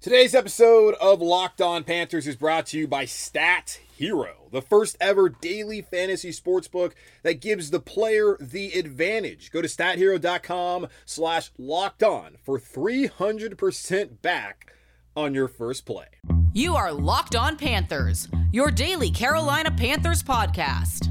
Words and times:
Today's 0.00 0.32
episode 0.32 0.94
of 1.00 1.20
Locked 1.20 1.60
On 1.60 1.82
Panthers 1.82 2.28
is 2.28 2.36
brought 2.36 2.66
to 2.66 2.78
you 2.78 2.86
by 2.86 3.04
Stat 3.04 3.80
Hero, 3.96 4.46
the 4.52 4.62
first 4.62 4.96
ever 5.00 5.28
daily 5.28 5.82
fantasy 5.82 6.30
sports 6.30 6.68
book 6.68 6.94
that 7.24 7.40
gives 7.40 7.70
the 7.70 7.80
player 7.80 8.36
the 8.40 8.74
advantage. 8.74 9.50
Go 9.50 9.60
to 9.60 9.66
stathero.com 9.66 10.86
slash 11.04 11.50
locked 11.58 12.04
on 12.04 12.36
for 12.44 12.60
300% 12.60 14.22
back 14.22 14.72
on 15.16 15.34
your 15.34 15.48
first 15.48 15.84
play. 15.84 16.06
You 16.52 16.76
are 16.76 16.92
Locked 16.92 17.34
On 17.34 17.56
Panthers, 17.56 18.28
your 18.52 18.70
daily 18.70 19.10
Carolina 19.10 19.72
Panthers 19.72 20.22
podcast. 20.22 21.08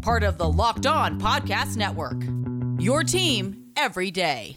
Part 0.00 0.22
of 0.22 0.38
the 0.38 0.50
Locked 0.50 0.86
On 0.86 1.20
Podcast 1.20 1.76
Network. 1.76 2.22
Your 2.82 3.04
team 3.04 3.66
every 3.76 4.10
day. 4.10 4.56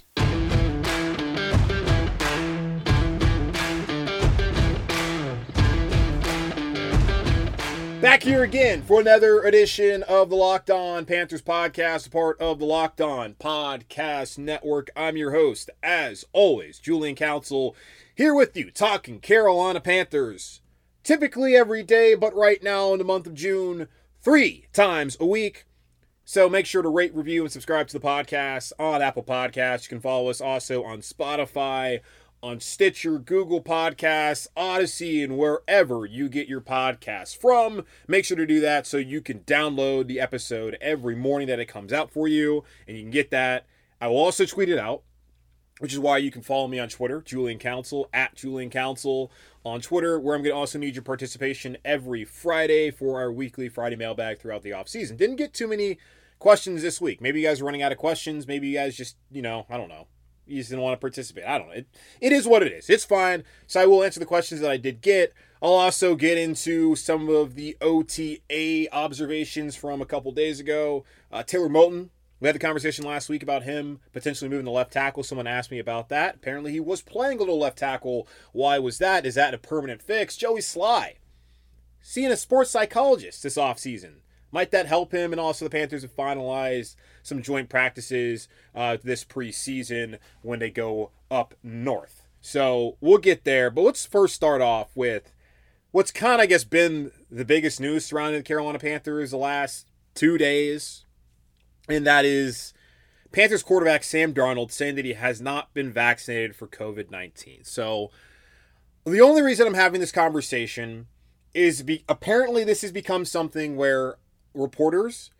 Back 8.03 8.23
here 8.23 8.43
again 8.43 8.81
for 8.81 8.99
another 8.99 9.39
edition 9.43 10.03
of 10.03 10.29
the 10.29 10.35
Locked 10.35 10.69
On 10.69 11.05
Panthers 11.05 11.41
podcast, 11.41 12.07
a 12.07 12.09
part 12.09 12.37
of 12.41 12.59
the 12.59 12.65
Locked 12.65 12.99
On 12.99 13.33
Podcast 13.35 14.37
Network. 14.37 14.89
I'm 14.93 15.15
your 15.15 15.31
host, 15.31 15.69
as 15.81 16.25
always, 16.33 16.79
Julian 16.79 17.15
Council, 17.15 17.77
here 18.13 18.35
with 18.35 18.57
you, 18.57 18.71
talking 18.71 19.21
Carolina 19.21 19.79
Panthers. 19.79 20.59
Typically 21.01 21.55
every 21.55 21.81
day, 21.81 22.13
but 22.13 22.35
right 22.35 22.61
now 22.61 22.91
in 22.91 22.97
the 22.99 23.05
month 23.05 23.25
of 23.25 23.35
June, 23.35 23.87
three 24.21 24.65
times 24.73 25.15
a 25.21 25.25
week. 25.25 25.65
So 26.25 26.49
make 26.49 26.65
sure 26.65 26.81
to 26.81 26.89
rate, 26.89 27.15
review, 27.15 27.43
and 27.43 27.51
subscribe 27.53 27.87
to 27.87 27.97
the 27.97 28.05
podcast 28.05 28.73
on 28.77 29.01
Apple 29.01 29.23
Podcasts. 29.23 29.83
You 29.83 29.89
can 29.95 30.01
follow 30.01 30.29
us 30.29 30.41
also 30.41 30.83
on 30.83 30.99
Spotify, 30.99 32.01
on 32.43 32.59
Stitcher, 32.59 33.19
Google 33.19 33.63
Podcasts, 33.63 34.47
Odyssey, 34.57 35.23
and 35.23 35.37
wherever 35.37 36.05
you 36.05 36.27
get 36.27 36.49
your 36.49 36.59
podcasts 36.59 37.35
from. 37.35 37.85
Make 38.05 38.25
sure 38.25 38.35
to 38.35 38.45
do 38.45 38.59
that 38.59 38.85
so 38.85 38.97
you 38.97 39.21
can 39.21 39.39
download 39.39 40.07
the 40.07 40.19
episode 40.19 40.77
every 40.81 41.15
morning 41.15 41.47
that 41.47 41.59
it 41.59 41.67
comes 41.67 41.93
out 41.93 42.11
for 42.11 42.27
you, 42.27 42.65
and 42.85 42.97
you 42.97 43.03
can 43.03 43.11
get 43.11 43.31
that. 43.31 43.65
I 44.01 44.09
will 44.09 44.17
also 44.17 44.45
tweet 44.45 44.67
it 44.67 44.77
out, 44.77 45.03
which 45.79 45.93
is 45.93 45.99
why 45.99 46.17
you 46.17 46.31
can 46.31 46.41
follow 46.41 46.67
me 46.67 46.79
on 46.79 46.89
Twitter, 46.89 47.21
Julian 47.21 47.59
Council, 47.59 48.09
at 48.13 48.35
Julian 48.35 48.69
Council 48.69 49.31
on 49.63 49.79
Twitter, 49.79 50.19
where 50.19 50.35
I'm 50.35 50.43
going 50.43 50.53
to 50.53 50.59
also 50.59 50.77
need 50.77 50.95
your 50.95 51.03
participation 51.03 51.77
every 51.85 52.25
Friday 52.25 52.91
for 52.91 53.21
our 53.21 53.31
weekly 53.31 53.69
Friday 53.69 53.95
mailbag 53.95 54.39
throughout 54.39 54.63
the 54.63 54.73
off 54.73 54.89
season. 54.89 55.15
Didn't 55.15 55.37
get 55.37 55.53
too 55.53 55.69
many 55.69 55.97
questions 56.39 56.81
this 56.81 56.99
week. 56.99 57.21
Maybe 57.21 57.39
you 57.39 57.47
guys 57.47 57.61
are 57.61 57.65
running 57.65 57.81
out 57.81 57.93
of 57.93 57.97
questions. 57.97 58.45
Maybe 58.47 58.67
you 58.67 58.75
guys 58.75 58.97
just, 58.97 59.15
you 59.31 59.41
know, 59.41 59.65
I 59.69 59.77
don't 59.77 59.87
know 59.87 60.07
you 60.45 60.57
just 60.57 60.69
didn't 60.69 60.83
want 60.83 60.93
to 60.93 61.01
participate. 61.01 61.45
I 61.45 61.57
don't 61.57 61.67
know. 61.67 61.73
It, 61.73 61.87
it 62.21 62.31
is 62.31 62.47
what 62.47 62.63
it 62.63 62.71
is. 62.71 62.89
It's 62.89 63.05
fine. 63.05 63.43
So 63.67 63.81
I 63.81 63.85
will 63.85 64.03
answer 64.03 64.19
the 64.19 64.25
questions 64.25 64.61
that 64.61 64.71
I 64.71 64.77
did 64.77 65.01
get. 65.01 65.33
I'll 65.61 65.71
also 65.75 66.15
get 66.15 66.37
into 66.37 66.95
some 66.95 67.29
of 67.29 67.55
the 67.55 67.77
OTA 67.79 68.87
observations 68.91 69.75
from 69.75 70.01
a 70.01 70.05
couple 70.05 70.31
days 70.33 70.59
ago. 70.59 71.05
Uh, 71.31 71.41
Taylor 71.43 71.69
Moton, 71.69 72.09
we 72.41 72.47
had 72.47 72.55
the 72.55 72.59
conversation 72.59 73.05
last 73.05 73.29
week 73.29 73.41
about 73.41 73.63
him 73.63 74.01
potentially 74.11 74.49
moving 74.49 74.65
to 74.65 74.71
left 74.71 74.91
tackle. 74.91 75.23
Someone 75.23 75.47
asked 75.47 75.71
me 75.71 75.79
about 75.79 76.09
that. 76.09 76.35
Apparently, 76.35 76.73
he 76.73 76.81
was 76.81 77.01
playing 77.01 77.37
a 77.37 77.39
little 77.39 77.59
left 77.59 77.77
tackle. 77.77 78.27
Why 78.51 78.79
was 78.79 78.97
that? 78.97 79.25
Is 79.25 79.35
that 79.35 79.53
a 79.53 79.57
permanent 79.57 80.01
fix? 80.01 80.35
Joey 80.35 80.59
Slye, 80.59 81.15
seeing 82.01 82.31
a 82.31 82.35
sports 82.35 82.69
psychologist 82.69 83.43
this 83.43 83.55
offseason. 83.55 84.15
Might 84.53 84.69
that 84.69 84.85
help 84.85 85.11
him? 85.11 85.33
And 85.33 85.41
also, 85.41 85.65
the 85.65 85.71
Panthers 85.71 86.03
have 86.03 86.15
finalized 86.15 86.95
some 87.23 87.41
joint 87.41 87.69
practices 87.69 88.47
uh, 88.75 88.97
this 89.03 89.25
preseason 89.25 90.19
when 90.43 90.59
they 90.59 90.69
go 90.69 91.09
up 91.31 91.55
north. 91.63 92.27
So 92.39 92.97
we'll 93.01 93.17
get 93.17 93.45
there. 93.45 93.71
But 93.71 93.81
let's 93.81 94.05
first 94.05 94.35
start 94.35 94.61
off 94.61 94.91
with 94.93 95.33
what's 95.91 96.11
kind 96.11 96.35
of, 96.35 96.41
I 96.41 96.45
guess, 96.45 96.63
been 96.63 97.11
the 97.31 97.45
biggest 97.45 97.81
news 97.81 98.05
surrounding 98.05 98.41
the 98.41 98.43
Carolina 98.43 98.77
Panthers 98.77 99.31
the 99.31 99.37
last 99.37 99.87
two 100.13 100.37
days. 100.37 101.05
And 101.89 102.05
that 102.05 102.23
is 102.23 102.75
Panthers 103.31 103.63
quarterback 103.63 104.03
Sam 104.03 104.35
Darnold 104.35 104.71
saying 104.71 104.95
that 104.95 105.05
he 105.05 105.13
has 105.13 105.41
not 105.41 105.73
been 105.73 105.91
vaccinated 105.91 106.55
for 106.55 106.67
COVID 106.67 107.09
19. 107.09 107.63
So 107.63 108.11
the 109.03 109.21
only 109.21 109.41
reason 109.41 109.65
I'm 109.65 109.73
having 109.73 109.99
this 109.99 110.11
conversation 110.11 111.07
is 111.55 111.81
be, 111.81 112.03
apparently 112.07 112.63
this 112.63 112.83
has 112.83 112.91
become 112.91 113.25
something 113.25 113.75
where 113.75 114.17
reporters, 114.53 115.31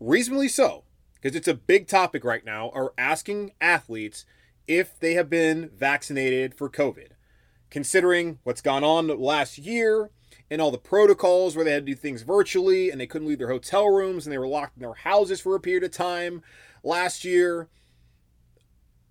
reasonably 0.00 0.48
so, 0.48 0.84
because 1.14 1.36
it's 1.36 1.48
a 1.48 1.54
big 1.54 1.86
topic 1.86 2.24
right 2.24 2.44
now, 2.44 2.70
are 2.74 2.92
asking 2.98 3.52
athletes 3.60 4.24
if 4.66 4.98
they 4.98 5.14
have 5.14 5.28
been 5.28 5.70
vaccinated 5.76 6.54
for 6.54 6.68
COVID. 6.68 7.08
Considering 7.70 8.38
what's 8.44 8.60
gone 8.60 8.84
on 8.84 9.08
last 9.08 9.58
year 9.58 10.10
and 10.50 10.60
all 10.60 10.70
the 10.70 10.78
protocols 10.78 11.56
where 11.56 11.64
they 11.64 11.72
had 11.72 11.86
to 11.86 11.92
do 11.92 11.96
things 11.96 12.22
virtually 12.22 12.90
and 12.90 13.00
they 13.00 13.06
couldn't 13.06 13.28
leave 13.28 13.38
their 13.38 13.48
hotel 13.48 13.88
rooms 13.88 14.26
and 14.26 14.32
they 14.32 14.38
were 14.38 14.46
locked 14.46 14.76
in 14.76 14.82
their 14.82 14.94
houses 14.94 15.40
for 15.40 15.54
a 15.54 15.60
period 15.60 15.84
of 15.84 15.90
time 15.90 16.42
last 16.82 17.24
year. 17.24 17.68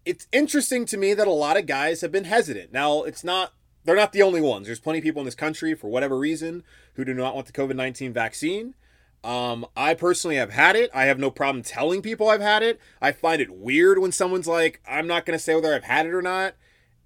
It's 0.05 0.27
interesting 0.31 0.85
to 0.85 0.97
me 0.97 1.13
that 1.13 1.27
a 1.27 1.31
lot 1.31 1.57
of 1.57 1.65
guys 1.65 2.01
have 2.01 2.11
been 2.11 2.25
hesitant. 2.25 2.71
Now, 2.71 3.03
it's 3.03 3.23
not 3.23 3.53
they're 3.83 3.95
not 3.95 4.11
the 4.11 4.21
only 4.21 4.41
ones. 4.41 4.67
There's 4.67 4.79
plenty 4.79 4.99
of 4.99 5.03
people 5.03 5.21
in 5.21 5.25
this 5.25 5.35
country 5.35 5.73
for 5.73 5.87
whatever 5.87 6.17
reason 6.17 6.63
who 6.93 7.05
do 7.05 7.13
not 7.13 7.33
want 7.33 7.47
the 7.47 7.53
COVID-19 7.53 8.13
vaccine. 8.13 8.75
Um, 9.23 9.67
I 9.75 9.93
personally 9.93 10.37
have 10.37 10.51
had 10.51 10.75
it. 10.75 10.89
I 10.93 11.05
have 11.05 11.19
no 11.19 11.29
problem 11.29 11.63
telling 11.63 12.01
people 12.01 12.29
I've 12.29 12.41
had 12.41 12.63
it. 12.63 12.79
I 13.01 13.11
find 13.11 13.41
it 13.41 13.51
weird 13.51 13.99
when 13.99 14.11
someone's 14.11 14.47
like, 14.47 14.81
I'm 14.87 15.07
not 15.07 15.25
going 15.25 15.37
to 15.37 15.43
say 15.43 15.53
whether 15.53 15.73
I've 15.73 15.83
had 15.83 16.07
it 16.07 16.13
or 16.13 16.21
not. 16.21 16.55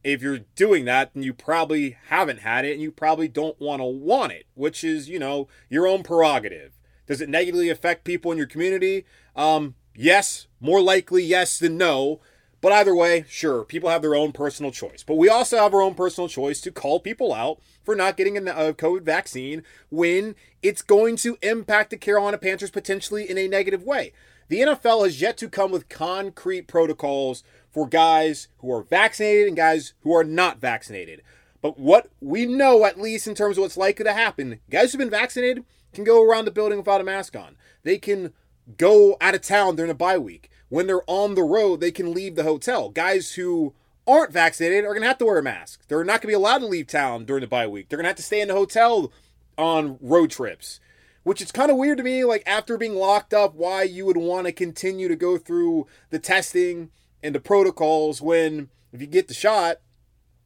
If 0.03 0.21
you're 0.21 0.39
doing 0.55 0.85
that, 0.85 1.13
then 1.13 1.23
you 1.23 1.33
probably 1.33 1.97
haven't 2.09 2.39
had 2.39 2.63
it 2.63 2.73
and 2.73 2.81
you 2.81 2.91
probably 2.91 3.27
don't 3.27 3.59
want 3.59 3.81
to 3.81 3.85
want 3.85 4.31
it, 4.31 4.45
which 4.53 4.83
is, 4.83 5.09
you 5.09 5.19
know, 5.19 5.47
your 5.67 5.87
own 5.87 6.03
prerogative. 6.03 6.73
Does 7.07 7.21
it 7.21 7.29
negatively 7.29 7.69
affect 7.69 8.03
people 8.03 8.31
in 8.31 8.37
your 8.37 8.47
community? 8.47 9.05
Um, 9.35 9.75
yes, 9.95 10.47
more 10.59 10.81
likely 10.81 11.23
yes 11.23 11.59
than 11.59 11.77
no. 11.77 12.21
But 12.65 12.73
either 12.73 12.95
way, 12.95 13.25
sure, 13.29 13.63
people 13.63 13.91
have 13.91 14.01
their 14.01 14.15
own 14.15 14.31
personal 14.31 14.71
choice. 14.71 15.03
But 15.03 15.17
we 15.17 15.29
also 15.29 15.57
have 15.57 15.75
our 15.75 15.83
own 15.83 15.93
personal 15.93 16.27
choice 16.27 16.59
to 16.61 16.71
call 16.71 16.99
people 16.99 17.31
out 17.31 17.61
for 17.83 17.95
not 17.95 18.17
getting 18.17 18.35
a 18.39 18.51
uh, 18.51 18.73
COVID 18.73 19.03
vaccine 19.03 19.61
when 19.91 20.33
it's 20.63 20.81
going 20.81 21.15
to 21.17 21.37
impact 21.43 21.91
the 21.91 21.97
Carolina 21.97 22.39
Panthers 22.39 22.71
potentially 22.71 23.29
in 23.29 23.37
a 23.37 23.47
negative 23.47 23.83
way. 23.83 24.13
The 24.47 24.61
NFL 24.61 25.03
has 25.03 25.21
yet 25.21 25.37
to 25.37 25.47
come 25.47 25.69
with 25.69 25.89
concrete 25.89 26.65
protocols 26.65 27.43
for 27.69 27.87
guys 27.87 28.47
who 28.57 28.73
are 28.73 28.81
vaccinated 28.81 29.47
and 29.47 29.55
guys 29.55 29.93
who 30.01 30.15
are 30.15 30.23
not 30.23 30.57
vaccinated. 30.57 31.21
But 31.61 31.79
what 31.79 32.09
we 32.19 32.47
know, 32.47 32.83
at 32.83 32.99
least 32.99 33.27
in 33.27 33.35
terms 33.35 33.59
of 33.59 33.61
what's 33.61 33.77
likely 33.77 34.05
to 34.05 34.13
happen, 34.13 34.59
guys 34.71 34.91
who've 34.91 34.97
been 34.97 35.11
vaccinated 35.11 35.65
can 35.93 36.03
go 36.03 36.27
around 36.27 36.45
the 36.45 36.51
building 36.51 36.79
without 36.79 36.99
a 36.99 37.03
mask 37.03 37.35
on. 37.35 37.57
They 37.83 37.99
can 37.99 38.33
go 38.75 39.17
out 39.21 39.35
of 39.35 39.41
town 39.41 39.75
during 39.75 39.91
a 39.91 39.93
bye 39.93 40.17
week 40.17 40.49
when 40.69 40.87
they're 40.87 41.07
on 41.07 41.35
the 41.35 41.43
road, 41.43 41.79
they 41.79 41.91
can 41.91 42.13
leave 42.13 42.35
the 42.35 42.43
hotel. 42.43 42.89
Guys 42.89 43.33
who 43.33 43.73
aren't 44.07 44.31
vaccinated 44.33 44.85
are 44.85 44.93
going 44.93 45.01
to 45.01 45.07
have 45.07 45.17
to 45.19 45.25
wear 45.25 45.37
a 45.37 45.43
mask. 45.43 45.87
They're 45.87 46.03
not 46.03 46.21
going 46.21 46.21
to 46.21 46.27
be 46.27 46.33
allowed 46.33 46.59
to 46.59 46.67
leave 46.67 46.87
town 46.87 47.25
during 47.25 47.41
the 47.41 47.47
bye 47.47 47.67
week. 47.67 47.89
They're 47.89 47.97
going 47.97 48.05
to 48.05 48.09
have 48.09 48.17
to 48.17 48.23
stay 48.23 48.41
in 48.41 48.47
the 48.47 48.53
hotel 48.53 49.11
on 49.57 49.97
road 50.01 50.31
trips, 50.31 50.79
which 51.23 51.41
is 51.41 51.51
kind 51.51 51.71
of 51.71 51.77
weird 51.77 51.97
to 51.97 52.03
me. 52.03 52.23
Like, 52.23 52.43
after 52.45 52.77
being 52.77 52.95
locked 52.95 53.33
up, 53.33 53.55
why 53.55 53.83
you 53.83 54.05
would 54.05 54.17
want 54.17 54.47
to 54.47 54.51
continue 54.51 55.07
to 55.07 55.15
go 55.15 55.37
through 55.37 55.87
the 56.09 56.19
testing 56.19 56.91
and 57.23 57.33
the 57.33 57.39
protocols 57.39 58.21
when, 58.21 58.69
if 58.91 59.01
you 59.01 59.07
get 59.07 59.27
the 59.27 59.33
shot, 59.33 59.77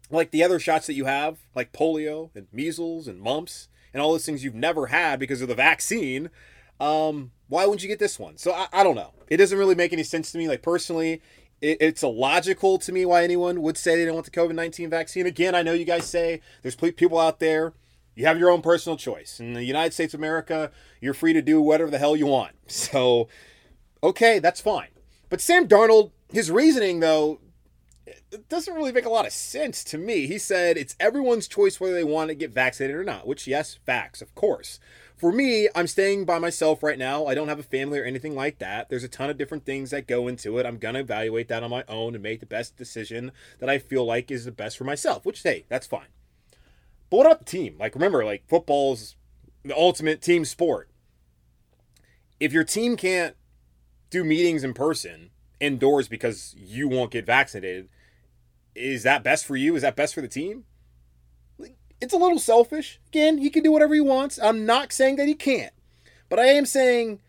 like 0.10 0.32
the 0.32 0.44
other 0.44 0.60
shots 0.60 0.88
that 0.88 0.94
you 0.94 1.06
have, 1.06 1.40
like 1.56 1.74
polio 1.74 2.30
and 2.36 2.48
measles 2.52 3.08
and 3.08 3.22
mumps 3.22 3.68
and 3.94 4.02
all 4.02 4.12
those 4.12 4.26
things 4.26 4.44
you've 4.44 4.56
never 4.56 4.88
had 4.88 5.20
because 5.20 5.42
of 5.42 5.48
the 5.48 5.56
vaccine, 5.56 6.30
um, 6.80 7.32
why 7.50 7.66
wouldn't 7.66 7.84
you 7.84 7.90
get 7.90 8.00
this 8.00 8.18
one? 8.18 8.38
So 8.38 8.54
I, 8.54 8.68
I 8.72 8.84
don't 8.84 8.96
know. 8.96 9.12
It 9.28 9.38
doesn't 9.38 9.58
really 9.58 9.76
make 9.76 9.92
any 9.92 10.04
sense 10.04 10.32
to 10.32 10.38
me. 10.38 10.48
Like 10.48 10.62
personally, 10.62 11.22
it, 11.62 11.78
it's 11.82 12.04
illogical 12.04 12.78
to 12.78 12.92
me 12.92 13.06
why 13.06 13.24
anyone 13.24 13.62
would 13.62 13.78
say 13.78 13.96
they 13.96 14.06
don't 14.06 14.14
want 14.14 14.26
the 14.26 14.32
COVID 14.32 14.56
nineteen 14.56 14.90
vaccine. 14.90 15.26
Again, 15.26 15.56
I 15.56 15.64
know 15.64 15.74
you 15.74 15.86
guys 15.86 16.06
say 16.06 16.42
there's 16.62 16.76
people 16.76 17.20
out 17.20 17.40
there. 17.40 17.74
You 18.16 18.26
have 18.26 18.40
your 18.40 18.50
own 18.50 18.62
personal 18.62 18.98
choice. 18.98 19.40
In 19.40 19.54
the 19.54 19.64
United 19.64 19.94
States 19.94 20.14
of 20.14 20.20
America, 20.20 20.72
you're 21.00 21.14
free 21.14 21.34
to 21.34 21.42
do 21.42 21.62
whatever 21.62 21.90
the 21.90 22.00
hell 22.00 22.16
you 22.16 22.28
want. 22.28 22.54
So, 22.70 23.30
okay, 24.04 24.38
that's 24.38 24.62
fine. 24.62 24.90
But 25.30 25.42
Sam 25.42 25.68
Darnold, 25.68 26.12
his 26.32 26.52
reasoning 26.52 27.00
though, 27.00 27.40
it 28.06 28.48
doesn't 28.48 28.74
really 28.74 28.92
make 28.92 29.06
a 29.06 29.10
lot 29.10 29.26
of 29.26 29.34
sense 29.34 29.84
to 29.86 29.98
me. 29.98 30.28
He 30.28 30.38
said 30.38 30.78
it's 30.78 30.96
everyone's 31.00 31.48
choice 31.48 31.80
whether 31.80 31.94
they 31.94 32.04
want 32.04 32.30
to 32.30 32.36
get 32.36 32.52
vaccinated 32.52 32.96
or 32.96 33.04
not, 33.04 33.26
which, 33.26 33.48
yes, 33.48 33.80
facts, 33.86 34.22
of 34.22 34.34
course. 34.36 34.80
For 35.20 35.34
me, 35.34 35.68
I'm 35.76 35.88
staying 35.88 36.24
by 36.24 36.40
myself 36.40 36.82
right 36.82 36.98
now. 36.98 37.26
I 37.26 37.36
don't 37.36 37.50
have 37.50 37.60
a 37.60 37.64
family 37.64 38.00
or 38.00 38.06
anything 38.06 38.36
like 38.36 38.60
that. 38.60 38.90
There's 38.90 39.04
a 39.04 39.10
ton 39.10 39.30
of 39.30 39.38
different 39.38 39.66
things 39.66 39.92
that 39.92 40.08
go 40.08 40.30
into 40.30 40.58
it. 40.58 40.66
I'm 40.66 40.78
going 40.78 40.94
to 40.94 41.02
evaluate 41.02 41.50
that 41.50 41.62
on 41.62 41.70
my 41.70 41.84
own 41.90 42.16
and 42.16 42.24
make 42.24 42.40
the 42.40 42.46
best 42.46 42.78
decision 42.78 43.34
that 43.60 43.70
I 43.70 43.80
feel 43.80 44.06
like 44.06 44.32
is 44.32 44.46
the 44.46 44.52
best 44.54 44.78
for 44.78 44.86
myself, 44.86 45.26
which, 45.26 45.44
hey, 45.44 45.66
that's 45.68 45.86
fine. 45.86 46.08
But 47.10 47.18
what 47.18 47.26
about 47.26 47.40
the 47.40 47.46
team? 47.46 47.76
Like, 47.78 47.96
remember, 47.96 48.24
like, 48.24 48.48
football's 48.48 49.18
the 49.64 49.76
ultimate 49.76 50.22
team 50.22 50.46
sport. 50.46 50.90
If 52.40 52.54
your 52.54 52.64
team 52.64 52.96
can't 52.96 53.36
do 54.10 54.24
meetings 54.24 54.64
in 54.64 54.74
person, 54.74 55.32
indoors, 55.60 56.08
because 56.08 56.56
you 56.58 56.88
won't 56.88 57.12
get 57.12 57.26
vaccinated, 57.26 57.90
is 58.74 59.04
that 59.04 59.24
best 59.24 59.46
for 59.46 59.58
you? 59.58 59.76
Is 59.76 59.82
that 59.82 59.98
best 59.98 60.14
for 60.14 60.22
the 60.22 60.30
team? 60.30 60.64
It's 62.02 62.14
a 62.14 62.18
little 62.18 62.40
selfish. 62.40 63.00
Again, 63.08 63.40
he 63.40 63.50
can 63.50 63.64
do 63.64 63.72
whatever 63.72 63.94
he 63.94 64.02
wants. 64.02 64.40
I'm 64.42 64.66
not 64.66 64.94
saying 64.94 65.18
that 65.18 65.28
he 65.28 65.34
can't. 65.34 65.74
But 66.30 66.40
I 66.40 66.46
am 66.46 66.66
saying 66.66 67.20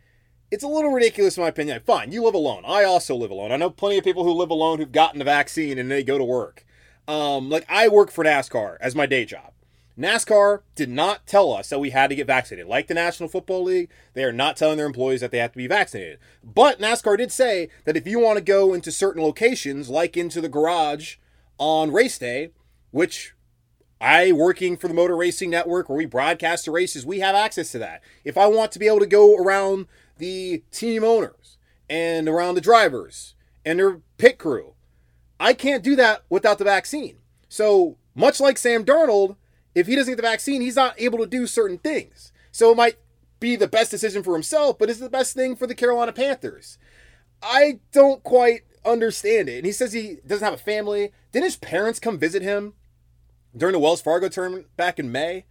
it's 0.50 0.64
a 0.64 0.69
little 0.69 0.90
ridiculous 0.90 1.37
in 1.37 1.43
my 1.43 1.49
opinion. 1.49 1.81
Fine, 1.84 2.12
you 2.12 2.22
live 2.22 2.34
alone. 2.34 2.62
I 2.67 2.84
also 2.84 3.14
live 3.14 3.31
alone. 3.31 3.52
I 3.52 3.56
know 3.56 3.70
plenty 3.70 3.99
of 3.99 4.05
people 4.05 4.25
who 4.25 4.32
live 4.32 4.50
alone 4.50 4.78
who've 4.78 4.93
gotten 4.93 5.19
the 5.19 5.25
vaccine 5.25 5.78
and 5.78 5.90
they 5.90 6.02
go 6.02 6.19
to 6.19 6.25
work. 6.25 6.64
Um, 7.08 7.50
like 7.50 7.64
I 7.69 7.88
work 7.88 8.11
for 8.11 8.25
NASCAR 8.25 8.76
as 8.81 8.94
my 8.94 9.06
day 9.06 9.25
job. 9.25 9.52
NASCAR 9.99 10.62
did 10.76 10.88
not 10.88 11.26
tell 11.26 11.52
us 11.52 11.69
that 11.69 11.78
we 11.78 11.90
had 11.90 12.08
to 12.08 12.17
get 12.17 12.26
vaccinated. 12.26 12.69
Like 12.69 12.87
the 12.87 12.94
National 12.94 13.28
Football 13.28 13.64
League, 13.64 13.90
they 14.14 14.25
are 14.25 14.32
not 14.32 14.56
telling 14.56 14.76
their 14.76 14.87
employees 14.87 15.20
that 15.20 15.31
they 15.31 15.38
have 15.38 15.52
to 15.52 15.58
be 15.58 15.67
vaccinated. 15.67 16.19
But 16.43 16.81
NASCAR 16.81 17.19
did 17.19 17.32
say 17.32 17.69
that 17.84 17.96
if 17.96 18.06
you 18.06 18.19
want 18.19 18.38
to 18.38 18.44
go 18.44 18.72
into 18.72 18.93
certain 18.93 19.22
locations, 19.22 19.90
like 19.90 20.17
into 20.17 20.40
the 20.40 20.49
garage 20.49 21.17
on 21.58 21.93
race 21.93 22.19
day, 22.19 22.52
which 22.93 23.34
I, 24.00 24.32
working 24.32 24.76
for 24.76 24.88
the 24.88 24.94
Motor 24.94 25.17
Racing 25.17 25.50
Network, 25.50 25.88
where 25.88 25.99
we 25.99 26.06
broadcast 26.06 26.64
the 26.64 26.70
races, 26.70 27.05
we 27.05 27.20
have 27.20 27.35
access 27.35 27.70
to 27.73 27.79
that. 27.81 28.02
If 28.25 28.38
I 28.38 28.47
want 28.47 28.73
to 28.73 28.79
be 28.79 28.87
able 28.87 29.00
to 29.00 29.06
go 29.06 29.37
around 29.37 29.87
the 30.17 30.62
team 30.70 31.05
owners 31.05 31.58
and 31.88 32.29
around 32.29 32.55
the 32.55 32.62
drivers 32.62 33.35
and 33.64 33.79
their 33.79 34.00
pit 34.17 34.38
crew, 34.38 34.73
I 35.38 35.52
can't 35.52 35.85
do 35.85 35.97
that 35.97 36.23
without 36.31 36.58
the 36.58 36.64
vaccine. 36.64 37.19
So, 37.49 37.99
much 38.14 38.41
like 38.41 38.56
Sam 38.56 38.85
Darnold, 38.85 39.37
if 39.75 39.87
he 39.87 39.97
doesn't 39.97 40.12
get 40.12 40.17
the 40.17 40.23
vaccine, 40.23 40.62
he's 40.62 40.76
not 40.76 40.99
able 40.99 41.19
to 41.19 41.26
do 41.26 41.46
certain 41.46 41.79
things. 41.79 42.32
So, 42.53 42.70
it 42.70 42.76
might 42.76 42.96
be 43.38 43.56
the 43.56 43.69
best 43.69 43.91
decision 43.91 44.23
for 44.23 44.35
himself, 44.35 44.79
but 44.79 44.88
is 44.88 45.00
it 45.00 45.05
the 45.05 45.11
best 45.11 45.35
thing 45.35 45.56
for 45.56 45.67
the 45.67 45.75
Carolina 45.75 46.12
Panthers? 46.12 46.79
I 47.43 47.81
don't 47.93 48.23
quite 48.23 48.62
understand 48.85 49.49
it. 49.49 49.58
And 49.58 49.67
he 49.67 49.73
says 49.73 49.93
he 49.93 50.19
doesn't 50.26 50.44
have 50.44 50.55
a 50.55 50.62
family. 50.62 51.12
Didn't 51.32 51.44
his 51.44 51.56
parents 51.56 52.00
come 52.00 52.19
visit 52.19 52.43
him 52.43 52.75
during 53.56 53.73
the 53.73 53.79
Wells 53.79 54.02
Fargo 54.02 54.29
tournament 54.29 54.67
back 54.76 54.99
in 54.99 55.12
May. 55.12 55.47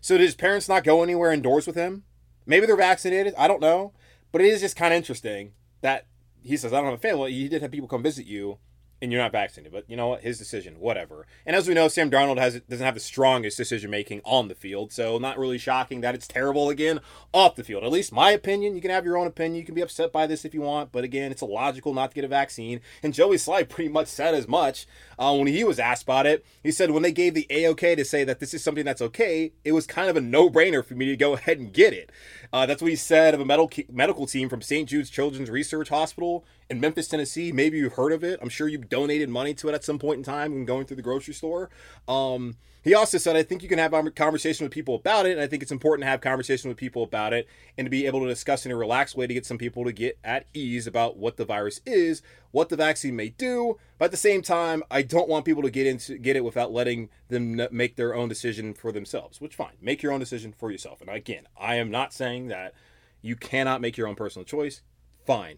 So 0.00 0.18
did 0.18 0.24
his 0.24 0.34
parents 0.34 0.68
not 0.68 0.84
go 0.84 1.02
anywhere 1.02 1.32
indoors 1.32 1.66
with 1.66 1.76
him? 1.76 2.04
Maybe 2.46 2.66
they're 2.66 2.76
vaccinated. 2.76 3.34
I 3.38 3.48
don't 3.48 3.60
know. 3.60 3.92
But 4.32 4.42
it 4.42 4.48
is 4.48 4.60
just 4.60 4.76
kind 4.76 4.92
of 4.92 4.98
interesting 4.98 5.52
that 5.80 6.06
he 6.42 6.56
says, 6.56 6.72
I 6.72 6.76
don't 6.76 6.90
have 6.90 6.94
a 6.94 6.98
family. 6.98 7.32
You 7.32 7.48
did 7.48 7.62
have 7.62 7.70
people 7.70 7.88
come 7.88 8.02
visit 8.02 8.26
you 8.26 8.58
and 9.04 9.12
you're 9.12 9.22
not 9.22 9.32
vaccinated. 9.32 9.72
But 9.72 9.88
you 9.88 9.96
know 9.96 10.08
what? 10.08 10.22
His 10.22 10.38
decision, 10.38 10.80
whatever. 10.80 11.26
And 11.44 11.54
as 11.54 11.68
we 11.68 11.74
know, 11.74 11.88
Sam 11.88 12.10
Darnold 12.10 12.38
has 12.38 12.58
doesn't 12.60 12.84
have 12.84 12.94
the 12.94 13.00
strongest 13.00 13.56
decision 13.56 13.90
making 13.90 14.22
on 14.24 14.48
the 14.48 14.54
field, 14.54 14.92
so 14.92 15.18
not 15.18 15.38
really 15.38 15.58
shocking 15.58 16.00
that 16.00 16.14
it's 16.14 16.26
terrible 16.26 16.70
again 16.70 17.00
off 17.32 17.54
the 17.54 17.62
field. 17.62 17.84
At 17.84 17.92
least 17.92 18.12
my 18.12 18.30
opinion. 18.30 18.74
You 18.74 18.80
can 18.80 18.90
have 18.90 19.04
your 19.04 19.18
own 19.18 19.26
opinion. 19.26 19.60
You 19.60 19.66
can 19.66 19.74
be 19.74 19.82
upset 19.82 20.10
by 20.10 20.26
this 20.26 20.44
if 20.44 20.54
you 20.54 20.62
want, 20.62 20.90
but 20.90 21.04
again, 21.04 21.30
it's 21.30 21.42
illogical 21.42 21.92
not 21.92 22.10
to 22.10 22.14
get 22.14 22.24
a 22.24 22.28
vaccine. 22.28 22.80
And 23.02 23.12
Joey 23.12 23.36
Slye 23.36 23.68
pretty 23.68 23.90
much 23.90 24.08
said 24.08 24.34
as 24.34 24.48
much 24.48 24.86
uh, 25.18 25.34
when 25.36 25.46
he 25.46 25.62
was 25.62 25.78
asked 25.78 26.04
about 26.04 26.26
it. 26.26 26.44
He 26.62 26.72
said 26.72 26.90
when 26.90 27.02
they 27.02 27.12
gave 27.12 27.34
the 27.34 27.46
A 27.50 27.66
OK 27.66 27.94
to 27.94 28.04
say 28.04 28.24
that 28.24 28.40
this 28.40 28.54
is 28.54 28.64
something 28.64 28.84
that's 28.84 29.02
okay, 29.02 29.52
it 29.64 29.72
was 29.72 29.86
kind 29.86 30.08
of 30.08 30.16
a 30.16 30.20
no 30.20 30.48
brainer 30.48 30.84
for 30.84 30.94
me 30.94 31.06
to 31.06 31.16
go 31.16 31.34
ahead 31.34 31.58
and 31.58 31.72
get 31.72 31.92
it. 31.92 32.10
Uh, 32.52 32.64
that's 32.64 32.80
what 32.80 32.90
he 32.90 32.96
said 32.96 33.34
of 33.34 33.40
a 33.40 33.44
medical 33.44 33.84
medical 33.92 34.26
team 34.26 34.48
from 34.48 34.62
St. 34.62 34.88
Jude's 34.88 35.10
Children's 35.10 35.50
Research 35.50 35.90
Hospital 35.90 36.44
in 36.70 36.80
Memphis, 36.80 37.08
Tennessee. 37.08 37.52
Maybe 37.52 37.78
you've 37.78 37.94
heard 37.94 38.12
of 38.12 38.24
it. 38.24 38.38
I'm 38.42 38.48
sure 38.48 38.68
you've 38.68 38.88
donated 38.88 39.28
money 39.28 39.54
to 39.54 39.68
it 39.68 39.74
at 39.74 39.84
some 39.84 39.98
point 39.98 40.18
in 40.18 40.24
time 40.24 40.52
when 40.52 40.64
going 40.64 40.86
through 40.86 40.96
the 40.96 41.02
grocery 41.02 41.34
store. 41.34 41.70
Um, 42.08 42.56
he 42.84 42.94
also 42.94 43.16
said, 43.16 43.34
I 43.34 43.42
think 43.42 43.62
you 43.62 43.68
can 43.68 43.78
have 43.78 43.94
a 43.94 44.10
conversation 44.10 44.64
with 44.64 44.72
people 44.72 44.94
about 44.94 45.24
it. 45.24 45.32
And 45.32 45.40
I 45.40 45.46
think 45.46 45.62
it's 45.62 45.72
important 45.72 46.04
to 46.04 46.10
have 46.10 46.20
conversation 46.20 46.68
with 46.68 46.76
people 46.76 47.02
about 47.02 47.32
it 47.32 47.48
and 47.78 47.86
to 47.86 47.90
be 47.90 48.04
able 48.04 48.20
to 48.20 48.26
discuss 48.26 48.66
in 48.66 48.72
a 48.72 48.76
relaxed 48.76 49.16
way 49.16 49.26
to 49.26 49.32
get 49.32 49.46
some 49.46 49.56
people 49.56 49.84
to 49.84 49.92
get 49.92 50.18
at 50.22 50.46
ease 50.52 50.86
about 50.86 51.16
what 51.16 51.38
the 51.38 51.46
virus 51.46 51.80
is, 51.86 52.20
what 52.50 52.68
the 52.68 52.76
vaccine 52.76 53.16
may 53.16 53.30
do. 53.30 53.78
But 53.98 54.06
at 54.06 54.10
the 54.10 54.18
same 54.18 54.42
time, 54.42 54.82
I 54.90 55.00
don't 55.00 55.30
want 55.30 55.46
people 55.46 55.62
to 55.62 55.70
get 55.70 55.86
into 55.86 56.18
get 56.18 56.36
it 56.36 56.44
without 56.44 56.72
letting 56.72 57.08
them 57.28 57.58
make 57.70 57.96
their 57.96 58.14
own 58.14 58.28
decision 58.28 58.74
for 58.74 58.92
themselves, 58.92 59.40
which 59.40 59.54
fine. 59.54 59.76
Make 59.80 60.02
your 60.02 60.12
own 60.12 60.20
decision 60.20 60.52
for 60.52 60.70
yourself. 60.70 61.00
And 61.00 61.08
again, 61.08 61.48
I 61.58 61.76
am 61.76 61.90
not 61.90 62.12
saying 62.12 62.48
that 62.48 62.74
you 63.22 63.34
cannot 63.34 63.80
make 63.80 63.96
your 63.96 64.06
own 64.06 64.14
personal 64.14 64.44
choice. 64.44 64.82
Fine. 65.26 65.56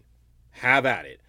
Have 0.59 0.85
at 0.85 1.05
it. 1.05 1.21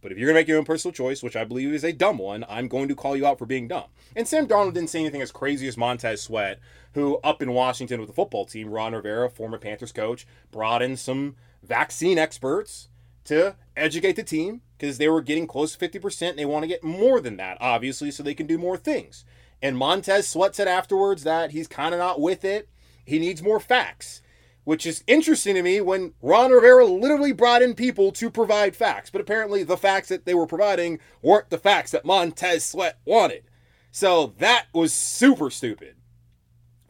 But 0.00 0.12
if 0.12 0.18
you're 0.18 0.28
to 0.28 0.34
make 0.34 0.46
your 0.46 0.58
own 0.58 0.64
personal 0.64 0.92
choice, 0.92 1.22
which 1.22 1.36
I 1.36 1.44
believe 1.44 1.72
is 1.72 1.84
a 1.84 1.92
dumb 1.92 2.18
one, 2.18 2.44
I'm 2.48 2.68
going 2.68 2.86
to 2.88 2.94
call 2.94 3.16
you 3.16 3.26
out 3.26 3.38
for 3.38 3.46
being 3.46 3.66
dumb. 3.66 3.86
And 4.14 4.28
Sam 4.28 4.46
Darnold 4.46 4.74
didn't 4.74 4.90
say 4.90 5.00
anything 5.00 5.22
as 5.22 5.32
crazy 5.32 5.66
as 5.66 5.76
Montez 5.76 6.22
Sweat, 6.22 6.60
who 6.94 7.18
up 7.24 7.42
in 7.42 7.54
Washington 7.54 7.98
with 7.98 8.08
the 8.08 8.14
football 8.14 8.44
team, 8.44 8.70
Ron 8.70 8.94
Rivera, 8.94 9.28
former 9.28 9.58
Panthers 9.58 9.92
coach, 9.92 10.26
brought 10.52 10.82
in 10.82 10.96
some 10.96 11.34
vaccine 11.62 12.18
experts 12.18 12.88
to 13.24 13.56
educate 13.76 14.14
the 14.14 14.22
team 14.22 14.60
because 14.78 14.98
they 14.98 15.08
were 15.08 15.22
getting 15.22 15.46
close 15.46 15.74
to 15.74 15.88
50% 15.88 16.30
and 16.30 16.38
they 16.38 16.44
want 16.44 16.62
to 16.62 16.68
get 16.68 16.84
more 16.84 17.20
than 17.20 17.36
that, 17.38 17.58
obviously, 17.60 18.10
so 18.10 18.22
they 18.22 18.34
can 18.34 18.46
do 18.46 18.58
more 18.58 18.76
things. 18.76 19.24
And 19.60 19.76
Montez 19.76 20.28
Sweat 20.28 20.54
said 20.54 20.68
afterwards 20.68 21.24
that 21.24 21.50
he's 21.50 21.66
kind 21.66 21.94
of 21.94 21.98
not 21.98 22.20
with 22.20 22.44
it. 22.44 22.68
He 23.04 23.18
needs 23.18 23.42
more 23.42 23.58
facts 23.58 24.22
which 24.66 24.84
is 24.84 25.04
interesting 25.06 25.54
to 25.54 25.62
me 25.62 25.80
when 25.80 26.12
Ron 26.20 26.50
Rivera 26.50 26.84
literally 26.84 27.30
brought 27.30 27.62
in 27.62 27.72
people 27.72 28.10
to 28.10 28.28
provide 28.28 28.74
facts. 28.74 29.10
But 29.10 29.20
apparently, 29.20 29.62
the 29.62 29.76
facts 29.76 30.08
that 30.08 30.24
they 30.24 30.34
were 30.34 30.44
providing 30.44 30.98
weren't 31.22 31.50
the 31.50 31.56
facts 31.56 31.92
that 31.92 32.04
Montez 32.04 32.64
Sweat 32.64 32.98
wanted. 33.04 33.44
So 33.92 34.34
that 34.38 34.66
was 34.74 34.92
super 34.92 35.50
stupid. 35.50 35.94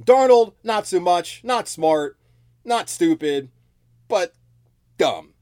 Darnold, 0.02 0.54
not 0.64 0.86
so 0.86 0.98
much. 0.98 1.42
Not 1.44 1.68
smart. 1.68 2.16
Not 2.64 2.88
stupid. 2.88 3.50
But 4.08 4.32
dumb. 4.96 5.34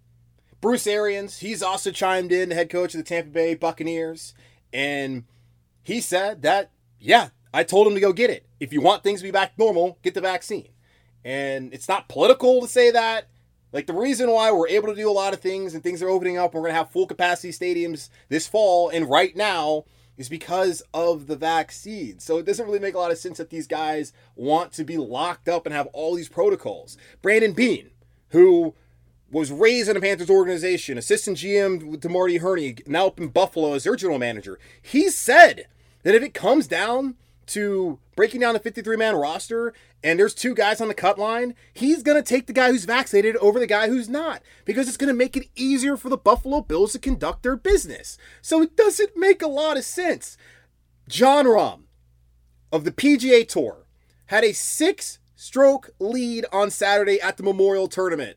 Bruce 0.61 0.89
Arians, 0.89 1.39
he's 1.39 1.63
also 1.63 1.93
chimed 1.93 2.33
in, 2.33 2.51
head 2.51 2.69
coach 2.69 2.95
of 2.95 2.99
the 2.99 3.05
Tampa 3.05 3.31
Bay 3.31 3.55
Buccaneers. 3.55 4.35
And 4.73 5.23
he 5.85 6.01
said 6.01 6.43
that, 6.43 6.73
yeah, 6.99 7.29
I 7.53 7.63
told 7.63 7.87
him 7.87 7.95
to 7.95 8.01
go 8.01 8.13
get 8.13 8.31
it. 8.31 8.45
If 8.59 8.73
you 8.73 8.81
want 8.81 9.05
things 9.05 9.21
to 9.21 9.25
be 9.25 9.31
back 9.31 9.57
normal, 9.57 10.01
get 10.03 10.15
the 10.15 10.21
vaccine. 10.21 10.74
And 11.25 11.73
it's 11.73 11.89
not 11.89 12.09
political 12.09 12.61
to 12.61 12.69
say 12.69 12.91
that. 12.91 13.29
Like 13.73 13.87
the 13.87 13.93
reason 13.93 14.31
why 14.31 14.53
we're 14.53 14.69
able 14.69 14.89
to 14.89 14.95
do 14.95 15.11
a 15.11 15.13
lot 15.13 15.35
of 15.35 15.41
things 15.41 15.75
and 15.75 15.83
things 15.83 16.03
are 16.03 16.09
opening 16.09 16.39
up, 16.39 16.55
we're 16.55 16.61
going 16.61 16.73
to 16.73 16.79
have 16.79 16.91
full 16.91 17.07
capacity 17.07 17.51
stadiums 17.51 18.09
this 18.29 18.47
fall 18.47 18.89
and 18.89 19.11
right 19.11 19.35
now 19.35 19.85
is 20.17 20.29
because 20.29 20.83
of 20.93 21.27
the 21.27 21.37
vaccine. 21.37 22.21
So 22.21 22.39
it 22.39 22.47
doesn't 22.47 22.67
really 22.67 22.79
make 22.79 22.95
a 22.95 22.99
lot 22.99 23.11
of 23.11 23.19
sense 23.19 23.39
that 23.39 23.51
these 23.51 23.67
guys 23.67 24.13
want 24.37 24.73
to 24.75 24.85
be 24.85 24.97
locked 24.97 25.49
up 25.49 25.67
and 25.67 25.75
have 25.75 25.89
all 25.89 26.15
these 26.15 26.29
protocols. 26.29 26.97
Brandon 27.21 27.53
Beane, 27.53 27.91
who 28.29 28.75
was 29.31 29.51
raised 29.51 29.89
in 29.89 29.97
a 29.97 30.01
Panthers 30.01 30.31
organization, 30.31 30.97
assistant 30.97 31.39
GM 31.39 32.01
to 32.01 32.09
Marty 32.09 32.37
Hurney, 32.37 32.77
now 32.87 33.09
up 33.09 33.19
in 33.19 33.29
Buffalo 33.29 33.73
as 33.73 33.83
their 33.83 33.97
general 33.97 34.21
manager, 34.21 34.59
he 34.81 35.11
said 35.11 35.67
that 36.05 36.15
if 36.15 36.23
it 36.23 36.35
comes 36.35 36.69
down 36.69 37.17
to 37.49 37.99
breaking 38.17 38.41
down 38.41 38.55
the 38.55 38.61
53 38.61 38.97
man 38.97 39.17
roster 39.17 39.75
and 40.03 40.19
there's 40.19 40.35
two 40.35 40.55
guys 40.55 40.81
on 40.81 40.89
the 40.89 40.95
cut 40.95 41.19
line, 41.19 41.55
he's 41.73 42.03
going 42.03 42.23
to 42.23 42.29
take 42.29 42.47
the 42.47 42.53
guy 42.53 42.71
who's 42.71 42.85
vaccinated 42.85 43.37
over 43.37 43.59
the 43.59 43.67
guy 43.67 43.89
who's 43.89 44.09
not 44.09 44.43
because 44.65 44.87
it's 44.87 44.97
going 44.97 45.09
to 45.09 45.15
make 45.15 45.37
it 45.37 45.49
easier 45.57 45.97
for 45.97 46.09
the 46.09 46.17
Buffalo 46.17 46.61
Bills 46.61 46.93
to 46.93 46.99
conduct 46.99 47.43
their 47.43 47.57
business. 47.57 48.19
So 48.43 48.63
it 48.63 48.77
doesn't 48.77 49.17
make 49.17 49.43
a 49.43 49.49
lot 49.49 49.77
of 49.77 49.85
sense. 49.85 50.37
Jon 51.09 51.47
Rahm 51.47 51.83
of 52.71 52.85
the 52.85 52.93
PGA 52.93 53.47
Tour 53.47 53.87
had 54.27 54.45
a 54.45 54.53
six 54.53 55.19
stroke 55.37 55.91
lead 55.99 56.47
on 56.53 56.71
Saturday 56.71 57.21
at 57.21 57.37
the 57.37 57.43
Memorial 57.43 57.89
Tournament. 57.89 58.37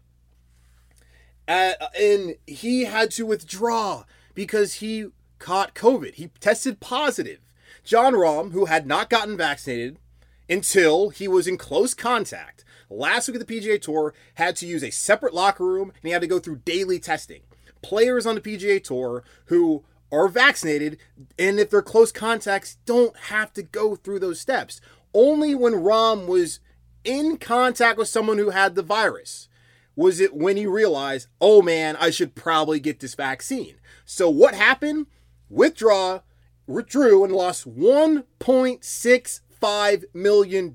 Uh, 1.48 1.74
and 2.00 2.36
he 2.46 2.86
had 2.86 3.10
to 3.12 3.26
withdraw 3.26 4.04
because 4.36 4.76
he 4.76 5.08
caught 5.40 5.76
COVID. 5.76 6.16
He 6.16 6.28
tested 6.40 6.80
positive. 6.80 7.40
Jon 7.88 8.16
Rahm, 8.16 8.52
who 8.52 8.66
had 8.66 8.86
not 8.86 9.10
gotten 9.10 9.38
vaccinated 9.38 9.98
until 10.50 11.08
he 11.08 11.26
was 11.26 11.48
in 11.48 11.58
close 11.58 11.94
contact 11.94 12.66
last 12.90 13.30
week 13.30 13.40
at 13.40 13.48
the 13.48 13.60
PGA 13.60 13.82
Tour, 13.82 14.14
had 14.34 14.58
to 14.58 14.68
use 14.68 14.84
a 14.84 14.90
separate 14.90 15.34
locker 15.34 15.66
room 15.66 15.92
and 15.92 16.04
he 16.04 16.10
had 16.10 16.20
to 16.20 16.28
go 16.28 16.38
through 16.38 16.64
daily 16.66 17.00
testing. 17.00 17.44
Players 17.82 18.26
on 18.26 18.36
the 18.36 18.42
PGA 18.42 18.84
Tour 18.84 19.24
who 19.46 19.86
are 20.12 20.28
vaccinated 20.28 20.98
and 21.40 21.62
if 21.62 21.70
they're 21.70 21.82
close 21.82 22.12
contacts 22.12 22.76
don't 22.86 23.16
have 23.16 23.54
to 23.54 23.64
go 23.64 23.96
through 23.96 24.20
those 24.20 24.42
steps. 24.42 24.82
Only 25.14 25.56
when 25.56 25.72
Rahm 25.72 26.28
was 26.28 26.60
in 27.06 27.38
contact 27.38 27.98
with 27.98 28.10
someone 28.10 28.38
who 28.38 28.50
had 28.50 28.76
the 28.76 28.84
virus 28.84 29.48
was 29.96 30.20
it 30.20 30.36
when 30.36 30.58
he 30.58 30.66
realized, 30.66 31.30
oh 31.40 31.62
man, 31.62 31.96
I 31.96 32.10
should 32.10 32.36
probably 32.36 32.82
get 32.82 33.00
this 33.00 33.16
vaccine. 33.16 33.76
So 34.04 34.30
what 34.30 34.56
happened? 34.56 35.08
Withdraw, 35.50 36.20
withdrew 36.68 37.24
and 37.24 37.34
lost 37.34 37.68
$1.65 37.68 40.04
million. 40.14 40.74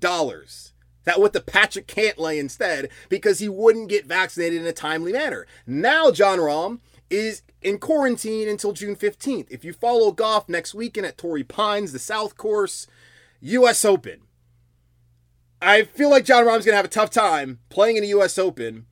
That 1.05 1.21
went 1.21 1.33
to 1.35 1.41
Patrick 1.41 1.87
Cantlay 1.87 2.39
instead 2.39 2.89
because 3.09 3.39
he 3.39 3.49
wouldn't 3.49 3.89
get 3.89 4.07
vaccinated 4.07 4.61
in 4.61 4.67
a 4.67 4.73
timely 4.73 5.13
manner. 5.13 5.47
Now 5.67 6.11
Jon 6.11 6.39
Rahm 6.39 6.81
is 7.11 7.43
in 7.61 7.79
quarantine 7.79 8.49
until 8.49 8.73
June 8.73 8.97
15th. 8.97 9.47
If 9.51 9.65
you 9.65 9.73
follow 9.73 10.13
golf 10.13 10.49
next 10.49 10.75
weekend 10.75 11.07
at 11.07 11.19
Torrey 11.19 11.45
Pines, 11.45 11.93
the 11.93 11.99
South 11.99 12.37
Course, 12.37 12.87
US 13.41 13.85
Open. 13.85 14.23
I 15.61 15.83
feel 15.83 16.11
like 16.11 16.25
Jon 16.25 16.45
Rahm's 16.45 16.65
going 16.65 16.73
to 16.73 16.77
have 16.77 16.85
a 16.85 16.89
tough 16.89 17.11
time 17.11 17.61
playing 17.69 17.97
in 17.97 18.05
a 18.05 18.09
US 18.09 18.39
Open 18.39 18.87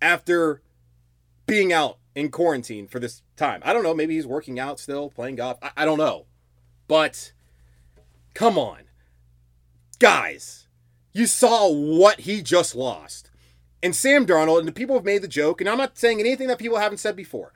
after 0.00 0.62
being 1.46 1.72
out 1.72 1.98
in 2.14 2.30
quarantine 2.30 2.86
for 2.86 2.98
this 2.98 3.22
time. 3.36 3.60
I 3.64 3.72
don't 3.72 3.82
know. 3.82 3.94
Maybe 3.94 4.14
he's 4.14 4.26
working 4.26 4.58
out 4.58 4.78
still, 4.78 5.10
playing 5.10 5.36
golf. 5.36 5.58
I, 5.62 5.70
I 5.78 5.84
don't 5.84 5.98
know. 5.98 6.26
But 6.88 7.32
come 8.34 8.58
on. 8.58 8.82
Guys, 9.98 10.66
you 11.12 11.26
saw 11.26 11.70
what 11.70 12.20
he 12.20 12.42
just 12.42 12.74
lost. 12.74 13.30
And 13.82 13.94
Sam 13.96 14.26
Darnold, 14.26 14.60
and 14.60 14.68
the 14.68 14.72
people 14.72 14.96
have 14.96 15.04
made 15.04 15.22
the 15.22 15.28
joke, 15.28 15.60
and 15.60 15.68
I'm 15.68 15.78
not 15.78 15.98
saying 15.98 16.20
anything 16.20 16.48
that 16.48 16.58
people 16.58 16.78
haven't 16.78 16.98
said 16.98 17.16
before. 17.16 17.52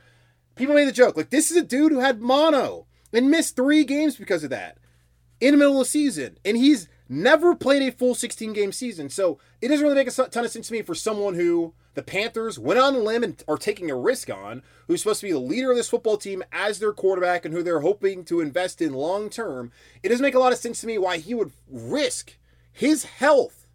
People 0.57 0.75
made 0.75 0.89
the 0.89 0.93
joke. 0.93 1.17
Like, 1.17 1.31
this 1.31 1.51
is 1.51 1.57
a 1.57 1.63
dude 1.63 1.93
who 1.93 2.01
had 2.01 2.21
mono 2.21 2.87
and 3.13 3.31
missed 3.31 3.57
three 3.57 3.85
games 3.85 4.17
because 4.17 4.43
of 4.43 4.51
that 4.51 4.79
in 5.41 5.53
the 5.53 5.59
middle 5.59 5.81
of 5.81 5.87
the 5.87 5.91
season. 5.91 6.39
And 6.45 6.57
he's 6.57 6.89
never 7.09 7.55
played 7.55 7.83
a 7.83 7.93
full 7.93 8.15
16 8.15 8.53
game 8.53 8.73
season. 8.73 9.09
So 9.09 9.39
it 9.61 9.69
doesn't 9.69 9.83
really 9.83 9.97
make 9.97 10.09
a 10.09 10.11
ton 10.11 10.45
of 10.45 10.51
sense 10.51 10.69
to 10.69 10.73
me 10.73 10.83
for 10.83 10.95
someone 10.95 11.35
who 11.35 11.75
the 11.95 12.03
Panthers 12.03 12.59
went 12.59 12.79
on 12.79 12.95
a 12.95 12.99
limb 12.99 13.25
and 13.25 13.43
are 13.49 13.57
taking 13.57 13.91
a 13.91 13.97
risk 13.97 14.29
on, 14.29 14.63
who's 14.87 15.01
supposed 15.01 15.21
to 15.21 15.27
be 15.27 15.33
the 15.33 15.39
leader 15.39 15.71
of 15.71 15.77
this 15.77 15.89
football 15.89 16.17
team 16.17 16.43
as 16.53 16.79
their 16.79 16.93
quarterback 16.93 17.45
and 17.45 17.55
who 17.55 17.63
they're 17.63 17.81
hoping 17.81 18.25
to 18.27 18.41
invest 18.41 18.83
in 18.83 18.93
long 18.93 19.31
term. 19.31 19.73
It 20.03 20.11
doesn't 20.11 20.23
make 20.23 20.35
a 20.35 20.39
lot 20.39 20.53
of 20.53 20.59
sense 20.59 20.81
to 20.83 20.87
me 20.87 20.99
why 20.99 21.19
he 21.19 21.35
would 21.35 21.53
risk 21.69 22.37
his 22.71 23.05
health 23.05 23.67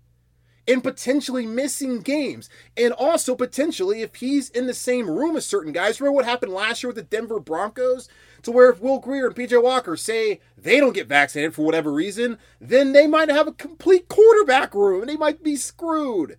in 0.67 0.81
potentially 0.81 1.45
missing 1.45 2.01
games. 2.01 2.49
And 2.77 2.93
also 2.93 3.35
potentially 3.35 4.01
if 4.01 4.15
he's 4.15 4.49
in 4.49 4.67
the 4.67 4.73
same 4.73 5.09
room 5.09 5.35
as 5.35 5.45
certain 5.45 5.71
guys. 5.71 5.99
Remember 5.99 6.15
what 6.15 6.25
happened 6.25 6.53
last 6.53 6.83
year 6.83 6.89
with 6.89 6.97
the 6.97 7.03
Denver 7.03 7.39
Broncos? 7.39 8.07
To 8.43 8.51
where 8.51 8.69
if 8.71 8.79
Will 8.79 8.99
Grier 8.99 9.27
and 9.27 9.35
PJ 9.35 9.61
Walker 9.61 9.95
say 9.95 10.39
they 10.57 10.79
don't 10.79 10.93
get 10.93 11.07
vaccinated 11.07 11.53
for 11.53 11.63
whatever 11.63 11.91
reason, 11.91 12.39
then 12.59 12.91
they 12.91 13.05
might 13.05 13.29
have 13.29 13.47
a 13.47 13.53
complete 13.53 14.07
quarterback 14.07 14.73
room 14.73 15.01
and 15.01 15.09
they 15.09 15.17
might 15.17 15.43
be 15.43 15.55
screwed. 15.55 16.37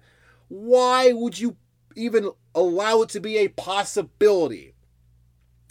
Why 0.48 1.12
would 1.12 1.38
you 1.38 1.56
even 1.94 2.30
allow 2.54 3.02
it 3.02 3.08
to 3.10 3.20
be 3.20 3.38
a 3.38 3.48
possibility 3.48 4.74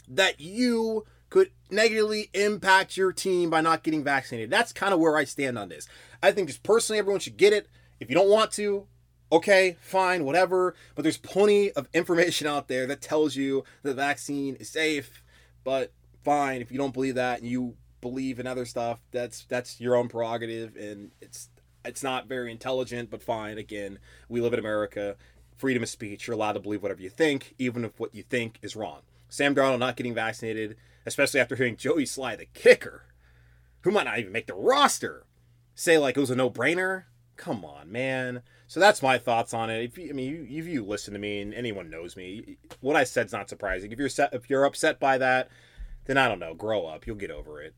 that 0.08 0.40
you 0.40 1.04
could 1.28 1.50
negatively 1.70 2.30
impact 2.34 2.96
your 2.96 3.12
team 3.12 3.50
by 3.50 3.60
not 3.60 3.82
getting 3.82 4.02
vaccinated? 4.02 4.50
That's 4.50 4.72
kind 4.72 4.94
of 4.94 5.00
where 5.00 5.16
I 5.16 5.24
stand 5.24 5.58
on 5.58 5.68
this. 5.68 5.86
I 6.22 6.32
think 6.32 6.48
just 6.48 6.62
personally, 6.62 6.98
everyone 6.98 7.20
should 7.20 7.36
get 7.36 7.52
it. 7.52 7.68
If 8.00 8.08
you 8.08 8.14
don't 8.14 8.30
want 8.30 8.52
to, 8.52 8.86
okay, 9.30 9.76
fine, 9.80 10.24
whatever. 10.24 10.74
But 10.94 11.02
there's 11.02 11.18
plenty 11.18 11.72
of 11.72 11.88
information 11.92 12.46
out 12.46 12.68
there 12.68 12.86
that 12.86 13.02
tells 13.02 13.36
you 13.36 13.64
the 13.82 13.94
vaccine 13.94 14.56
is 14.56 14.70
safe. 14.70 15.22
But 15.64 15.92
fine, 16.24 16.60
if 16.60 16.70
you 16.70 16.78
don't 16.78 16.94
believe 16.94 17.14
that 17.16 17.40
and 17.40 17.48
you 17.48 17.76
believe 18.00 18.38
in 18.38 18.46
other 18.46 18.64
stuff, 18.64 19.00
that's 19.10 19.44
that's 19.44 19.80
your 19.80 19.96
own 19.96 20.08
prerogative, 20.08 20.76
and 20.76 21.12
it's 21.20 21.48
it's 21.84 22.02
not 22.02 22.26
very 22.26 22.50
intelligent. 22.50 23.10
But 23.10 23.22
fine, 23.22 23.58
again, 23.58 23.98
we 24.28 24.40
live 24.40 24.52
in 24.52 24.58
America, 24.58 25.16
freedom 25.56 25.82
of 25.82 25.88
speech. 25.88 26.26
You're 26.26 26.34
allowed 26.34 26.52
to 26.52 26.60
believe 26.60 26.82
whatever 26.82 27.02
you 27.02 27.10
think, 27.10 27.54
even 27.58 27.84
if 27.84 27.98
what 27.98 28.14
you 28.14 28.22
think 28.22 28.58
is 28.62 28.76
wrong. 28.76 29.00
Sam 29.28 29.54
Darnold 29.54 29.78
not 29.78 29.96
getting 29.96 30.14
vaccinated, 30.14 30.76
especially 31.06 31.40
after 31.40 31.56
hearing 31.56 31.76
Joey 31.76 32.04
Slye, 32.04 32.36
the 32.36 32.46
kicker, 32.46 33.06
who 33.80 33.90
might 33.90 34.04
not 34.04 34.18
even 34.18 34.32
make 34.32 34.46
the 34.46 34.54
roster, 34.54 35.24
say 35.74 35.96
like 35.96 36.16
it 36.16 36.20
was 36.20 36.30
a 36.30 36.36
no-brainer. 36.36 37.04
Come 37.36 37.64
on, 37.64 37.90
man. 37.90 38.42
So 38.66 38.78
that's 38.78 39.02
my 39.02 39.16
thoughts 39.16 39.54
on 39.54 39.70
it. 39.70 39.82
If 39.82 39.96
you, 39.96 40.10
I 40.10 40.12
mean, 40.12 40.46
you, 40.48 40.60
if 40.60 40.66
you 40.66 40.84
listen 40.84 41.14
to 41.14 41.18
me 41.18 41.40
and 41.40 41.54
anyone 41.54 41.88
knows 41.88 42.14
me, 42.14 42.58
what 42.80 42.94
I 42.94 43.04
said's 43.04 43.32
not 43.32 43.48
surprising. 43.48 43.90
If 43.90 43.98
you're 43.98 44.10
set, 44.10 44.34
if 44.34 44.50
you're 44.50 44.64
upset 44.64 45.00
by 45.00 45.18
that, 45.18 45.48
then 46.04 46.18
I 46.18 46.28
don't 46.28 46.38
know. 46.38 46.54
Grow 46.54 46.86
up. 46.86 47.06
You'll 47.06 47.16
get 47.16 47.30
over 47.30 47.60
it. 47.60 47.74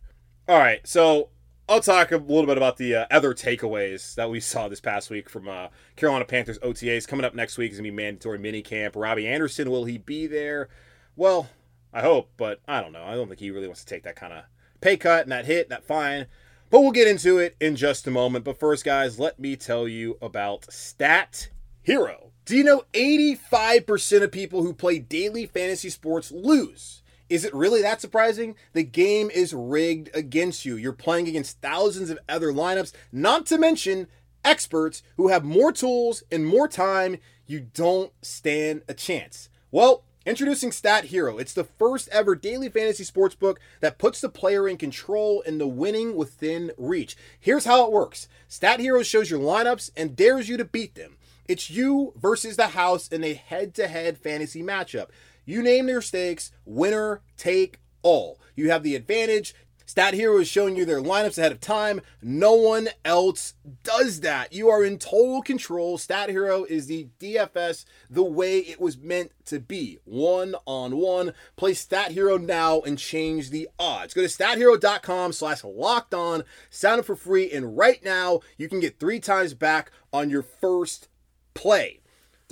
All 0.48 0.58
right. 0.58 0.86
So 0.86 1.30
I'll 1.68 1.80
talk 1.80 2.12
a 2.12 2.18
little 2.18 2.46
bit 2.46 2.58
about 2.58 2.76
the 2.76 2.94
uh, 2.94 3.06
other 3.10 3.32
takeaways 3.32 4.14
that 4.16 4.30
we 4.30 4.40
saw 4.40 4.68
this 4.68 4.80
past 4.80 5.08
week 5.08 5.30
from 5.30 5.48
uh, 5.48 5.68
Carolina 5.96 6.26
Panthers 6.26 6.58
OTAs. 6.58 7.08
Coming 7.08 7.24
up 7.24 7.34
next 7.34 7.56
week 7.56 7.72
is 7.72 7.78
going 7.78 7.84
to 7.84 7.90
be 7.90 7.96
mandatory 7.96 8.38
mini 8.38 8.60
camp. 8.60 8.96
Robby 8.96 9.26
Anderson, 9.26 9.70
will 9.70 9.84
he 9.84 9.96
be 9.96 10.26
there? 10.26 10.68
Well, 11.16 11.48
I 11.92 12.02
hope, 12.02 12.30
but 12.36 12.60
I 12.68 12.82
don't 12.82 12.92
know. 12.92 13.04
I 13.04 13.14
don't 13.14 13.28
think 13.28 13.40
he 13.40 13.50
really 13.50 13.66
wants 13.66 13.84
to 13.84 13.86
take 13.86 14.02
that 14.02 14.16
kind 14.16 14.32
of 14.32 14.44
pay 14.80 14.96
cut 14.96 15.22
and 15.22 15.32
that 15.32 15.46
hit, 15.46 15.70
that 15.70 15.86
fine. 15.86 16.26
But 16.70 16.80
we'll 16.80 16.92
get 16.92 17.08
into 17.08 17.38
it 17.38 17.56
in 17.60 17.76
just 17.76 18.06
a 18.06 18.10
moment. 18.10 18.44
But 18.44 18.58
first, 18.58 18.84
guys, 18.84 19.18
let 19.18 19.38
me 19.38 19.56
tell 19.56 19.86
you 19.86 20.18
about 20.20 20.70
Stat 20.72 21.48
Hero. 21.82 22.32
Do 22.44 22.56
you 22.56 22.64
know 22.64 22.82
85% 22.92 24.22
of 24.22 24.32
people 24.32 24.62
who 24.62 24.74
play 24.74 24.98
daily 24.98 25.46
fantasy 25.46 25.88
sports 25.88 26.30
lose? 26.30 27.02
Is 27.34 27.44
it 27.44 27.52
really 27.52 27.82
that 27.82 28.00
surprising? 28.00 28.54
The 28.74 28.84
game 28.84 29.28
is 29.28 29.52
rigged 29.52 30.08
against 30.14 30.64
you. 30.64 30.76
You're 30.76 30.92
playing 30.92 31.26
against 31.26 31.60
thousands 31.60 32.08
of 32.08 32.20
other 32.28 32.52
lineups, 32.52 32.92
not 33.10 33.44
to 33.46 33.58
mention 33.58 34.06
experts 34.44 35.02
who 35.16 35.26
have 35.26 35.42
more 35.42 35.72
tools 35.72 36.22
and 36.30 36.46
more 36.46 36.68
time. 36.68 37.16
You 37.48 37.58
don't 37.58 38.12
stand 38.22 38.82
a 38.86 38.94
chance. 38.94 39.48
Well, 39.72 40.04
Introducing 40.24 40.70
Stat 40.70 41.06
Hero. 41.06 41.38
It's 41.38 41.52
the 41.52 41.64
first 41.64 42.08
ever 42.12 42.36
daily 42.36 42.68
fantasy 42.68 43.02
sports 43.02 43.34
book 43.34 43.58
that 43.80 43.98
puts 43.98 44.20
the 44.20 44.28
player 44.28 44.68
in 44.68 44.76
control 44.76 45.42
and 45.44 45.60
the 45.60 45.66
winning 45.66 46.14
within 46.14 46.70
reach. 46.78 47.16
Here's 47.40 47.64
how 47.64 47.84
it 47.84 47.90
works 47.92 48.28
Stat 48.46 48.78
Hero 48.78 49.02
shows 49.02 49.28
your 49.28 49.40
lineups 49.40 49.90
and 49.96 50.14
dares 50.14 50.48
you 50.48 50.56
to 50.56 50.64
beat 50.64 50.94
them. 50.94 51.16
It's 51.46 51.68
you 51.68 52.14
versus 52.16 52.56
the 52.56 52.68
house 52.68 53.08
in 53.08 53.22
a 53.22 53.34
head 53.34 53.74
to 53.74 53.88
head 53.88 54.16
fantasy 54.16 54.62
matchup. 54.62 55.08
You 55.44 55.62
name 55.62 55.88
your 55.88 56.02
stakes, 56.02 56.52
winner 56.64 57.22
take 57.36 57.80
all. 58.02 58.38
You 58.54 58.70
have 58.70 58.82
the 58.82 58.94
advantage. 58.94 59.54
Stat 59.86 60.14
Hero 60.14 60.38
is 60.38 60.48
showing 60.48 60.76
you 60.76 60.86
their 60.86 61.00
lineups 61.00 61.36
ahead 61.36 61.52
of 61.52 61.60
time. 61.60 62.00
No 62.22 62.54
one 62.54 62.88
else 63.04 63.54
does 63.82 64.20
that. 64.20 64.52
You 64.52 64.70
are 64.70 64.82
in 64.82 64.98
total 64.98 65.42
control. 65.42 65.98
Stat 65.98 66.30
Hero 66.30 66.64
is 66.64 66.86
the 66.86 67.08
DFS 67.20 67.84
the 68.08 68.24
way 68.24 68.60
it 68.60 68.80
was 68.80 68.96
meant 68.96 69.32
to 69.46 69.60
be. 69.60 69.98
One 70.04 70.54
on 70.64 70.96
one. 70.96 71.34
Play 71.56 71.74
Stat 71.74 72.12
Hero 72.12 72.38
now 72.38 72.80
and 72.80 72.98
change 72.98 73.50
the 73.50 73.68
odds. 73.78 74.14
Go 74.14 74.22
to 74.22 74.28
stathero.com 74.28 75.32
slash 75.32 75.62
locked 75.62 76.14
on. 76.14 76.44
Sign 76.70 77.00
up 77.00 77.04
for 77.04 77.16
free. 77.16 77.50
And 77.52 77.76
right 77.76 78.02
now, 78.02 78.40
you 78.56 78.68
can 78.70 78.80
get 78.80 78.98
three 78.98 79.20
times 79.20 79.52
back 79.52 79.90
on 80.12 80.30
your 80.30 80.42
first 80.42 81.08
play. 81.52 82.00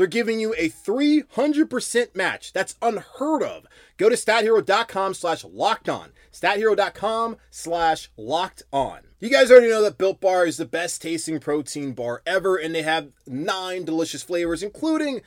They're 0.02 0.08
giving 0.08 0.40
you 0.40 0.52
a 0.58 0.68
300% 0.68 2.16
match. 2.16 2.52
That's 2.52 2.74
unheard 2.82 3.44
of. 3.44 3.68
Go 3.98 4.08
to 4.08 4.16
stathero.com 4.16 5.14
slash 5.14 5.44
locked 5.44 5.88
on. 5.88 6.10
Stathero.com 6.32 7.36
slash 7.52 8.10
locked 8.16 8.64
on. 8.72 9.02
You 9.20 9.30
guys 9.30 9.52
already 9.52 9.68
know 9.68 9.80
that 9.82 9.98
Built 9.98 10.20
Bar 10.20 10.44
is 10.46 10.56
the 10.56 10.64
best 10.64 11.02
tasting 11.02 11.38
protein 11.38 11.92
bar 11.92 12.20
ever, 12.26 12.56
and 12.56 12.74
they 12.74 12.82
have 12.82 13.12
nine 13.28 13.84
delicious 13.84 14.24
flavors, 14.24 14.64
including 14.64 15.20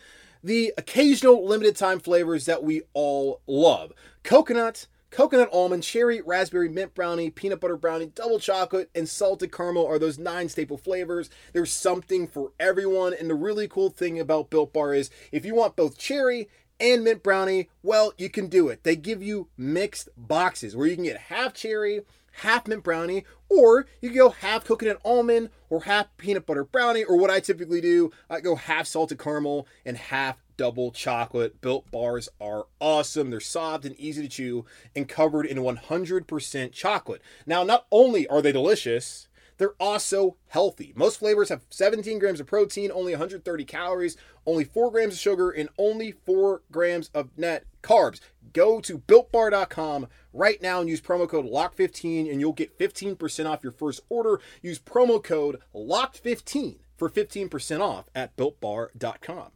the 0.44 0.74
occasional 0.78 1.48
limited 1.48 1.78
time 1.78 2.02
flavors 2.02 2.44
that 2.44 2.62
we 2.62 2.82
all 2.94 3.40
love 3.48 3.94
coconut, 4.24 4.88
coconut 5.16 5.48
almond, 5.54 5.82
cherry, 5.82 6.20
raspberry, 6.20 6.68
mint 6.68 6.94
brownie, 6.94 7.30
peanut 7.30 7.62
butter 7.62 7.78
brownie, 7.78 8.08
double 8.08 8.38
chocolate, 8.38 8.90
and 8.94 9.08
salted 9.08 9.50
caramel 9.50 9.88
are 9.88 9.98
those 9.98 10.20
nine 10.20 10.50
staple 10.50 10.78
flavors. 10.78 11.30
There's 11.54 11.72
something 11.72 12.28
for 12.28 12.52
everyone. 12.60 13.14
And 13.14 13.30
the 13.30 13.36
really 13.36 13.70
cool 13.70 13.90
thing 13.90 14.20
about 14.20 14.50
Built 14.50 14.74
Bar 14.74 14.94
is 14.94 15.10
if 15.32 15.46
you 15.46 15.56
want 15.56 15.78
both 15.78 15.98
cherry 15.98 16.50
and 16.82 17.06
mint 17.06 17.24
brownie, 17.24 17.70
well, 17.82 18.14
you 18.18 18.30
can 18.30 18.48
do 18.48 18.68
it. 18.68 18.84
They 18.84 18.98
give 18.98 19.24
you 19.24 19.48
mixed 19.58 20.10
boxes 20.18 20.76
where 20.76 20.86
you 20.86 20.96
can 20.96 21.06
get 21.06 21.18
half 21.18 21.54
cherry, 21.54 22.02
half 22.34 22.68
mint 22.68 22.84
brownie, 22.84 23.24
or 23.48 23.88
you 24.02 24.10
can 24.10 24.18
go 24.18 24.32
half 24.32 24.66
coconut 24.66 25.00
almond 25.06 25.50
or 25.70 25.84
half 25.84 26.08
peanut 26.18 26.46
butter 26.46 26.66
brownie, 26.66 27.06
or 27.06 27.16
what 27.16 27.30
I 27.30 27.40
typically 27.40 27.80
do, 27.80 28.12
I 28.30 28.42
go 28.42 28.56
half 28.56 28.86
salted 28.86 29.18
caramel 29.20 29.66
and 29.86 29.96
half 29.96 30.36
double 30.58 30.92
chocolate. 30.92 31.62
Built 31.62 31.90
bars 31.92 32.30
are 32.40 32.66
awesome. 32.80 33.30
They're 33.30 33.40
soft 33.40 33.86
and 33.86 33.96
easy 34.00 34.24
to 34.24 34.30
chew 34.30 34.66
and 34.96 35.08
covered 35.08 35.46
in 35.46 35.58
100% 35.58 36.72
chocolate. 36.72 37.22
Now, 37.46 37.64
not 37.64 37.86
only 37.92 38.28
are 38.28 38.42
they 38.42 38.52
delicious, 38.52 39.28
they're 39.58 39.76
also 39.80 40.38
healthy. 40.48 40.94
Most 40.96 41.20
flavors 41.20 41.50
have 41.50 41.64
17 41.70 42.20
grams 42.20 42.40
of 42.40 42.48
protein, 42.48 42.92
only 42.92 43.14
130 43.14 43.66
calories, 43.66 44.18
only 44.46 44.64
4 44.64 44.92
grams 44.92 45.14
of 45.14 45.20
sugar, 45.20 45.50
and 45.50 45.70
only 45.78 46.12
4 46.12 46.62
grams 46.72 47.10
of 47.14 47.30
net 47.38 47.66
carbs. 47.82 48.20
Go 48.54 48.80
to 48.82 49.00
builtbar.com 49.00 50.08
right 50.34 50.62
now 50.62 50.80
and 50.80 50.90
use 50.90 51.02
promo 51.02 51.28
code 51.28 51.46
LOCK15 51.46 52.32
and 52.32 52.40
you'll 52.40 52.54
get 52.54 52.78
15% 52.78 53.46
off 53.46 53.64
your 53.64 53.72
first 53.72 54.02
order. 54.10 54.40
Use 54.62 54.80
promo 54.80 55.24
code 55.24 55.60
LOCK15 55.74 56.78
for 56.98 57.10
15% 57.10 57.80
off 57.82 58.06
at 58.16 58.36
builtbar.com. 58.36 59.52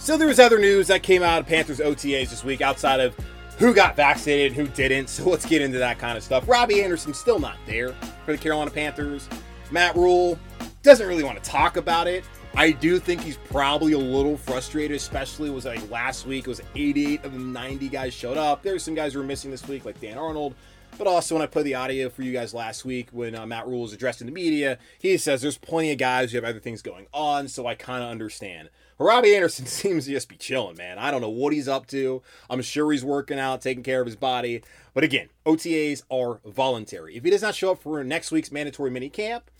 So 0.00 0.16
there 0.16 0.28
was 0.28 0.40
other 0.40 0.58
news 0.58 0.86
that 0.86 1.02
came 1.02 1.22
out 1.22 1.40
of 1.40 1.46
Panthers 1.46 1.78
OTAs 1.78 2.30
this 2.30 2.42
week 2.42 2.62
outside 2.62 3.00
of 3.00 3.14
who 3.58 3.74
got 3.74 3.96
vaccinated, 3.96 4.56
and 4.56 4.66
who 4.66 4.74
didn't. 4.74 5.08
So 5.10 5.28
let's 5.28 5.44
get 5.44 5.60
into 5.60 5.76
that 5.76 5.98
kind 5.98 6.16
of 6.16 6.24
stuff. 6.24 6.48
Robby 6.48 6.82
Anderson 6.82 7.12
still 7.12 7.38
not 7.38 7.58
there 7.66 7.92
for 8.24 8.32
the 8.32 8.38
Carolina 8.38 8.70
Panthers. 8.70 9.28
Matt 9.70 9.94
Rhule 9.94 10.38
doesn't 10.82 11.06
really 11.06 11.22
want 11.22 11.42
to 11.42 11.48
talk 11.48 11.76
about 11.76 12.06
it. 12.08 12.24
I 12.54 12.70
do 12.70 12.98
think 12.98 13.20
he's 13.20 13.36
probably 13.36 13.92
a 13.92 13.98
little 13.98 14.38
frustrated, 14.38 14.96
especially 14.96 15.50
was 15.50 15.66
like 15.66 15.88
last 15.90 16.26
week. 16.26 16.46
It 16.46 16.48
was 16.48 16.62
88 16.74 17.22
of 17.26 17.34
the 17.34 17.38
90 17.38 17.90
guys 17.90 18.14
showed 18.14 18.38
up. 18.38 18.62
There's 18.62 18.82
some 18.82 18.94
guys 18.94 19.12
who 19.12 19.18
were 19.18 19.26
missing 19.26 19.50
this 19.50 19.68
week, 19.68 19.84
like 19.84 20.00
Dan 20.00 20.16
Arnold. 20.16 20.54
But 20.96 21.06
also, 21.06 21.34
when 21.34 21.42
I 21.42 21.46
played 21.46 21.66
the 21.66 21.74
audio 21.74 22.08
for 22.08 22.22
you 22.22 22.32
guys 22.32 22.54
last 22.54 22.86
week, 22.86 23.10
when 23.12 23.34
uh, 23.34 23.46
Matt 23.46 23.66
Rhule 23.66 23.82
was 23.82 23.92
addressing 23.92 24.26
the 24.26 24.32
media, 24.32 24.78
he 24.98 25.18
says 25.18 25.42
there's 25.42 25.58
plenty 25.58 25.92
of 25.92 25.98
guys 25.98 26.32
who 26.32 26.38
have 26.38 26.44
other 26.44 26.58
things 26.58 26.80
going 26.80 27.06
on, 27.12 27.48
so 27.48 27.66
I 27.66 27.74
kind 27.74 28.02
of 28.02 28.10
understand. 28.10 28.70
Robby 29.00 29.34
Anderson 29.34 29.66
seems 29.66 30.04
to 30.04 30.12
just 30.12 30.28
be 30.28 30.36
chilling, 30.36 30.76
man. 30.76 30.98
I 30.98 31.10
don't 31.10 31.22
know 31.22 31.30
what 31.30 31.52
he's 31.52 31.68
up 31.68 31.86
to. 31.88 32.22
I'm 32.48 32.62
sure 32.62 32.92
he's 32.92 33.04
working 33.04 33.38
out, 33.38 33.62
taking 33.62 33.82
care 33.82 34.00
of 34.00 34.06
his 34.06 34.16
body. 34.16 34.62
But 34.92 35.04
again, 35.04 35.28
OTAs 35.46 36.02
are 36.10 36.40
voluntary. 36.44 37.16
If 37.16 37.24
he 37.24 37.30
does 37.30 37.42
not 37.42 37.54
show 37.54 37.72
up 37.72 37.82
for 37.82 38.02
next 38.04 38.30
week's 38.30 38.52
mandatory 38.52 38.90
mini 38.90 39.08
camp, 39.08 39.50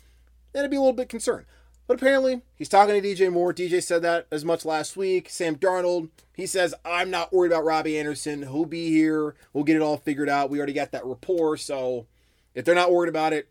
then 0.53 0.65
I'd 0.65 0.71
be 0.71 0.77
a 0.77 0.81
little 0.81 0.93
bit 0.93 1.09
concerned. 1.09 1.47
But 1.87 1.95
apparently, 1.95 2.43
he's 2.55 2.69
talking 2.69 3.01
to 3.01 3.09
DJ 3.09 3.33
Moore. 3.33 3.53
DJ 3.53 3.83
said 3.83 4.03
that 4.03 4.27
as 4.31 4.45
much 4.45 4.65
last 4.65 4.97
week. 4.97 5.29
Sam 5.29 5.57
Darnold, 5.57 6.11
he 6.35 6.47
says, 6.47 6.75
I'm 6.85 7.11
not 7.11 7.33
worried 7.33 7.51
about 7.51 7.65
Robby 7.65 7.99
Anderson. 7.99 8.43
He'll 8.43 8.67
be 8.67 8.91
here. 8.91 9.35
We'll 9.53 9.65
get 9.65 9.75
it 9.75 9.83
all 9.83 9.97
figured 9.97 10.29
out. 10.29 10.51
We 10.51 10.59
already 10.59 10.73
got 10.73 10.93
that 10.93 11.05
rapport. 11.05 11.57
So 11.57 12.07
if 12.55 12.65
they're 12.65 12.75
not 12.75 12.93
worried 12.93 13.09
about 13.09 13.33
it, 13.33 13.49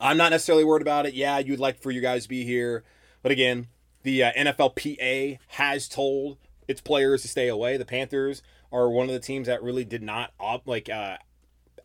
I'm 0.00 0.16
not 0.16 0.30
necessarily 0.30 0.64
worried 0.64 0.82
about 0.82 1.06
it. 1.06 1.14
Yeah, 1.14 1.38
you'd 1.38 1.60
like 1.60 1.80
for 1.80 1.90
you 1.90 2.00
guys 2.00 2.24
to 2.24 2.28
be 2.28 2.44
here. 2.44 2.82
But 3.22 3.30
again, 3.30 3.68
the 4.02 4.24
uh, 4.24 4.32
NFLPA 4.32 5.38
has 5.48 5.88
told 5.88 6.38
its 6.68 6.80
players 6.80 7.22
to 7.22 7.28
stay 7.28 7.48
away. 7.48 7.76
The 7.76 7.84
Panthers 7.84 8.42
are 8.72 8.88
one 8.88 9.06
of 9.06 9.12
the 9.12 9.20
teams 9.20 9.46
that 9.46 9.62
really 9.62 9.84
did 9.84 10.02
not 10.02 10.32
op- 10.40 10.66
like 10.66 10.88
uh, 10.88 11.18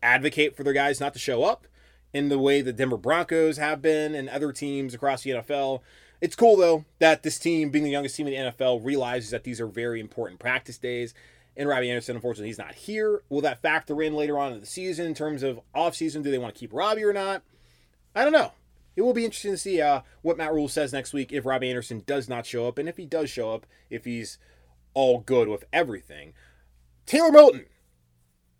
advocate 0.02 0.56
for 0.56 0.64
their 0.64 0.72
guys 0.72 1.00
not 1.00 1.12
to 1.12 1.18
show 1.18 1.44
up 1.44 1.66
in 2.12 2.28
the 2.28 2.38
way 2.38 2.62
the 2.62 2.72
Denver 2.72 2.96
Broncos 2.96 3.58
have 3.58 3.82
been 3.82 4.14
and 4.14 4.28
other 4.28 4.52
teams 4.52 4.94
across 4.94 5.22
the 5.22 5.30
NFL. 5.30 5.80
It's 6.20 6.36
cool 6.36 6.56
though 6.56 6.84
that 6.98 7.22
this 7.22 7.38
team, 7.38 7.70
being 7.70 7.84
the 7.84 7.90
youngest 7.90 8.16
team 8.16 8.26
in 8.26 8.32
the 8.32 8.52
NFL, 8.52 8.84
realizes 8.84 9.30
that 9.30 9.44
these 9.44 9.60
are 9.60 9.66
very 9.66 10.00
important 10.00 10.40
practice 10.40 10.78
days. 10.78 11.14
And 11.56 11.68
Robby 11.68 11.90
Anderson, 11.90 12.14
unfortunately, 12.14 12.48
he's 12.48 12.58
not 12.58 12.74
here. 12.74 13.22
Will 13.28 13.40
that 13.40 13.60
factor 13.60 14.00
in 14.00 14.14
later 14.14 14.38
on 14.38 14.52
in 14.52 14.60
the 14.60 14.66
season 14.66 15.06
in 15.06 15.14
terms 15.14 15.42
of 15.42 15.60
offseason? 15.74 16.22
Do 16.22 16.30
they 16.30 16.38
want 16.38 16.54
to 16.54 16.58
keep 16.58 16.72
Robby 16.72 17.02
or 17.02 17.12
not? 17.12 17.42
I 18.14 18.22
don't 18.22 18.32
know 18.32 18.52
it 18.98 19.02
will 19.02 19.14
be 19.14 19.24
interesting 19.24 19.52
to 19.52 19.56
see 19.56 19.80
uh, 19.80 20.00
what 20.22 20.36
Matt 20.36 20.52
Rhule 20.52 20.66
says 20.66 20.92
next 20.92 21.12
week 21.12 21.32
if 21.32 21.46
Robby 21.46 21.70
Anderson 21.70 22.02
does 22.04 22.28
not 22.28 22.44
show 22.44 22.66
up, 22.66 22.78
and 22.78 22.88
if 22.88 22.96
he 22.96 23.06
does 23.06 23.30
show 23.30 23.54
up, 23.54 23.64
if 23.90 24.04
he's 24.04 24.38
all 24.92 25.20
good 25.20 25.46
with 25.46 25.64
everything. 25.72 26.32
Taylor 27.06 27.30
Moton. 27.30 27.66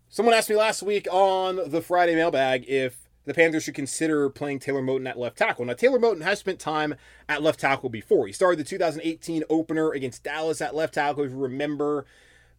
Someone 0.07 0.33
asked 0.33 0.49
me 0.49 0.55
last 0.55 0.81
week 0.81 1.09
on 1.11 1.69
the 1.69 1.81
Friday 1.81 2.15
mailbag 2.15 2.63
if 2.69 3.09
the 3.25 3.33
Panthers 3.33 3.63
should 3.63 3.75
consider 3.75 4.29
playing 4.29 4.59
Taylor 4.59 4.81
Moton 4.81 5.09
at 5.09 5.19
left 5.19 5.37
tackle. 5.37 5.65
Now, 5.65 5.73
Taylor 5.73 5.99
Moton 5.99 6.23
has 6.23 6.39
spent 6.39 6.57
time 6.57 6.95
at 7.27 7.43
left 7.43 7.59
tackle 7.59 7.89
before. 7.89 8.25
He 8.25 8.31
started 8.31 8.59
the 8.59 8.63
2018 8.63 9.43
opener 9.49 9.91
against 9.91 10.23
Dallas 10.23 10.61
at 10.61 10.73
left 10.73 10.93
tackle. 10.93 11.25
If 11.25 11.31
you 11.31 11.37
remember, 11.37 12.05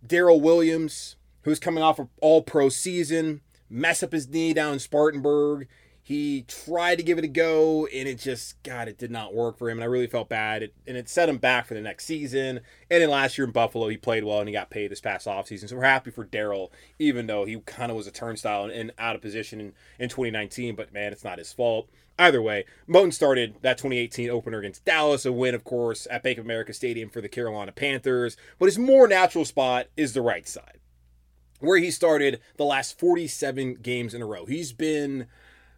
Daryl 0.06 0.42
Williams, 0.42 1.16
who's 1.44 1.58
coming 1.58 1.82
off 1.82 1.98
of 1.98 2.08
all 2.20 2.42
pro 2.42 2.68
season, 2.68 3.40
mess 3.70 4.02
up 4.02 4.12
his 4.12 4.28
knee 4.28 4.52
down 4.52 4.74
in 4.74 4.78
Spartanburg. 4.80 5.66
He 6.10 6.42
tried 6.48 6.96
to 6.96 7.04
give 7.04 7.18
it 7.18 7.24
a 7.24 7.28
go, 7.28 7.86
and 7.86 8.08
it 8.08 8.18
just, 8.18 8.60
God, 8.64 8.88
it 8.88 8.98
did 8.98 9.12
not 9.12 9.32
work 9.32 9.56
for 9.56 9.70
him. 9.70 9.78
And 9.78 9.84
I 9.84 9.86
really 9.86 10.08
felt 10.08 10.28
bad. 10.28 10.64
It, 10.64 10.74
and 10.84 10.96
it 10.96 11.08
set 11.08 11.28
him 11.28 11.38
back 11.38 11.66
for 11.66 11.74
the 11.74 11.80
next 11.80 12.04
season. 12.04 12.62
And 12.90 13.00
then 13.00 13.10
last 13.10 13.38
year 13.38 13.46
in 13.46 13.52
Buffalo, 13.52 13.86
he 13.86 13.96
played 13.96 14.24
well 14.24 14.40
and 14.40 14.48
he 14.48 14.52
got 14.52 14.70
paid 14.70 14.90
this 14.90 15.00
past 15.00 15.28
offseason. 15.28 15.68
So 15.68 15.76
we're 15.76 15.84
happy 15.84 16.10
for 16.10 16.26
Daryl, 16.26 16.70
even 16.98 17.28
though 17.28 17.44
he 17.44 17.60
kind 17.60 17.92
of 17.92 17.96
was 17.96 18.08
a 18.08 18.10
turnstile 18.10 18.64
and, 18.64 18.72
and 18.72 18.92
out 18.98 19.14
of 19.14 19.22
position 19.22 19.60
in, 19.60 19.72
in 20.00 20.08
2019. 20.08 20.74
But 20.74 20.92
man, 20.92 21.12
it's 21.12 21.22
not 21.22 21.38
his 21.38 21.52
fault. 21.52 21.88
Either 22.18 22.42
way, 22.42 22.64
Moton 22.88 23.12
started 23.12 23.54
that 23.62 23.78
2018 23.78 24.30
opener 24.30 24.58
against 24.58 24.84
Dallas, 24.84 25.24
a 25.24 25.30
win, 25.30 25.54
of 25.54 25.62
course, 25.62 26.08
at 26.10 26.24
Bank 26.24 26.38
of 26.38 26.44
America 26.44 26.72
Stadium 26.72 27.08
for 27.08 27.20
the 27.20 27.28
Carolina 27.28 27.70
Panthers. 27.70 28.36
But 28.58 28.66
his 28.66 28.80
more 28.80 29.06
natural 29.06 29.44
spot 29.44 29.86
is 29.96 30.12
the 30.12 30.22
right 30.22 30.48
side, 30.48 30.80
where 31.60 31.78
he 31.78 31.92
started 31.92 32.40
the 32.56 32.64
last 32.64 32.98
47 32.98 33.74
games 33.74 34.12
in 34.12 34.22
a 34.22 34.26
row. 34.26 34.44
He's 34.44 34.72
been 34.72 35.28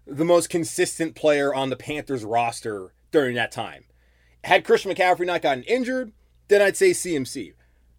the 0.07 0.25
most 0.25 0.51
consistent 0.51 1.15
player 1.15 1.55
on 1.55 1.71
the 1.71 1.77
Panthers 1.77 2.25
roster 2.25 2.93
during 3.11 3.35
that 3.37 3.53
time. 3.53 3.85
Had 4.45 4.65
Christian 4.65 4.93
McCaffrey 4.93 5.27
not 5.27 5.43
gotten 5.43 5.63
injured, 5.65 6.13
then 6.49 6.61
I'd 6.61 6.77
say 6.77 6.91
CMC. 6.91 7.55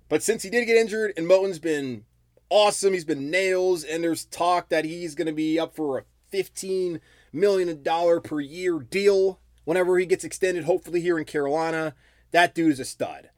But 0.09 0.21
since 0.21 0.43
he 0.43 0.49
did 0.49 0.65
get 0.65 0.77
injured 0.77 1.13
and 1.15 1.27
Moton's 1.27 1.59
been 1.59 2.05
awesome, 2.49 2.93
he's 2.93 3.05
been 3.05 3.31
nails, 3.31 3.83
and 3.83 4.03
there's 4.03 4.25
talk 4.25 4.69
that 4.69 4.85
he's 4.85 5.15
going 5.15 5.27
to 5.27 5.33
be 5.33 5.59
up 5.59 5.75
for 5.75 5.97
a 5.97 6.03
$15 6.35 6.99
million 7.31 7.83
per 8.21 8.39
year 8.39 8.79
deal 8.79 9.39
whenever 9.63 9.97
he 9.97 10.05
gets 10.05 10.23
extended, 10.23 10.65
hopefully 10.65 11.01
here 11.01 11.17
in 11.17 11.25
Carolina. 11.25 11.95
That 12.31 12.53
dude 12.53 12.73
is 12.73 12.79
a 12.79 12.85
stud. 12.85 13.29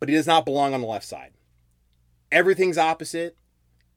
But 0.00 0.08
he 0.08 0.14
does 0.14 0.26
not 0.26 0.44
belong 0.44 0.74
on 0.74 0.80
the 0.80 0.86
left 0.86 1.06
side. 1.06 1.32
Everything's 2.30 2.78
opposite. 2.78 3.36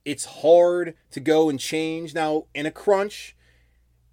It's 0.04 0.24
hard 0.24 0.94
to 1.10 1.20
go 1.20 1.50
and 1.50 1.58
change. 1.58 2.14
Now, 2.14 2.44
in 2.54 2.64
a 2.64 2.70
crunch, 2.70 3.35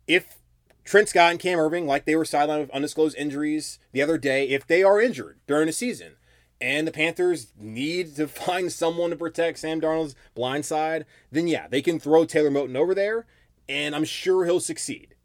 if 0.08 0.38
Trent 0.84 1.10
Scott 1.10 1.32
and 1.32 1.39
Cam 1.39 1.58
Erving, 1.58 1.86
like 1.86 2.06
they 2.06 2.16
were 2.16 2.24
sidelined 2.24 2.62
with 2.62 2.72
undisclosed 2.72 3.18
injuries 3.18 3.80
the 3.92 4.02
other 4.02 4.18
day, 4.18 4.50
if 4.50 4.68
they 4.68 4.84
are 4.84 5.02
injured 5.02 5.39
during 5.48 5.68
the 5.68 5.74
season 5.74 6.16
and 6.60 6.88
the 6.88 6.92
Panthers 6.92 7.52
need 7.60 8.16
to 8.16 8.28
find 8.28 8.72
someone 8.72 9.10
to 9.10 9.16
protect 9.16 9.60
Sam 9.60 9.82
Darnold's 9.82 10.16
blind 10.34 10.66
side, 10.66 11.06
then 11.32 11.48
yeah, 11.48 11.68
they 11.68 11.82
can 11.82 12.00
throw 12.00 12.26
Taylor 12.26 12.50
Moton 12.50 12.76
over 12.76 12.96
there, 12.96 13.26
and 13.68 13.96
I'm 13.96 14.06
sure 14.06 14.46
he'll 14.46 14.60
succeed. 14.60 15.16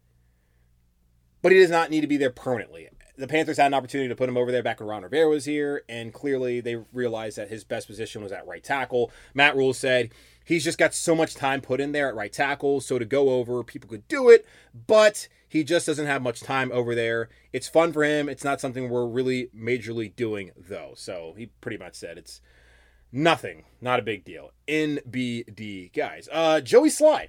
But 1.41 1.53
he 1.53 1.59
does 1.59 1.69
not 1.69 1.89
need 1.89 2.01
to 2.01 2.07
be 2.07 2.17
there 2.17 2.29
permanently. 2.29 2.89
The 3.17 3.27
Panthers 3.27 3.57
had 3.57 3.67
an 3.67 3.73
opportunity 3.73 4.07
to 4.09 4.15
put 4.15 4.29
him 4.29 4.37
over 4.37 4.51
there 4.51 4.63
back 4.63 4.79
when 4.79 4.87
Ron 4.87 5.03
Rivera 5.03 5.29
was 5.29 5.45
here, 5.45 5.83
and 5.89 6.13
clearly 6.13 6.61
they 6.61 6.77
realized 6.93 7.37
that 7.37 7.49
his 7.49 7.63
best 7.63 7.87
position 7.87 8.21
was 8.21 8.31
at 8.31 8.47
right 8.47 8.63
tackle. 8.63 9.11
Matt 9.33 9.55
Rhule 9.55 9.73
said 9.73 10.11
He's 10.49 10.63
just 10.63 10.79
got 10.79 10.95
so 10.95 11.13
much 11.13 11.35
time 11.35 11.61
put 11.61 11.79
in 11.79 11.91
there 11.91 12.07
at 12.07 12.15
right 12.15 12.33
tackle. 12.33 12.81
So 12.81 12.97
to 12.97 13.05
go 13.05 13.29
over, 13.29 13.63
people 13.63 13.87
could 13.87 14.07
do 14.07 14.29
it, 14.29 14.47
but 14.87 15.27
he 15.47 15.63
just 15.63 15.85
doesn't 15.85 16.07
have 16.07 16.23
much 16.23 16.41
time 16.41 16.71
over 16.73 16.95
there. 16.95 17.29
It's 17.53 17.67
fun 17.67 17.93
for 17.93 18.03
him. 18.03 18.27
It's 18.27 18.43
not 18.43 18.59
something 18.59 18.89
we're 18.89 19.05
really 19.05 19.51
majorly 19.55 20.15
doing, 20.15 20.49
though. 20.57 20.93
So 20.95 21.35
he 21.37 21.51
pretty 21.61 21.77
much 21.77 21.93
said 21.93 22.17
it's 22.17 22.41
nothing, 23.11 23.65
not 23.79 23.99
a 23.99 24.01
big 24.01 24.25
deal. 24.25 24.49
NBD, 24.67 25.93
guys. 25.93 26.27
Uh, 26.31 26.61
Joey 26.61 26.89
Slye, 26.89 27.27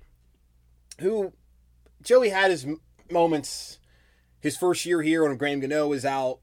who 1.01 1.35
Joey 2.01 2.31
had 2.31 2.51
his 2.51 2.67
moments 3.11 3.81
his 4.41 4.57
first 4.57 4.87
year 4.87 5.03
here 5.03 5.29
when 5.29 5.37
Graham 5.37 5.61
Gano 5.61 5.89
was 5.89 6.07
out. 6.07 6.39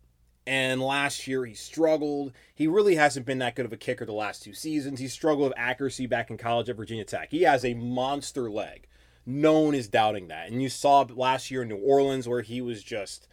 And 0.47 0.81
last 0.81 1.27
year 1.27 1.43
he 1.43 1.53
struggled. 1.53 2.31
He 2.55 2.67
really 2.67 2.95
hasn't 2.95 3.25
been 3.25 3.39
that 3.39 3.53
good 3.53 3.65
of 3.65 3.73
a 3.73 3.77
kicker 3.77 4.05
the 4.05 4.13
last 4.13 4.43
two 4.43 4.53
seasons. 4.53 5.01
He 5.01 5.09
struggled 5.09 5.49
with 5.49 5.57
accuracy 5.57 6.07
back 6.07 6.29
in 6.29 6.37
college 6.37 6.69
at 6.69 6.77
Virginia 6.77 7.03
Tech. 7.03 7.31
He 7.31 7.41
has 7.41 7.65
a 7.65 7.73
monster 7.73 8.49
leg. 8.49 8.87
No 9.25 9.59
one 9.59 9.75
is 9.75 9.89
doubting 9.89 10.29
that. 10.29 10.49
And 10.49 10.63
you 10.63 10.69
saw 10.69 11.05
last 11.13 11.51
year 11.51 11.63
in 11.63 11.67
New 11.67 11.75
Orleans 11.75 12.29
where 12.29 12.43
he 12.43 12.61
was 12.61 12.81
just 12.81 13.27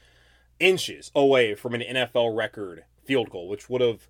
inches 0.59 1.12
away 1.14 1.55
from 1.55 1.72
an 1.74 1.83
NFL 1.83 2.37
record 2.37 2.85
field 3.05 3.31
goal, 3.31 3.48
which 3.48 3.70
would 3.70 3.81
have, 3.81 4.09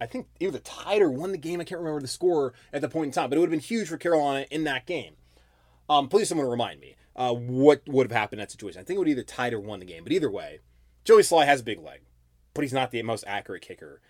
I 0.00 0.06
think, 0.06 0.26
either 0.40 0.58
tied 0.58 1.02
or 1.02 1.10
won 1.10 1.30
the 1.30 1.38
game. 1.38 1.60
I 1.60 1.64
can't 1.64 1.80
remember 1.80 2.00
the 2.00 2.08
score 2.08 2.52
at 2.72 2.80
the 2.80 2.88
point 2.88 3.06
in 3.06 3.12
time, 3.12 3.30
but 3.30 3.36
it 3.36 3.38
would 3.38 3.46
have 3.46 3.52
been 3.52 3.60
huge 3.60 3.88
for 3.88 3.96
Carolina 3.96 4.44
in 4.50 4.64
that 4.64 4.86
game. 4.86 5.14
Um, 5.88 6.08
please, 6.08 6.28
someone 6.28 6.48
remind 6.48 6.80
me 6.80 6.96
uh, 7.14 7.32
what 7.32 7.82
would 7.86 8.10
have 8.10 8.18
happened 8.18 8.40
in 8.40 8.42
that 8.42 8.50
situation. 8.50 8.80
I 8.80 8.84
think 8.84 8.96
it 8.96 8.98
would 8.98 9.08
either 9.08 9.22
tied 9.22 9.52
or 9.52 9.60
won 9.60 9.78
the 9.78 9.86
game, 9.86 10.02
but 10.02 10.12
either 10.12 10.30
way, 10.30 10.58
Joey 11.04 11.22
Slye 11.22 11.46
has 11.46 11.60
a 11.60 11.64
big 11.64 11.80
leg, 11.80 12.00
but 12.54 12.62
he's 12.62 12.72
not 12.72 12.90
the 12.90 13.02
most 13.02 13.24
accurate 13.26 13.62
kicker. 13.62 14.00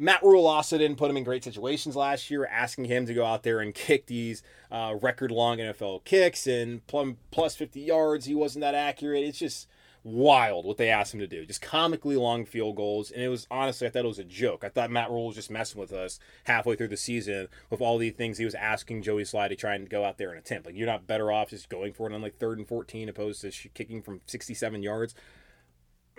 Matt 0.00 0.22
also 0.22 0.78
didn't 0.78 0.96
put 0.96 1.10
him 1.10 1.16
in 1.16 1.24
great 1.24 1.42
situations 1.42 1.96
last 1.96 2.30
year, 2.30 2.46
asking 2.46 2.84
him 2.84 3.04
to 3.06 3.14
go 3.14 3.24
out 3.24 3.42
there 3.42 3.58
and 3.58 3.74
kick 3.74 4.06
these 4.06 4.44
uh, 4.70 4.94
record 5.02 5.32
long 5.32 5.58
NFL 5.58 6.04
kicks 6.04 6.46
and 6.46 6.86
plus 6.86 7.56
50 7.56 7.80
yards. 7.80 8.26
He 8.26 8.34
wasn't 8.34 8.60
that 8.60 8.76
accurate. 8.76 9.24
It's 9.24 9.40
just 9.40 9.66
wild 10.04 10.64
what 10.64 10.76
they 10.76 10.88
asked 10.88 11.14
him 11.14 11.18
to 11.20 11.26
do. 11.26 11.44
Just 11.44 11.60
comically 11.60 12.14
long 12.14 12.44
field 12.44 12.76
goals. 12.76 13.10
And 13.10 13.20
it 13.20 13.28
was 13.28 13.48
honestly, 13.50 13.88
I 13.88 13.90
thought 13.90 14.04
it 14.04 14.08
was 14.08 14.20
a 14.20 14.24
joke. 14.24 14.62
I 14.62 14.68
thought 14.68 14.92
Matt 14.92 15.10
Rhule 15.10 15.26
was 15.26 15.34
just 15.34 15.50
messing 15.50 15.80
with 15.80 15.92
us 15.92 16.20
halfway 16.44 16.76
through 16.76 16.88
the 16.88 16.96
season 16.96 17.48
with 17.68 17.80
all 17.80 17.98
the 17.98 18.10
things 18.10 18.38
he 18.38 18.44
was 18.44 18.54
asking 18.54 19.02
Joey 19.02 19.24
Slye 19.24 19.48
to 19.48 19.56
try 19.56 19.74
and 19.74 19.90
go 19.90 20.04
out 20.04 20.16
there 20.16 20.30
and 20.30 20.38
attempt. 20.38 20.66
Like, 20.66 20.76
you're 20.76 20.86
not 20.86 21.08
better 21.08 21.32
off 21.32 21.50
just 21.50 21.68
going 21.68 21.92
for 21.92 22.08
it 22.08 22.14
on 22.14 22.22
like 22.22 22.38
third 22.38 22.58
and 22.58 22.68
14 22.68 23.08
opposed 23.08 23.40
to 23.40 23.50
kicking 23.70 24.00
from 24.00 24.20
67 24.26 24.80
yards 24.82 25.16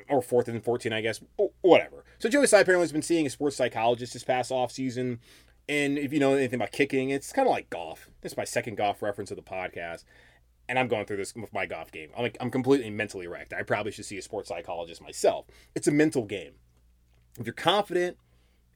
or 0.07 0.21
fourth 0.21 0.47
and 0.47 0.63
14, 0.63 0.93
I 0.93 1.01
guess, 1.01 1.21
whatever. 1.61 2.05
So 2.19 2.29
Joey 2.29 2.45
Slye 2.45 2.61
apparently 2.61 2.83
has 2.83 2.91
been 2.91 3.01
seeing 3.01 3.25
a 3.25 3.29
sports 3.29 3.55
psychologist 3.55 4.13
this 4.13 4.23
past 4.23 4.51
off 4.51 4.71
season. 4.71 5.19
And 5.67 5.97
if 5.97 6.11
you 6.13 6.19
know 6.19 6.33
anything 6.33 6.59
about 6.59 6.71
kicking, 6.71 7.09
it's 7.09 7.31
kind 7.31 7.47
of 7.47 7.51
like 7.51 7.69
golf. 7.69 8.09
This 8.21 8.33
is 8.33 8.37
my 8.37 8.43
second 8.43 8.75
golf 8.75 9.01
reference 9.01 9.31
of 9.31 9.37
the 9.37 9.43
podcast. 9.43 10.03
And 10.67 10.77
I'm 10.77 10.87
going 10.87 11.05
through 11.05 11.17
this 11.17 11.35
with 11.35 11.53
my 11.53 11.65
golf 11.65 11.91
game. 11.91 12.09
I'm 12.15 12.23
like, 12.23 12.37
I'm 12.39 12.51
completely 12.51 12.89
mentally 12.89 13.27
wrecked. 13.27 13.53
I 13.53 13.63
probably 13.63 13.91
should 13.91 14.05
see 14.05 14.17
a 14.17 14.21
sports 14.21 14.49
psychologist 14.49 15.01
myself. 15.01 15.45
It's 15.75 15.87
a 15.87 15.91
mental 15.91 16.25
game. 16.25 16.53
If 17.39 17.45
you're 17.45 17.53
confident 17.53 18.17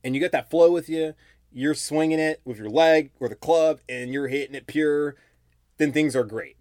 and 0.03 0.15
you 0.15 0.21
get 0.21 0.31
that 0.31 0.49
flow 0.49 0.71
with 0.71 0.89
you, 0.89 1.13
you're 1.51 1.75
swinging 1.75 2.19
it 2.19 2.41
with 2.45 2.57
your 2.57 2.69
leg 2.69 3.11
or 3.19 3.29
the 3.29 3.35
club 3.35 3.79
and 3.87 4.11
you're 4.11 4.27
hitting 4.27 4.55
it 4.55 4.67
pure, 4.67 5.15
then 5.77 5.91
things 5.91 6.15
are 6.15 6.23
great. 6.23 6.57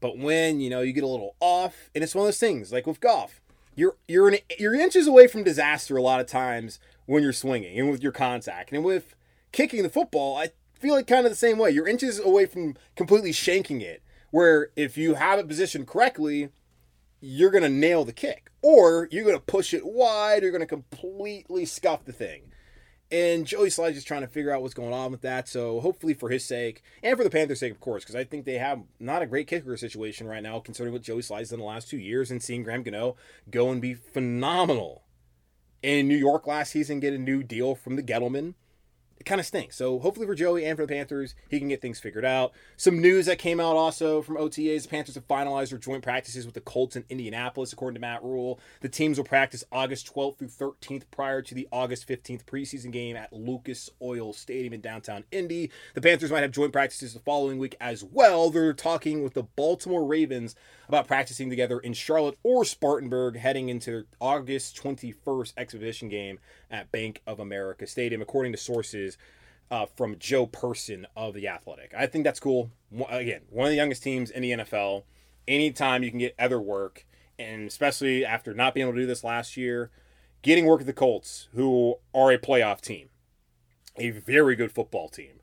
But 0.00 0.18
when, 0.18 0.60
you 0.60 0.70
know, 0.70 0.82
you 0.82 0.92
get 0.92 1.04
a 1.04 1.08
little 1.08 1.34
off, 1.40 1.90
and 1.94 2.04
it's 2.04 2.14
one 2.14 2.22
of 2.22 2.26
those 2.26 2.38
things 2.38 2.72
like 2.72 2.86
with 2.86 3.00
golf, 3.00 3.40
you're 3.76 3.96
you're 4.08 4.28
an, 4.28 4.38
you're 4.58 4.74
inches 4.74 5.06
away 5.06 5.28
from 5.28 5.44
disaster 5.44 5.96
a 5.96 6.02
lot 6.02 6.20
of 6.20 6.26
times 6.26 6.80
when 7.04 7.22
you're 7.22 7.32
swinging 7.32 7.78
and 7.78 7.90
with 7.90 8.02
your 8.02 8.12
contact. 8.12 8.72
And 8.72 8.84
with 8.84 9.14
kicking 9.52 9.84
the 9.84 9.88
football, 9.88 10.36
I 10.36 10.48
feel 10.74 10.94
like 10.94 11.06
kind 11.06 11.24
of 11.24 11.30
the 11.30 11.36
same 11.36 11.58
way. 11.58 11.70
You're 11.70 11.86
inches 11.86 12.18
away 12.18 12.46
from 12.46 12.74
completely 12.96 13.30
shanking 13.30 13.80
it. 13.82 14.02
Where 14.30 14.70
if 14.74 14.98
you 14.98 15.14
have 15.14 15.38
it 15.38 15.46
positioned 15.46 15.86
correctly, 15.86 16.48
you're 17.20 17.50
to 17.62 17.68
nail 17.68 18.04
the 18.04 18.12
kick. 18.12 18.50
Or 18.62 19.08
you're 19.12 19.24
to 19.36 19.44
push 19.44 19.72
it 19.72 19.86
wide, 19.86 20.42
or 20.42 20.46
you're 20.46 20.52
to 20.60 20.66
completely 20.66 21.64
scuff 21.64 22.04
the 22.04 22.12
thing. 22.12 22.50
And 23.10 23.46
Joey 23.46 23.70
Slye's 23.70 23.94
just 23.94 24.08
trying 24.08 24.22
to 24.22 24.26
figure 24.26 24.50
out 24.50 24.62
what's 24.62 24.74
going 24.74 24.92
on 24.92 25.12
with 25.12 25.20
that. 25.20 25.48
So 25.48 25.80
hopefully 25.80 26.12
for 26.12 26.28
his 26.28 26.44
sake 26.44 26.82
and 27.02 27.16
for 27.16 27.22
the 27.22 27.30
Panthers' 27.30 27.60
sake, 27.60 27.72
of 27.72 27.80
course, 27.80 28.02
because 28.02 28.16
I 28.16 28.24
think 28.24 28.44
they 28.44 28.58
have 28.58 28.82
not 28.98 29.22
a 29.22 29.26
great 29.26 29.46
kicker 29.46 29.76
situation 29.76 30.26
right 30.26 30.42
now, 30.42 30.58
considering 30.58 30.92
what 30.92 31.02
Joey 31.02 31.22
Slye's 31.22 31.50
done 31.50 31.60
the 31.60 31.64
last 31.64 31.88
two 31.88 31.98
years 31.98 32.30
and 32.30 32.42
seeing 32.42 32.64
Graham 32.64 32.82
Gano 32.82 33.16
go 33.50 33.70
and 33.70 33.80
be 33.80 33.94
phenomenal 33.94 35.04
in 35.82 36.08
New 36.08 36.16
York 36.16 36.48
last 36.48 36.72
season, 36.72 36.98
get 36.98 37.14
a 37.14 37.18
new 37.18 37.44
deal 37.44 37.76
from 37.76 37.94
the 37.94 38.02
Gettleman 38.02 38.54
it 39.18 39.24
kind 39.24 39.40
of 39.40 39.46
stinks. 39.46 39.76
So 39.76 39.98
hopefully 39.98 40.26
for 40.26 40.34
Joey 40.34 40.64
and 40.64 40.76
for 40.76 40.86
the 40.86 40.92
Panthers, 40.92 41.34
he 41.48 41.58
can 41.58 41.68
get 41.68 41.80
things 41.80 41.98
figured 42.00 42.24
out. 42.24 42.52
Some 42.76 43.00
news 43.00 43.26
that 43.26 43.38
came 43.38 43.60
out 43.60 43.76
also 43.76 44.22
from 44.22 44.36
OTAs: 44.36 44.82
the 44.82 44.88
Panthers 44.88 45.14
have 45.14 45.28
finalized 45.28 45.70
their 45.70 45.78
joint 45.78 46.02
practices 46.02 46.44
with 46.44 46.54
the 46.54 46.60
Colts 46.60 46.96
in 46.96 47.04
Indianapolis, 47.08 47.72
according 47.72 47.94
to 47.94 48.00
Matt 48.00 48.22
Rhule. 48.22 48.60
The 48.80 48.88
teams 48.88 49.18
will 49.18 49.24
practice 49.24 49.64
August 49.72 50.12
12th 50.14 50.38
through 50.38 50.48
13th 50.48 51.04
prior 51.10 51.42
to 51.42 51.54
the 51.54 51.68
August 51.72 52.08
15th 52.08 52.44
preseason 52.44 52.90
game 52.90 53.16
at 53.16 53.32
Lucas 53.32 53.90
Oil 54.02 54.32
Stadium 54.32 54.72
in 54.72 54.80
downtown 54.80 55.24
Indy. 55.30 55.70
The 55.94 56.00
Panthers 56.00 56.30
might 56.30 56.42
have 56.42 56.52
joint 56.52 56.72
practices 56.72 57.14
the 57.14 57.20
following 57.20 57.58
week 57.58 57.76
as 57.80 58.04
well. 58.04 58.50
They're 58.50 58.72
talking 58.72 59.22
with 59.22 59.34
the 59.34 59.42
Baltimore 59.42 60.04
Ravens 60.04 60.54
about 60.88 61.06
practicing 61.06 61.50
together 61.50 61.78
in 61.78 61.92
Charlotte 61.92 62.38
or 62.42 62.64
Spartanburg 62.64 63.36
heading 63.36 63.68
into 63.68 64.04
August 64.20 64.80
21st 64.82 65.54
exhibition 65.56 66.08
game 66.08 66.38
at 66.70 66.92
Bank 66.92 67.22
of 67.26 67.40
America 67.40 67.86
Stadium, 67.86 68.22
according 68.22 68.52
to 68.52 68.58
sources 68.58 69.18
uh, 69.70 69.86
from 69.96 70.18
Joe 70.18 70.46
Person 70.46 71.06
of 71.16 71.34
The 71.34 71.48
Athletic. 71.48 71.92
I 71.96 72.06
think 72.06 72.24
that's 72.24 72.40
cool. 72.40 72.70
Again, 73.08 73.42
one 73.50 73.66
of 73.66 73.70
the 73.70 73.76
youngest 73.76 74.02
teams 74.02 74.30
in 74.30 74.42
the 74.42 74.52
NFL. 74.52 75.04
Anytime 75.48 76.02
you 76.02 76.10
can 76.10 76.18
get 76.18 76.34
other 76.38 76.60
work, 76.60 77.06
and 77.38 77.68
especially 77.68 78.24
after 78.24 78.52
not 78.54 78.74
being 78.74 78.86
able 78.86 78.94
to 78.94 79.02
do 79.02 79.06
this 79.06 79.24
last 79.24 79.56
year, 79.56 79.90
getting 80.42 80.66
work 80.66 80.80
at 80.80 80.86
the 80.86 80.92
Colts, 80.92 81.48
who 81.54 81.96
are 82.14 82.32
a 82.32 82.38
playoff 82.38 82.80
team, 82.80 83.08
a 83.96 84.10
very 84.10 84.56
good 84.56 84.72
football 84.72 85.08
team, 85.08 85.40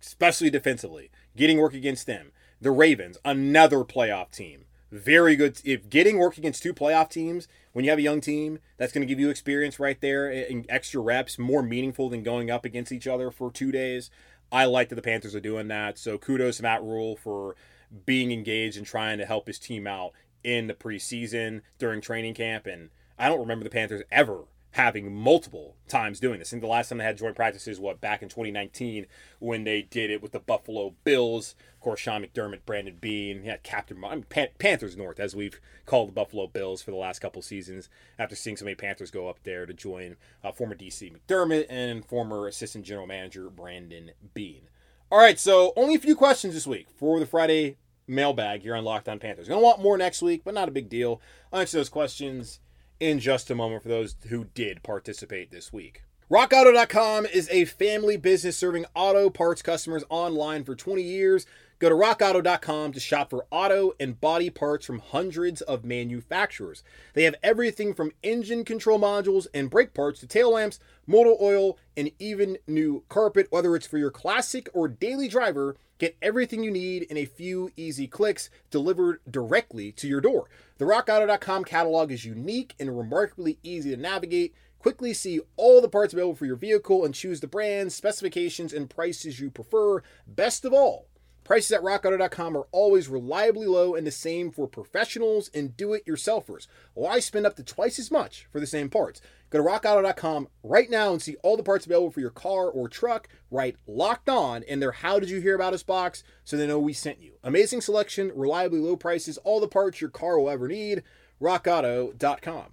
especially 0.00 0.50
defensively, 0.50 1.10
getting 1.36 1.58
work 1.58 1.74
against 1.74 2.06
them. 2.06 2.32
The 2.60 2.70
Ravens, 2.70 3.18
another 3.24 3.78
playoff 3.78 4.30
team 4.30 4.65
very 4.90 5.36
good. 5.36 5.60
If 5.64 5.88
getting 5.88 6.18
work 6.18 6.38
against 6.38 6.62
two 6.62 6.74
playoff 6.74 7.10
teams 7.10 7.48
when 7.72 7.84
you 7.84 7.90
have 7.90 7.98
a 7.98 8.02
young 8.02 8.20
team, 8.20 8.60
that's 8.76 8.92
going 8.92 9.06
to 9.06 9.12
give 9.12 9.20
you 9.20 9.30
experience 9.30 9.78
right 9.78 10.00
there 10.00 10.28
and 10.30 10.66
extra 10.68 11.00
reps, 11.00 11.38
more 11.38 11.62
meaningful 11.62 12.08
than 12.08 12.22
going 12.22 12.50
up 12.50 12.64
against 12.64 12.92
each 12.92 13.06
other 13.06 13.30
for 13.30 13.50
two 13.50 13.72
days. 13.72 14.10
I 14.52 14.64
like 14.66 14.88
that 14.88 14.94
the 14.94 15.02
Panthers 15.02 15.34
are 15.34 15.40
doing 15.40 15.68
that. 15.68 15.98
So 15.98 16.18
kudos 16.18 16.58
to 16.58 16.62
Matt 16.62 16.82
Rhule 16.82 17.16
for 17.16 17.56
being 18.04 18.32
engaged 18.32 18.76
and 18.76 18.86
trying 18.86 19.18
to 19.18 19.26
help 19.26 19.46
his 19.46 19.58
team 19.58 19.86
out 19.86 20.12
in 20.44 20.66
the 20.66 20.74
preseason 20.74 21.62
during 21.78 22.00
training 22.00 22.34
camp. 22.34 22.66
And 22.66 22.90
I 23.18 23.28
don't 23.28 23.40
remember 23.40 23.64
the 23.64 23.70
Panthers 23.70 24.02
ever 24.10 24.44
having 24.76 25.10
multiple 25.10 25.74
times 25.88 26.20
doing 26.20 26.38
this. 26.38 26.50
Think 26.50 26.60
the 26.60 26.68
last 26.68 26.90
time 26.90 26.98
they 26.98 27.04
had 27.04 27.16
joint 27.16 27.34
practices, 27.34 27.80
what, 27.80 27.98
back 27.98 28.20
in 28.20 28.28
2019 28.28 29.06
when 29.38 29.64
they 29.64 29.80
did 29.80 30.10
it 30.10 30.20
with 30.20 30.32
the 30.32 30.38
Buffalo 30.38 30.94
Bills. 31.02 31.54
Of 31.72 31.80
course, 31.80 32.00
Sean 32.00 32.22
McDermott, 32.22 32.66
Brandon 32.66 32.98
Beane, 33.00 33.42
yeah, 33.42 33.56
Captain 33.62 34.04
I 34.04 34.14
mean, 34.14 34.24
Pan- 34.24 34.50
Panthers 34.58 34.94
North, 34.94 35.18
as 35.18 35.34
we've 35.34 35.58
called 35.86 36.10
the 36.10 36.12
Buffalo 36.12 36.46
Bills 36.46 36.82
for 36.82 36.90
the 36.90 36.98
last 36.98 37.20
couple 37.20 37.40
seasons, 37.40 37.88
after 38.18 38.36
seeing 38.36 38.58
so 38.58 38.66
many 38.66 38.74
Panthers 38.74 39.10
go 39.10 39.28
up 39.28 39.38
there 39.44 39.64
to 39.64 39.72
join 39.72 40.16
uh, 40.44 40.52
former 40.52 40.74
DC 40.74 41.10
McDermott 41.10 41.64
and 41.70 42.04
former 42.04 42.46
assistant 42.46 42.84
general 42.84 43.06
manager 43.06 43.48
Brandon 43.48 44.10
Beane. 44.34 44.68
All 45.10 45.18
right, 45.18 45.40
so 45.40 45.72
only 45.74 45.94
a 45.94 45.98
few 45.98 46.14
questions 46.14 46.52
this 46.52 46.66
week 46.66 46.88
for 46.90 47.18
the 47.18 47.24
Friday 47.24 47.78
mailbag 48.06 48.60
here 48.60 48.76
on 48.76 48.84
Locked 48.84 49.08
On 49.08 49.18
Panthers. 49.18 49.48
Gonna 49.48 49.62
want 49.62 49.80
more 49.80 49.96
next 49.96 50.20
week, 50.20 50.42
but 50.44 50.52
not 50.52 50.68
a 50.68 50.72
big 50.72 50.90
deal. 50.90 51.22
I'll 51.50 51.60
answer 51.60 51.78
those 51.78 51.88
questions 51.88 52.60
in 53.00 53.18
just 53.18 53.50
a 53.50 53.54
moment 53.54 53.82
for 53.82 53.88
those 53.88 54.16
who 54.28 54.44
did 54.54 54.82
participate 54.82 55.50
this 55.50 55.72
week. 55.72 56.02
RockAuto.com 56.30 57.26
is 57.26 57.48
a 57.50 57.66
family 57.66 58.16
business 58.16 58.56
serving 58.56 58.84
auto 58.94 59.30
parts 59.30 59.62
customers 59.62 60.02
online 60.08 60.64
for 60.64 60.74
20 60.74 61.02
years. 61.02 61.46
Go 61.78 61.90
to 61.90 61.94
rockauto.com 61.94 62.92
to 62.92 63.00
shop 63.00 63.28
for 63.28 63.44
auto 63.50 63.92
and 64.00 64.18
body 64.18 64.48
parts 64.48 64.86
from 64.86 64.98
hundreds 64.98 65.60
of 65.60 65.84
manufacturers. 65.84 66.82
They 67.12 67.24
have 67.24 67.34
everything 67.42 67.92
from 67.92 68.12
engine 68.22 68.64
control 68.64 68.98
modules 68.98 69.46
and 69.52 69.68
brake 69.68 69.92
parts 69.92 70.20
to 70.20 70.26
tail 70.26 70.52
lamps, 70.52 70.80
motor 71.06 71.34
oil, 71.38 71.76
and 71.94 72.10
even 72.18 72.56
new 72.66 73.04
carpet. 73.10 73.48
Whether 73.50 73.76
it's 73.76 73.86
for 73.86 73.98
your 73.98 74.10
classic 74.10 74.70
or 74.72 74.88
daily 74.88 75.28
driver, 75.28 75.76
get 75.98 76.16
everything 76.22 76.64
you 76.64 76.70
need 76.70 77.02
in 77.02 77.18
a 77.18 77.26
few 77.26 77.70
easy 77.76 78.06
clicks 78.06 78.48
delivered 78.70 79.20
directly 79.30 79.92
to 79.92 80.08
your 80.08 80.22
door. 80.22 80.48
The 80.78 80.86
rockauto.com 80.86 81.64
catalog 81.64 82.10
is 82.10 82.24
unique 82.24 82.74
and 82.80 82.96
remarkably 82.96 83.58
easy 83.62 83.90
to 83.90 83.98
navigate. 83.98 84.54
Quickly 84.78 85.12
see 85.12 85.40
all 85.56 85.82
the 85.82 85.90
parts 85.90 86.14
available 86.14 86.36
for 86.36 86.46
your 86.46 86.56
vehicle 86.56 87.04
and 87.04 87.14
choose 87.14 87.40
the 87.40 87.46
brands, 87.46 87.94
specifications, 87.94 88.72
and 88.72 88.88
prices 88.88 89.40
you 89.40 89.50
prefer. 89.50 90.02
Best 90.26 90.64
of 90.64 90.72
all, 90.72 91.08
Prices 91.46 91.70
at 91.70 91.82
rockauto.com 91.82 92.56
are 92.56 92.66
always 92.72 93.06
reliably 93.06 93.68
low 93.68 93.94
and 93.94 94.04
the 94.04 94.10
same 94.10 94.50
for 94.50 94.66
professionals 94.66 95.48
and 95.54 95.76
do 95.76 95.92
it 95.92 96.04
yourselfers. 96.04 96.66
Why 96.94 97.20
spend 97.20 97.46
up 97.46 97.54
to 97.54 97.62
twice 97.62 98.00
as 98.00 98.10
much 98.10 98.48
for 98.50 98.58
the 98.58 98.66
same 98.66 98.90
parts? 98.90 99.20
Go 99.50 99.62
to 99.62 99.64
rockauto.com 99.64 100.48
right 100.64 100.90
now 100.90 101.12
and 101.12 101.22
see 101.22 101.36
all 101.44 101.56
the 101.56 101.62
parts 101.62 101.86
available 101.86 102.10
for 102.10 102.18
your 102.18 102.30
car 102.30 102.68
or 102.68 102.88
truck. 102.88 103.28
Right 103.48 103.76
locked 103.86 104.28
on 104.28 104.64
in 104.64 104.80
their 104.80 104.90
How 104.90 105.20
Did 105.20 105.30
You 105.30 105.40
Hear 105.40 105.54
About 105.54 105.72
Us 105.72 105.84
box 105.84 106.24
so 106.42 106.56
they 106.56 106.66
know 106.66 106.80
we 106.80 106.92
sent 106.92 107.22
you. 107.22 107.34
Amazing 107.44 107.80
selection, 107.80 108.32
reliably 108.34 108.80
low 108.80 108.96
prices, 108.96 109.38
all 109.38 109.60
the 109.60 109.68
parts 109.68 110.00
your 110.00 110.10
car 110.10 110.40
will 110.40 110.50
ever 110.50 110.66
need. 110.66 111.04
RockAuto.com. 111.40 112.72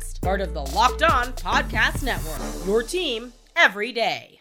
part 0.21 0.39
of 0.39 0.53
the 0.53 0.61
Locked 0.61 1.01
On 1.01 1.33
Podcast 1.33 2.03
Network. 2.03 2.67
Your 2.67 2.83
team 2.83 3.33
every 3.55 3.91
day. 3.91 4.39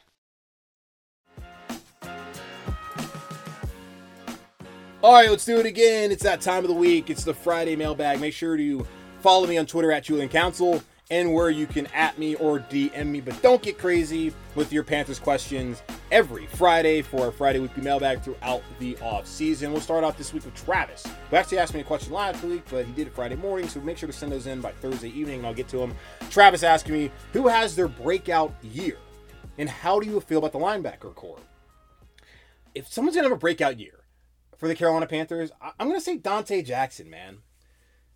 All 5.03 5.15
right, 5.15 5.31
let's 5.31 5.47
do 5.47 5.59
it 5.59 5.65
again. 5.65 6.13
It's 6.13 6.23
that 6.23 6.43
time 6.43 6.65
of 6.65 6.69
the 6.69 6.75
week. 6.75 7.09
It's 7.09 7.25
the 7.25 7.33
Friday 7.33 7.75
mailbag. 7.75 8.21
Make 8.21 8.35
sure 8.35 8.59
to 8.59 8.87
follow 9.21 9.47
me 9.47 9.57
on 9.57 9.65
Twitter 9.65 9.91
at 9.91 10.05
Julian 10.05 10.29
Council 10.29 10.83
and 11.11 11.35
where 11.35 11.51
you 11.51 11.67
can 11.67 11.87
at 11.89 12.19
me 12.19 12.37
or 12.37 12.61
DM 12.61 13.07
me. 13.07 13.21
But 13.21 13.41
don't 13.43 13.61
get 13.61 13.79
crazy 13.79 14.33
with 14.55 14.73
your 14.73 14.85
Panthers 14.85 15.19
questions 15.19 15.83
every 16.13 16.47
Friday 16.47 17.03
for 17.03 17.27
our 17.27 17.33
Friday 17.33 17.59
weekly 17.59 17.83
mailbag 17.83 18.23
throughout 18.23 18.63
the 18.79 18.97
off 18.99 19.27
season. 19.27 19.73
We'll 19.73 19.81
start 19.81 20.05
off 20.05 20.17
this 20.17 20.33
week 20.33 20.45
with 20.45 20.55
Travis, 20.55 21.07
who 21.29 21.37
actually 21.37 21.59
asked 21.59 21.75
me 21.75 21.81
a 21.81 21.85
question 21.85 22.13
last 22.13 22.43
week, 22.45 22.63
but 22.71 22.85
he 22.85 22.93
did 22.93 23.09
it 23.09 23.15
Friday 23.15 23.37
morning. 23.37 23.69
So 23.69 23.81
make 23.81 23.99
sure 23.99 24.07
to 24.07 24.13
send 24.13 24.33
those 24.33 24.47
in 24.47 24.61
by 24.61 24.73
Thursday 24.73 25.09
evening, 25.11 25.39
and 25.39 25.47
I'll 25.47 25.55
get 25.55 25.69
to 25.69 25.79
them. 25.79 25.95
Travis 26.31 26.63
asking 26.63 26.95
me 26.95 27.11
who 27.33 27.49
has 27.49 27.75
their 27.75 27.89
breakout 27.89 28.55
year, 28.63 28.99
and 29.59 29.69
how 29.69 29.99
do 30.01 30.09
you 30.09 30.21
feel 30.21 30.39
about 30.39 30.53
the 30.53 30.59
linebacker 30.59 31.15
core? 31.15 31.39
If 32.75 32.93
someone's 32.93 33.17
gonna 33.17 33.29
have 33.29 33.37
a 33.37 33.41
breakout 33.41 33.81
year 33.81 34.05
for 34.57 34.69
the 34.69 34.77
Carolina 34.77 35.07
Panthers, 35.07 35.51
I'm 35.61 35.89
gonna 35.89 36.01
say 36.01 36.19
Donte 36.19 36.65
Jackson, 36.65 37.11
man. 37.11 37.39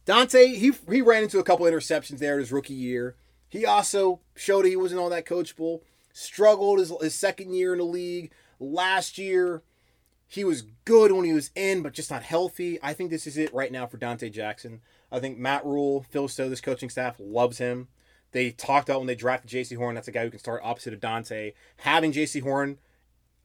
Donte, 0.07 0.57
he 0.57 0.73
he 0.91 1.01
ran 1.01 1.23
into 1.23 1.39
a 1.39 1.45
couple 1.45 1.67
interceptions 1.67 2.19
there 2.19 2.35
in 2.35 2.41
his 2.41 2.53
rookie 2.53 2.75
year. 2.75 3.17
He 3.49 3.65
also 3.65 4.21
showed 4.35 4.65
he 4.65 4.77
wasn't 4.77 5.01
all 5.01 5.11
that 5.11 5.27
coachable. 5.27 5.81
Struggled 6.13 6.79
his, 6.79 6.93
his 7.01 7.15
second 7.15 7.55
year 7.55 7.73
in 7.73 7.79
the 7.79 7.85
league. 7.85 8.33
Last 8.61 9.19
year, 9.19 9.63
he 10.27 10.45
was 10.45 10.63
good 10.85 11.13
when 11.13 11.25
he 11.25 11.33
was 11.33 11.51
in, 11.55 11.83
but 11.83 11.93
just 11.93 12.11
not 12.11 12.23
healthy. 12.23 12.79
I 12.83 12.93
think 12.93 13.11
this 13.11 13.27
is 13.27 13.37
it 13.37 13.55
right 13.55 13.73
now 13.73 13.87
for 13.87 13.99
Donte 13.99 14.33
Jackson. 14.33 14.81
I 15.11 15.21
think 15.21 15.39
Matt 15.39 15.65
Rhule, 15.65 16.05
Phil 16.11 16.29
Snow, 16.29 16.49
this 16.49 16.61
coaching 16.61 16.91
staff 16.91 17.17
loves 17.19 17.59
him. 17.59 17.89
They 18.33 18.51
talked 18.51 18.89
about 18.89 18.99
when 18.99 19.07
they 19.07 19.15
drafted 19.15 19.51
Jaycee 19.51 19.77
Horn, 19.77 19.95
that's 19.95 20.09
a 20.09 20.13
guy 20.13 20.25
who 20.25 20.31
can 20.31 20.41
start 20.41 20.61
opposite 20.65 20.93
of 20.93 21.01
Donte. 21.01 21.55
Having 21.79 22.13
Jaycee 22.13 22.43
Horn 22.43 22.79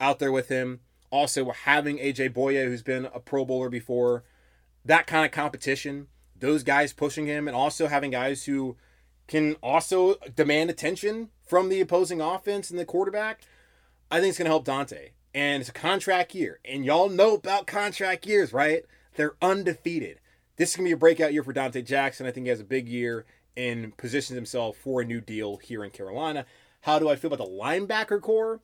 out 0.01 0.17
there 0.17 0.31
with 0.31 0.49
him, 0.49 0.79
also 1.11 1.51
having 1.51 1.99
AJ 1.99 2.33
Bouye, 2.33 2.65
who's 2.65 2.81
been 2.81 3.05
a 3.05 3.19
Pro 3.19 3.45
Bowler 3.45 3.69
before, 3.69 4.23
that 4.83 5.05
kind 5.05 5.25
of 5.25 5.31
competition, 5.31 6.07
those 6.39 6.63
guys 6.63 6.93
pushing 6.93 7.25
him, 7.25 7.47
and 7.47 7.55
also 7.55 7.87
having 7.87 8.11
guys 8.11 8.45
who 8.45 8.77
can 9.27 9.55
also 9.61 10.15
demand 10.35 10.69
attention 10.69 11.29
from 11.45 11.69
the 11.69 11.81
opposing 11.81 12.19
offense 12.19 12.69
and 12.69 12.79
the 12.79 12.85
quarterback, 12.85 13.41
I 14.09 14.19
think 14.19 14.29
it's 14.29 14.37
going 14.37 14.45
to 14.45 14.51
help 14.51 14.65
Donte. 14.65 15.11
And 15.33 15.61
it's 15.61 15.69
a 15.69 15.73
contract 15.73 16.33
year. 16.33 16.59
And 16.65 16.83
y'all 16.83 17.09
know 17.09 17.35
about 17.35 17.67
contract 17.67 18.25
years, 18.25 18.51
right? 18.51 18.83
They're 19.15 19.35
undefeated. 19.41 20.19
This 20.57 20.71
is 20.71 20.75
going 20.75 20.85
to 20.85 20.89
be 20.89 20.93
a 20.93 20.97
breakout 20.97 21.31
year 21.31 21.43
for 21.43 21.53
Donte 21.53 21.85
Jackson. 21.85 22.25
I 22.25 22.31
think 22.31 22.45
he 22.45 22.49
has 22.49 22.59
a 22.59 22.65
big 22.65 22.89
year 22.89 23.25
and 23.55 23.95
positions 23.97 24.35
himself 24.35 24.77
for 24.77 25.01
a 25.01 25.05
new 25.05 25.21
deal 25.21 25.57
here 25.57 25.83
in 25.83 25.91
Carolina. 25.91 26.45
How 26.81 26.97
do 26.97 27.09
I 27.09 27.15
feel 27.15 27.31
about 27.31 27.45
the 27.45 27.51
linebacker 27.51 28.21
core? 28.21 28.61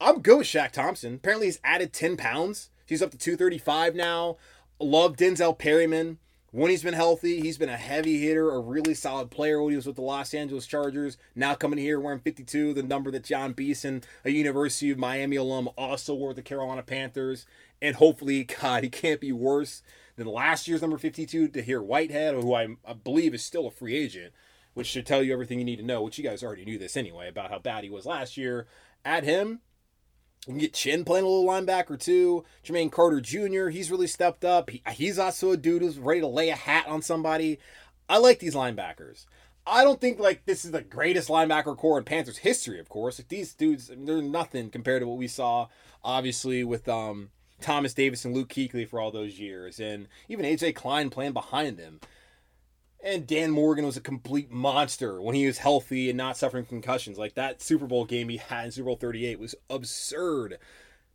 I'm 0.00 0.20
good 0.20 0.38
with 0.38 0.46
Shaq 0.46 0.72
Thompson. 0.72 1.14
Apparently, 1.14 1.46
he's 1.46 1.60
added 1.64 1.92
10 1.92 2.16
pounds. 2.16 2.70
He's 2.86 3.02
up 3.02 3.10
to 3.10 3.18
235 3.18 3.94
now. 3.94 4.36
Love 4.78 5.16
Denzel 5.16 5.58
Perryman. 5.58 6.18
When 6.52 6.70
he's 6.70 6.84
been 6.84 6.94
healthy, 6.94 7.40
he's 7.40 7.58
been 7.58 7.68
a 7.68 7.76
heavy 7.76 8.20
hitter, 8.20 8.50
a 8.50 8.60
really 8.60 8.94
solid 8.94 9.30
player 9.30 9.60
when 9.60 9.72
he 9.72 9.76
was 9.76 9.86
with 9.86 9.96
the 9.96 10.02
Los 10.02 10.32
Angeles 10.32 10.66
Chargers. 10.66 11.18
Now 11.34 11.54
coming 11.54 11.78
here 11.78 11.98
wearing 11.98 12.20
52, 12.20 12.72
the 12.72 12.84
number 12.84 13.10
that 13.10 13.24
Jon 13.24 13.52
Beason, 13.52 14.04
a 14.24 14.30
University 14.30 14.90
of 14.92 14.98
Miami 14.98 15.36
alum, 15.36 15.68
also 15.76 16.14
wore 16.14 16.32
the 16.32 16.42
Carolina 16.42 16.82
Panthers. 16.82 17.46
And 17.82 17.96
hopefully, 17.96 18.44
God, 18.60 18.84
he 18.84 18.88
can't 18.88 19.20
be 19.20 19.32
worse 19.32 19.82
than 20.14 20.28
last 20.28 20.68
year's 20.68 20.82
number 20.82 20.98
52, 20.98 21.48
Tahir 21.48 21.82
Whitehead, 21.82 22.34
who 22.34 22.54
I, 22.54 22.76
I 22.86 22.92
believe 22.92 23.34
is 23.34 23.44
still 23.44 23.66
a 23.66 23.70
free 23.70 23.96
agent, 23.96 24.32
which 24.72 24.86
should 24.86 25.04
tell 25.04 25.22
you 25.22 25.32
everything 25.32 25.58
you 25.58 25.64
need 25.64 25.76
to 25.76 25.84
know, 25.84 26.02
which 26.02 26.16
you 26.16 26.24
guys 26.24 26.44
already 26.44 26.64
knew 26.64 26.78
this 26.78 26.96
anyway, 26.96 27.28
about 27.28 27.50
how 27.50 27.58
bad 27.58 27.82
he 27.82 27.90
was 27.90 28.06
last 28.06 28.36
year. 28.36 28.66
Add 29.04 29.24
him, 29.24 29.60
you 30.46 30.52
can 30.52 30.58
get 30.58 30.74
Chinn 30.74 31.04
playing 31.04 31.24
a 31.24 31.28
little 31.28 31.44
linebacker 31.44 31.98
too. 31.98 32.44
Jermaine 32.64 32.92
Carter 32.92 33.20
Jr., 33.20 33.68
he's 33.68 33.90
really 33.90 34.06
stepped 34.06 34.44
up. 34.44 34.70
He, 34.70 34.82
he's 34.92 35.18
also 35.18 35.50
a 35.50 35.56
dude 35.56 35.82
who's 35.82 35.98
ready 35.98 36.20
to 36.20 36.26
lay 36.26 36.50
a 36.50 36.56
hat 36.56 36.86
on 36.86 37.02
somebody. 37.02 37.58
I 38.08 38.18
like 38.18 38.38
these 38.38 38.54
linebackers. 38.54 39.26
I 39.66 39.82
don't 39.82 40.00
think 40.00 40.20
like 40.20 40.44
this 40.44 40.64
is 40.64 40.70
the 40.70 40.82
greatest 40.82 41.28
linebacker 41.28 41.76
core 41.76 41.98
in 41.98 42.04
Panthers 42.04 42.38
history, 42.38 42.78
of 42.78 42.88
course. 42.88 43.18
Like, 43.18 43.28
these 43.28 43.52
dudes, 43.52 43.90
they're 43.92 44.22
nothing 44.22 44.70
compared 44.70 45.02
to 45.02 45.08
what 45.08 45.18
we 45.18 45.26
saw, 45.26 45.66
obviously, 46.04 46.62
with 46.62 46.88
um, 46.88 47.30
Thomas 47.60 47.92
Davis 47.92 48.24
and 48.24 48.32
Luke 48.32 48.48
Kuechly 48.48 48.88
for 48.88 49.00
all 49.00 49.10
those 49.10 49.40
years, 49.40 49.80
and 49.80 50.06
even 50.28 50.44
AJ 50.44 50.76
Klein 50.76 51.10
playing 51.10 51.32
behind 51.32 51.76
them. 51.76 52.00
And 53.02 53.26
Dan 53.26 53.50
Morgan 53.50 53.86
was 53.86 53.96
a 53.96 54.00
complete 54.00 54.50
monster 54.50 55.20
when 55.20 55.34
he 55.34 55.46
was 55.46 55.58
healthy 55.58 56.08
and 56.08 56.16
not 56.16 56.36
suffering 56.36 56.64
concussions. 56.64 57.18
Like 57.18 57.34
that 57.34 57.62
Super 57.62 57.86
Bowl 57.86 58.04
game 58.04 58.28
he 58.28 58.38
had 58.38 58.66
in 58.66 58.72
Super 58.72 58.86
Bowl 58.86 58.96
38 58.96 59.38
was 59.38 59.54
absurd. 59.70 60.58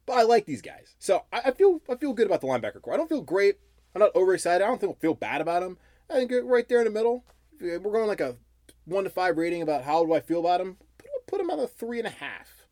But 0.06 0.14
I 0.14 0.24
like 0.24 0.46
these 0.46 0.62
guys. 0.62 0.96
So 1.00 1.26
I, 1.34 1.42
I 1.46 1.52
feel 1.52 1.82
I 1.90 1.96
feel 1.96 2.14
good 2.14 2.28
about 2.28 2.42
the 2.42 2.48
linebacker 2.48 2.82
core. 2.82 2.94
I 2.94 2.98
don't 2.98 3.10
feel 3.10 3.22
great. 3.22 3.58
I'm 3.94 4.00
not 4.00 4.16
overexcited. 4.16 4.62
I 4.62 4.68
don't 4.68 4.80
feel, 4.80 4.98
feel 5.02 5.14
bad 5.14 5.42
about 5.42 5.62
them. 5.62 5.78
I 6.10 6.14
think 6.14 6.32
right 6.44 6.68
there 6.68 6.80
in 6.80 6.86
the 6.86 6.92
middle. 6.92 7.26
We're 7.60 7.80
going 7.80 8.08
like 8.08 8.22
a 8.22 8.38
one 8.86 9.04
to 9.04 9.10
five 9.10 9.38
rating 9.38 9.62
about 9.62 9.84
how 9.84 10.04
do 10.06 10.14
I 10.14 10.20
feel 10.20 10.40
about 10.40 10.62
him. 10.62 10.78
Put, 10.98 11.28
put 11.28 11.42
him 11.42 11.50
at 11.50 11.60
a 11.60 11.68
three 11.68 12.00
and 12.00 12.08
a 12.08 12.12
half. 12.12 12.68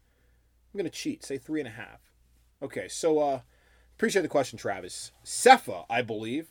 I'm 0.74 0.78
gonna 0.78 0.90
cheat. 0.90 1.24
Say 1.24 1.38
three 1.38 1.60
and 1.60 1.68
a 1.68 1.72
half. 1.72 2.00
Okay, 2.62 2.88
so 2.88 3.20
uh 3.20 3.40
appreciate 3.96 4.22
the 4.22 4.28
question, 4.28 4.58
Travis. 4.58 5.12
Cefa, 5.26 5.86
I 5.90 6.02
believe, 6.02 6.48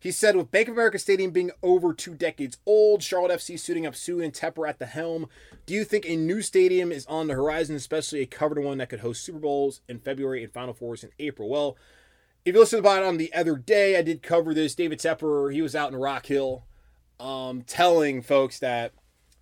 he 0.00 0.12
said, 0.12 0.36
with 0.36 0.50
Bank 0.50 0.68
of 0.68 0.74
America 0.74 0.98
Stadium 0.98 1.32
being 1.32 1.50
over 1.62 1.92
two 1.92 2.14
decades 2.14 2.58
old, 2.64 3.02
Charlotte 3.02 3.32
FC 3.32 3.58
suiting 3.58 3.84
up 3.84 3.96
soon, 3.96 4.22
and 4.22 4.32
Tepper 4.32 4.68
at 4.68 4.78
the 4.78 4.86
helm, 4.86 5.28
do 5.66 5.74
you 5.74 5.84
think 5.84 6.06
a 6.06 6.16
new 6.16 6.40
stadium 6.40 6.92
is 6.92 7.04
on 7.06 7.26
the 7.26 7.34
horizon, 7.34 7.74
especially 7.74 8.20
a 8.20 8.26
covered 8.26 8.62
one 8.62 8.78
that 8.78 8.90
could 8.90 9.00
host 9.00 9.24
Super 9.24 9.40
Bowls 9.40 9.80
in 9.88 9.98
February 9.98 10.44
and 10.44 10.52
Final 10.52 10.72
Fours 10.72 11.02
in 11.02 11.10
April? 11.18 11.48
Well, 11.48 11.76
if 12.44 12.54
you 12.54 12.60
listen 12.60 12.78
about 12.78 13.02
it 13.02 13.06
on 13.06 13.16
the 13.16 13.32
other 13.34 13.56
day, 13.56 13.98
I 13.98 14.02
did 14.02 14.22
cover 14.22 14.54
this. 14.54 14.76
David 14.76 15.00
Tepper, 15.00 15.52
he 15.52 15.62
was 15.62 15.74
out 15.74 15.92
in 15.92 15.98
Rock 15.98 16.26
Hill 16.26 16.64
um, 17.18 17.62
telling 17.62 18.22
folks 18.22 18.60
that 18.60 18.92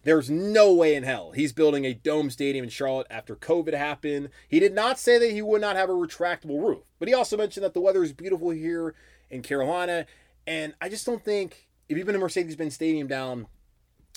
there's 0.04 0.30
no 0.30 0.72
way 0.72 0.94
in 0.94 1.02
hell 1.02 1.32
he's 1.32 1.52
building 1.52 1.84
a 1.84 1.92
dome 1.92 2.30
stadium 2.30 2.64
in 2.64 2.70
Charlotte 2.70 3.08
after 3.10 3.36
COVID 3.36 3.74
happened. 3.74 4.30
He 4.48 4.58
did 4.58 4.74
not 4.74 4.98
say 4.98 5.18
that 5.18 5.32
he 5.32 5.42
would 5.42 5.60
not 5.60 5.76
have 5.76 5.90
a 5.90 5.94
retractable 5.94 6.66
roof, 6.66 6.84
but 6.98 7.08
he 7.08 7.14
also 7.14 7.36
mentioned 7.36 7.64
that 7.64 7.74
the 7.74 7.80
weather 7.80 8.02
is 8.02 8.12
beautiful 8.12 8.50
here 8.50 8.94
in 9.30 9.42
Carolina 9.42 10.06
and 10.46 10.74
I 10.80 10.88
just 10.88 11.06
don't 11.06 11.24
think 11.24 11.68
if 11.88 11.96
you've 11.96 12.06
been 12.06 12.14
to 12.14 12.20
Mercedes 12.20 12.56
Benz 12.56 12.74
Stadium 12.74 13.06
down 13.06 13.46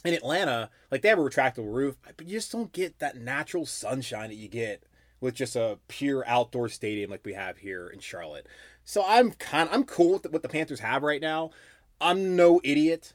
in 0.06 0.14
Atlanta, 0.14 0.70
like 0.92 1.02
they 1.02 1.10
have 1.10 1.20
a 1.20 1.24
retractable 1.24 1.74
roof, 1.74 1.98
but 2.18 2.28
you 2.28 2.34
just 2.34 2.52
don't 2.52 2.72
get 2.72 3.00
that 3.00 3.18
natural 3.18 3.66
sunshine 3.66 4.30
that 4.30 4.36
you 4.36 4.48
get 4.48 4.84
with 5.22 5.36
just 5.36 5.56
a 5.56 5.78
pure 5.88 6.24
outdoor 6.28 6.70
stadium 6.70 7.12
like 7.12 7.26
we 7.26 7.34
have 7.34 7.58
here 7.58 7.88
in 7.88 8.00
Charlotte. 8.00 8.48
So 8.84 9.04
I'm 9.06 9.32
kind 9.32 9.68
of, 9.68 9.76
I'm 9.76 9.84
cool 9.84 10.14
with 10.14 10.32
what 10.32 10.42
the 10.42 10.50
Panthers 10.50 10.80
have 10.80 11.04
right 11.04 11.22
now. 11.22 11.52
I'm 12.00 12.36
no 12.36 12.62
idiot. 12.64 13.14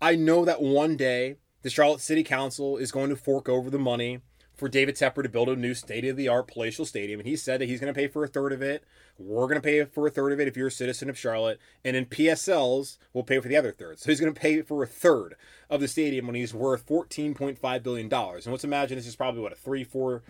I 0.00 0.16
know 0.16 0.44
that 0.44 0.60
one 0.60 0.96
day 0.96 1.36
the 1.62 1.70
Charlotte 1.70 2.00
City 2.00 2.24
Council 2.24 2.76
is 2.76 2.92
going 2.92 3.10
to 3.10 3.16
fork 3.16 3.48
over 3.48 3.70
the 3.70 3.78
money 3.78 4.20
for 4.54 4.68
David 4.68 4.96
Tepper 4.96 5.22
to 5.22 5.28
build 5.28 5.48
a 5.48 5.56
new 5.56 5.74
state 5.74 6.04
of 6.04 6.16
the 6.16 6.28
art 6.28 6.48
palatial 6.48 6.84
stadium. 6.84 7.20
And 7.20 7.28
he 7.28 7.36
said 7.36 7.60
that 7.60 7.68
he's 7.68 7.80
going 7.80 7.92
to 7.92 7.98
pay 7.98 8.08
for 8.08 8.24
a 8.24 8.28
third 8.28 8.52
of 8.52 8.60
it. 8.60 8.84
We're 9.18 9.46
going 9.46 9.60
to 9.60 9.60
pay 9.60 9.84
for 9.84 10.06
a 10.06 10.10
third 10.10 10.32
of 10.32 10.40
it 10.40 10.48
if 10.48 10.56
you're 10.56 10.66
a 10.66 10.72
citizen 10.72 11.08
of 11.08 11.18
Charlotte. 11.18 11.60
And 11.84 11.94
then 11.94 12.06
PSLs 12.06 12.98
we'll 13.12 13.24
pay 13.24 13.38
for 13.40 13.48
the 13.48 13.56
other 13.56 13.72
third. 13.72 14.00
So 14.00 14.10
he's 14.10 14.20
going 14.20 14.32
to 14.32 14.40
pay 14.40 14.62
for 14.62 14.82
a 14.82 14.86
third 14.86 15.36
of 15.70 15.80
the 15.80 15.88
stadium 15.88 16.26
when 16.26 16.34
he's 16.34 16.54
worth 16.54 16.86
$14.5 16.86 17.82
billion. 17.82 18.12
And 18.12 18.46
let's 18.46 18.64
imagine 18.64 18.96
this 18.96 19.06
is 19.06 19.16
probably 19.16 19.40
what 19.40 19.52
a 19.52 19.56
three, 19.56 19.84
four 19.84 20.22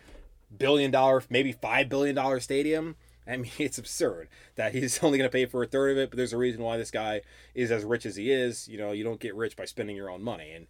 billion 0.57 0.91
dollar, 0.91 1.23
maybe 1.31 1.53
five 1.53 1.89
billion 1.89 2.15
dollar 2.15 2.41
stadium. 2.41 2.97
I 3.27 3.39
mean, 3.39 3.53
it's 3.59 3.79
absurd 3.79 4.29
that 4.57 4.75
he's 4.75 4.99
only 5.03 5.19
going 5.19 5.29
to 5.31 5.33
pay 5.33 5.47
for 5.47 5.63
a 5.63 5.67
third 5.67 5.93
of 5.93 5.99
it, 5.99 6.11
but 6.11 6.17
there's 6.17 6.33
a 6.33 6.39
reason 6.39 6.63
why 6.63 6.77
this 6.77 6.91
guy 6.91 7.23
is 7.55 7.71
as 7.71 7.85
rich 7.85 8.07
as 8.07 8.17
he 8.17 8.31
is. 8.31 8.69
You 8.69 8.79
know, 8.79 8.93
you 8.93 9.05
don't 9.05 9.21
get 9.21 9.35
rich 9.35 9.57
by 9.57 9.65
spending 9.65 9.97
your 9.97 10.11
own 10.11 10.23
money. 10.23 10.53
And 10.53 10.67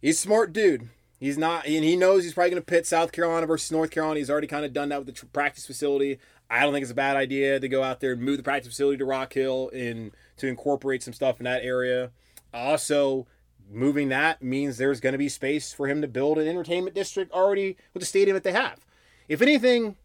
he's 0.00 0.18
smart 0.18 0.52
dude. 0.52 0.88
He's 1.20 1.36
not, 1.36 1.66
and 1.66 1.84
he 1.84 1.96
knows 1.96 2.24
he's 2.24 2.32
probably 2.32 2.52
going 2.52 2.62
to 2.62 2.66
pit 2.66 2.86
South 2.86 3.12
Carolina 3.12 3.46
versus 3.46 3.70
North 3.70 3.90
Carolina. 3.90 4.18
He's 4.18 4.30
already 4.30 4.46
kind 4.46 4.64
of 4.64 4.72
done 4.72 4.88
that 4.88 5.04
with 5.04 5.14
the 5.14 5.26
practice 5.26 5.66
facility. 5.66 6.18
I 6.48 6.62
don't 6.62 6.72
think 6.72 6.82
it's 6.82 6.90
a 6.90 6.94
bad 6.94 7.16
idea 7.16 7.60
to 7.60 7.68
go 7.68 7.82
out 7.82 8.00
there 8.00 8.12
and 8.12 8.22
move 8.22 8.38
the 8.38 8.42
practice 8.42 8.72
facility 8.72 8.96
to 8.96 9.04
Rock 9.04 9.34
Hill 9.34 9.70
and 9.74 10.12
to 10.38 10.46
incorporate 10.46 11.02
some 11.02 11.12
stuff 11.12 11.38
in 11.38 11.44
that 11.44 11.62
area. 11.62 12.10
Also, 12.54 13.26
moving 13.70 14.08
that 14.08 14.42
means 14.42 14.78
there's 14.78 14.98
going 14.98 15.12
to 15.12 15.18
be 15.18 15.28
space 15.28 15.74
for 15.74 15.88
him 15.88 16.00
to 16.00 16.08
build 16.08 16.38
an 16.38 16.48
entertainment 16.48 16.94
district 16.94 17.30
already 17.32 17.76
with 17.92 18.00
the 18.00 18.06
stadium 18.06 18.34
that 18.34 18.42
they 18.42 18.52
have. 18.52 18.80
If 19.28 19.42
anything, 19.42 19.96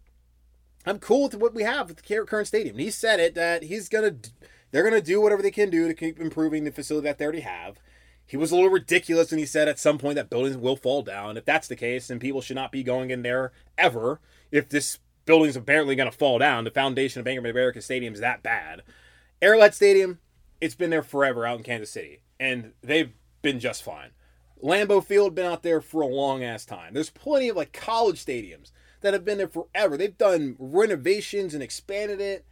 I'm 0.85 0.99
cool 0.99 1.23
with 1.23 1.35
what 1.35 1.55
we 1.55 1.63
have 1.63 1.87
with 1.87 1.97
the 1.97 2.25
current 2.25 2.47
stadium. 2.47 2.75
And 2.75 2.83
he 2.83 2.91
said 2.91 3.21
it 3.21 3.35
that 3.35 3.63
he's 3.63 3.87
going 3.87 4.19
to, 4.21 4.29
they're 4.71 4.87
going 4.87 4.93
to 4.93 5.01
do 5.01 5.21
whatever 5.21 5.41
they 5.41 5.49
can 5.49 5.69
do 5.69 5.87
to 5.87 5.93
keep 5.93 6.19
improving 6.19 6.65
the 6.65 6.71
facility 6.71 7.05
that 7.05 7.17
they 7.17 7.25
already 7.25 7.39
have. 7.39 7.79
He 8.27 8.37
was 8.37 8.51
a 8.51 8.55
little 8.55 8.69
ridiculous 8.69 9.31
when 9.31 9.39
he 9.39 9.45
said 9.45 9.67
at 9.67 9.79
some 9.79 9.97
point 9.97 10.15
that 10.15 10.29
buildings 10.29 10.57
will 10.57 10.75
fall 10.75 11.03
down. 11.03 11.37
If 11.37 11.45
that's 11.45 11.67
the 11.67 11.75
case, 11.75 12.07
then 12.07 12.19
people 12.19 12.41
should 12.41 12.55
not 12.55 12.71
be 12.71 12.83
going 12.83 13.11
in 13.11 13.21
there 13.21 13.51
ever. 13.77 14.19
If 14.51 14.69
this 14.69 14.99
building's 15.25 15.55
apparently 15.55 15.95
going 15.95 16.09
to 16.09 16.17
fall 16.17 16.39
down, 16.39 16.63
the 16.63 16.71
foundation 16.71 17.19
of 17.19 17.25
Bank 17.25 17.39
of 17.39 17.45
America 17.45 17.81
Stadium 17.81 18.13
is 18.13 18.19
that 18.19 18.41
bad. 18.41 18.81
Arrowhead 19.41 19.75
Stadium, 19.75 20.19
it's 20.59 20.75
been 20.75 20.89
there 20.89 21.03
forever 21.03 21.45
out 21.45 21.57
in 21.57 21.63
Kansas 21.63 21.91
City, 21.91 22.21
and 22.39 22.73
they've 22.81 23.11
been 23.41 23.59
just 23.59 23.83
fine. 23.83 24.09
Lambeau 24.63 25.03
Field 25.03 25.35
been 25.35 25.45
out 25.45 25.63
there 25.63 25.81
for 25.81 26.01
a 26.01 26.07
long 26.07 26.43
ass 26.43 26.65
time. 26.65 26.93
There's 26.93 27.09
plenty 27.09 27.49
of 27.49 27.55
like 27.55 27.73
college 27.73 28.23
stadiums 28.23 28.71
that 29.01 29.13
have 29.13 29.25
been 29.25 29.37
there 29.37 29.47
forever. 29.47 29.97
They've 29.97 30.17
done 30.17 30.55
renovations 30.57 31.53
and 31.53 31.61
expanded 31.61 32.19
it 32.19 32.45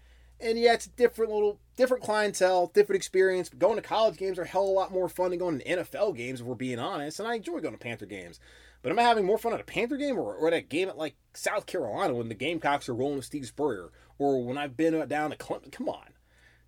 and 0.44 0.60
yeah, 0.60 0.74
it's 0.74 0.88
different 0.88 1.32
little 1.32 1.60
different 1.76 2.04
clientele, 2.04 2.68
different 2.74 2.98
experience. 2.98 3.50
But 3.50 3.60
going 3.60 3.76
to 3.76 3.82
college 3.82 4.18
games 4.18 4.38
are 4.38 4.44
a 4.44 4.48
hell 4.48 4.64
of 4.64 4.70
a 4.70 4.72
lot 4.72 4.92
more 4.92 5.10
fun 5.10 5.32
than 5.32 5.40
going 5.40 5.60
to 5.60 5.66
NFL 5.66 6.16
games, 6.16 6.42
if 6.42 6.46
we're 6.46 6.56
being 6.56 6.80
honest. 6.80 7.20
And 7.20 7.28
I 7.28 7.36
enjoy 7.36 7.60
going 7.60 7.74
to 7.74 7.80
Panther 7.80 8.06
games. 8.06 8.40
But 8.82 8.92
am 8.92 9.00
I 9.00 9.04
having 9.04 9.26
more 9.26 9.38
fun 9.38 9.54
at 9.54 9.62
a 9.62 9.66
Panther 9.66 9.96
game 9.96 10.20
or, 10.20 10.36
or 10.36 10.48
at 10.48 10.54
a 10.54 10.62
game 10.62 10.90
at 10.90 10.98
like 10.98 11.16
South 11.34 11.66
Carolina 11.66 12.14
when 12.14 12.28
the 12.28 12.36
Gamecocks 12.36 12.90
are 12.90 12.94
rolling 12.94 13.16
with 13.18 13.26
Steve 13.26 13.48
Spurrier? 13.48 13.92
Or 14.20 14.44
when 14.44 14.58
I've 14.58 14.78
been 14.78 14.94
uh, 14.94 15.06
down 15.06 15.32
to 15.32 15.38
Clemson? 15.38 15.72
Come 15.72 15.90
on. 15.90 16.10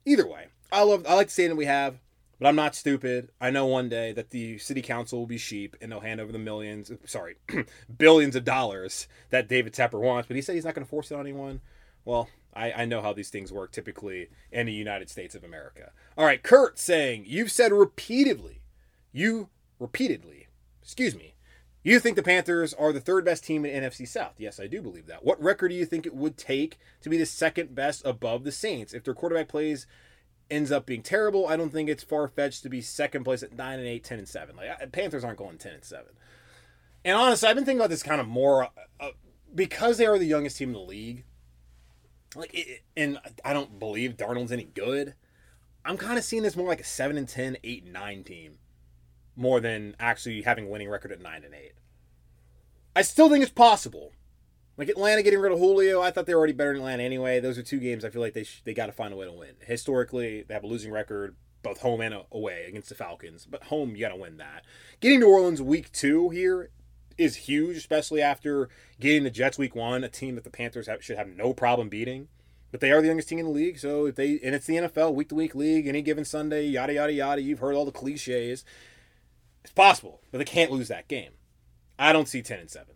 Either 0.06 0.28
way, 0.28 0.48
I 0.72 0.84
love 0.84 1.06
I 1.08 1.16
like 1.16 1.28
the 1.28 1.34
stadium 1.34 1.58
we 1.58 1.66
have, 1.66 2.00
but 2.40 2.48
I'm 2.48 2.56
not 2.56 2.76
stupid. 2.76 3.30
I 3.42 3.50
know 3.50 3.66
one 3.66 3.90
day 3.90 4.14
that 4.14 4.30
the 4.30 4.58
city 4.60 4.82
council 4.82 5.20
will 5.20 5.28
be 5.28 5.38
sheep 5.38 5.76
and 5.82 5.92
they'll 5.92 6.00
hand 6.00 6.22
over 6.22 6.32
the 6.32 6.40
millions, 6.40 6.90
uh, 6.90 6.96
sorry, 7.06 7.36
billions 7.98 8.36
of 8.36 8.46
dollars 8.46 9.08
that 9.32 9.50
David 9.50 9.74
Tepper 9.74 10.00
wants. 10.00 10.28
But 10.28 10.36
he 10.36 10.42
said 10.42 10.56
he's 10.56 10.66
not 10.66 10.74
going 10.76 10.86
to 10.86 10.90
force 10.90 11.12
it 11.12 11.16
on 11.16 11.22
anyone. 11.22 11.62
Well, 12.06 12.30
I, 12.56 12.72
I 12.72 12.86
know 12.86 13.02
how 13.02 13.14
these 13.14 13.30
things 13.30 13.52
work 13.52 13.72
typically 13.72 14.30
in 14.52 14.68
the 14.68 14.74
United 14.74 15.10
States 15.10 15.36
of 15.36 15.44
America. 15.44 15.92
All 16.18 16.26
right, 16.26 16.42
Kurt 16.42 16.80
saying, 16.80 17.26
You've 17.28 17.52
said 17.52 17.72
repeatedly, 17.72 18.62
you 19.12 19.50
repeatedly, 19.80 20.48
excuse 20.82 21.16
me, 21.16 21.36
you 21.84 22.00
think 22.00 22.16
the 22.16 22.24
Panthers 22.24 22.74
are 22.74 22.92
the 22.92 23.00
third 23.00 23.26
best 23.26 23.44
team 23.44 23.66
in 23.66 23.84
NFC 23.84 24.08
South. 24.08 24.36
Yes, 24.40 24.60
I 24.60 24.68
do 24.68 24.82
believe 24.82 25.06
that. 25.08 25.24
What 25.24 25.42
record 25.42 25.70
do 25.70 25.76
you 25.76 25.86
think 25.86 26.06
it 26.06 26.16
would 26.16 26.38
take 26.38 26.80
to 27.02 27.10
be 27.10 27.18
the 27.18 27.26
second 27.26 27.76
best 27.76 28.04
above 28.06 28.44
the 28.44 28.52
Saints 28.52 28.94
if 28.94 29.04
their 29.04 29.14
quarterback 29.14 29.50
plays 29.50 29.86
ends 30.50 30.72
up 30.72 30.86
being 30.86 31.02
terrible, 31.02 31.48
I 31.48 31.58
don't 31.58 31.72
think 31.72 31.90
it's 31.90 32.04
far 32.04 32.28
fetched 32.28 32.64
to 32.64 32.70
be 32.70 32.82
second 32.82 33.24
place 33.24 33.44
at 33.44 33.56
9 33.56 33.80
and 33.80 33.88
8, 33.88 34.04
10 34.04 34.20
and 34.20 34.28
7. 34.28 34.56
Like 34.56 34.92
Panthers 34.92 35.24
aren't 35.24 35.38
going 35.38 35.58
10 35.58 35.74
and 35.74 35.84
7. 35.84 36.06
And 37.04 37.16
honestly, 37.16 37.48
I've 37.48 37.56
been 37.56 37.66
thinking 37.66 37.80
about 37.80 37.90
this 37.90 38.04
kind 38.04 38.22
of 38.22 38.28
more 38.28 38.70
uh, 39.00 39.10
because 39.54 39.98
they 39.98 40.06
are 40.06 40.18
the 40.18 40.26
youngest 40.26 40.58
team 40.58 40.70
in 40.70 40.74
the 40.74 40.80
league. 40.80 41.24
Like, 42.36 42.54
it, 42.54 42.84
and 42.96 43.20
I 43.44 43.54
don't 43.54 43.80
believe 43.80 44.18
Darnold's 44.18 44.52
any 44.52 44.66
good. 44.66 45.16
I'm 45.84 45.98
kind 45.98 46.18
of 46.18 46.24
seeing 46.24 46.44
this 46.44 46.56
more 46.56 46.68
like 46.68 46.82
a 46.82 46.86
7 46.86 47.18
and 47.18 47.30
10, 47.30 47.58
8 47.64 47.84
and 47.84 47.94
9 47.94 48.24
team 48.24 48.58
more 49.36 49.60
than 49.60 49.96
actually 50.00 50.42
having 50.42 50.66
a 50.66 50.70
winning 50.70 50.90
record 50.90 51.12
at 51.12 51.22
9 51.22 51.44
and 51.44 51.54
8. 51.54 51.74
I 52.96 53.02
still 53.02 53.30
think 53.30 53.44
it's 53.44 53.52
possible. 53.52 54.14
Like 54.78 54.90
Atlanta 54.90 55.24
getting 55.24 55.40
rid 55.40 55.52
of 55.52 55.60
Julio, 55.60 56.02
I 56.02 56.12
thought 56.12 56.26
they 56.26 56.34
were 56.34 56.40
already 56.40 56.54
better 56.54 56.74
than 56.74 56.82
Atlanta 56.82 57.04
anyway. 57.04 57.40
Those 57.40 57.58
are 57.58 57.64
two 57.64 57.80
games 57.80 58.04
I 58.04 58.10
feel 58.10 58.22
like 58.22 58.34
they 58.34 58.44
sh- 58.44 58.62
they 58.66 58.74
got 58.74 58.88
to 58.88 58.92
find 58.92 59.14
a 59.14 59.18
way 59.18 59.26
to 59.26 59.32
win. 59.32 59.56
Historically, 59.66 60.44
they 60.44 60.54
have 60.54 60.64
a 60.64 60.68
losing 60.68 60.92
record 60.92 61.36
both 61.62 61.80
home 61.80 62.02
and 62.02 62.16
away 62.32 62.66
against 62.68 62.90
the 62.90 62.96
Falcons, 62.96 63.46
but 63.50 63.64
home 63.64 63.96
you 63.96 64.02
got 64.02 64.10
to 64.10 64.16
win 64.16 64.38
that. 64.38 64.64
Getting 65.00 65.22
New 65.22 65.30
Orleans 65.30 65.62
week 65.62 65.92
2 65.92 66.30
here 66.30 66.70
is 67.18 67.36
huge, 67.36 67.78
especially 67.78 68.22
after 68.22 68.70
getting 69.00 69.24
the 69.24 69.30
Jets 69.30 69.58
week 69.58 69.76
1, 69.76 70.04
a 70.04 70.10
team 70.10 70.36
that 70.36 70.44
the 70.44 70.50
Panthers 70.50 70.88
have, 70.88 71.04
should 71.04 71.18
have 71.18 71.28
no 71.28 71.54
problem 71.54 71.90
beating. 71.90 72.28
But 72.72 72.82
they 72.82 72.92
are 72.92 73.02
the 73.02 73.08
youngest 73.08 73.30
team 73.30 73.40
in 73.40 73.46
the 73.46 73.52
league, 73.52 73.80
so 73.80 74.06
if 74.06 74.16
they 74.16 74.38
and 74.44 74.54
it's 74.54 74.66
the 74.66 74.76
NFL 74.76 75.14
week 75.14 75.30
to 75.30 75.36
week 75.36 75.56
league, 75.56 75.88
any 75.88 76.02
given 76.02 76.26
Sunday, 76.26 76.66
yada 76.66 76.94
yada 76.94 77.14
yada. 77.14 77.42
You've 77.42 77.60
heard 77.60 77.74
all 77.74 77.86
the 77.86 77.92
cliches. 77.92 78.66
It's 79.64 79.72
possible, 79.72 80.20
but 80.30 80.40
they 80.40 80.44
can't 80.44 80.72
lose 80.72 80.90
that 80.90 81.08
game. 81.08 81.32
I 81.98 82.12
don't 82.12 82.28
see 82.28 82.42
ten 82.42 82.60
and 82.60 82.70
seven. 82.70 82.96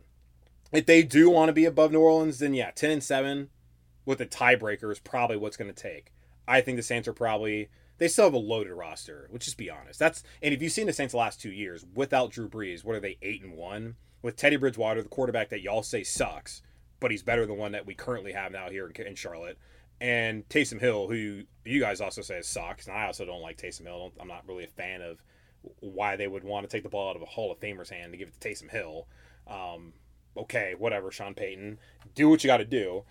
If 0.74 0.86
they 0.86 1.02
do 1.02 1.30
want 1.30 1.48
to 1.48 1.54
be 1.54 1.64
above 1.64 1.94
New 1.94 2.02
Orleans, 2.02 2.40
then 2.40 2.54
yeah, 2.54 2.72
ten 2.72 2.92
and 2.92 3.02
seven 3.02 3.52
with 4.06 4.20
a 4.20 4.26
tiebreaker 4.26 4.92
is 4.92 5.00
probably 5.00 5.38
what's 5.38 5.56
going 5.56 5.74
to 5.74 5.82
take. 5.82 6.12
I 6.46 6.60
think 6.60 6.76
the 6.76 6.84
Saints 6.84 7.08
are 7.08 7.14
probably 7.14 7.70
they 8.00 8.10
still 8.10 8.26
have 8.26 8.34
a 8.34 8.38
loaded 8.38 8.74
roster. 8.74 9.30
Let's 9.32 9.46
just 9.46 9.58
be 9.58 9.70
honest. 9.70 9.98
That's 9.98 10.24
and 10.42 10.54
if 10.54 10.62
you've 10.62 10.74
seen 10.74 10.88
the 10.88 10.94
Saints 10.94 11.14
the 11.14 11.20
last 11.20 11.40
two 11.40 11.52
years 11.52 11.86
without 11.94 12.32
Drew 12.32 12.50
Brees, 12.50 12.84
what 12.84 12.96
are 12.96 13.00
they 13.00 13.18
eight 13.22 13.44
and 13.44 13.54
one 13.54 13.96
with 14.22 14.36
Teddy 14.36 14.58
Bridgewater, 14.58 15.02
the 15.02 15.10
quarterback 15.10 15.50
that 15.50 15.62
y'all 15.62 15.84
say 15.84 16.04
sucks, 16.04 16.62
but 17.00 17.12
he's 17.12 17.24
better 17.24 17.42
than 17.42 17.56
the 17.56 17.62
one 17.62 17.72
that 17.72 17.86
we 17.86 17.94
currently 17.94 18.34
have 18.34 18.52
now 18.52 18.70
here 18.70 18.88
in, 18.88 19.06
in 19.06 19.16
Charlotte 19.16 19.58
and 20.02 20.48
Taysom 20.50 20.80
Hill, 20.80 21.08
who 21.08 21.44
you 21.66 21.80
guys 21.80 22.02
also 22.02 22.22
say 22.22 22.42
sucks, 22.42 22.88
and 22.88 22.96
I 22.96 23.06
also 23.06 23.26
don't 23.26 23.42
like 23.42 23.58
Taysom 23.58 23.84
Hill. 23.84 24.12
I'm 24.20 24.28
not 24.28 24.48
really 24.48 24.64
a 24.64 24.68
fan 24.68 25.02
of 25.02 25.22
why 25.82 26.16
they 26.16 26.28
would 26.28 26.44
want 26.44 26.68
to 26.68 26.74
take 26.74 26.84
the 26.84 26.90
ball 26.90 27.10
out 27.10 27.16
of 27.16 27.22
a 27.22 27.26
Hall 27.26 27.52
of 27.52 27.60
Famer's 27.60 27.90
hand 27.90 28.14
to 28.14 28.18
give 28.18 28.30
it 28.30 28.40
to 28.40 28.50
Taysom 28.50 28.70
Hill. 28.70 29.08
Um, 29.48 29.94
okay, 30.38 30.74
whatever, 30.78 31.12
Sean 31.12 31.34
Payton, 31.34 31.80
do 32.16 32.30
what 32.30 32.44
you 32.44 32.48
got 32.48 32.58
to 32.58 32.66
do. 32.66 33.04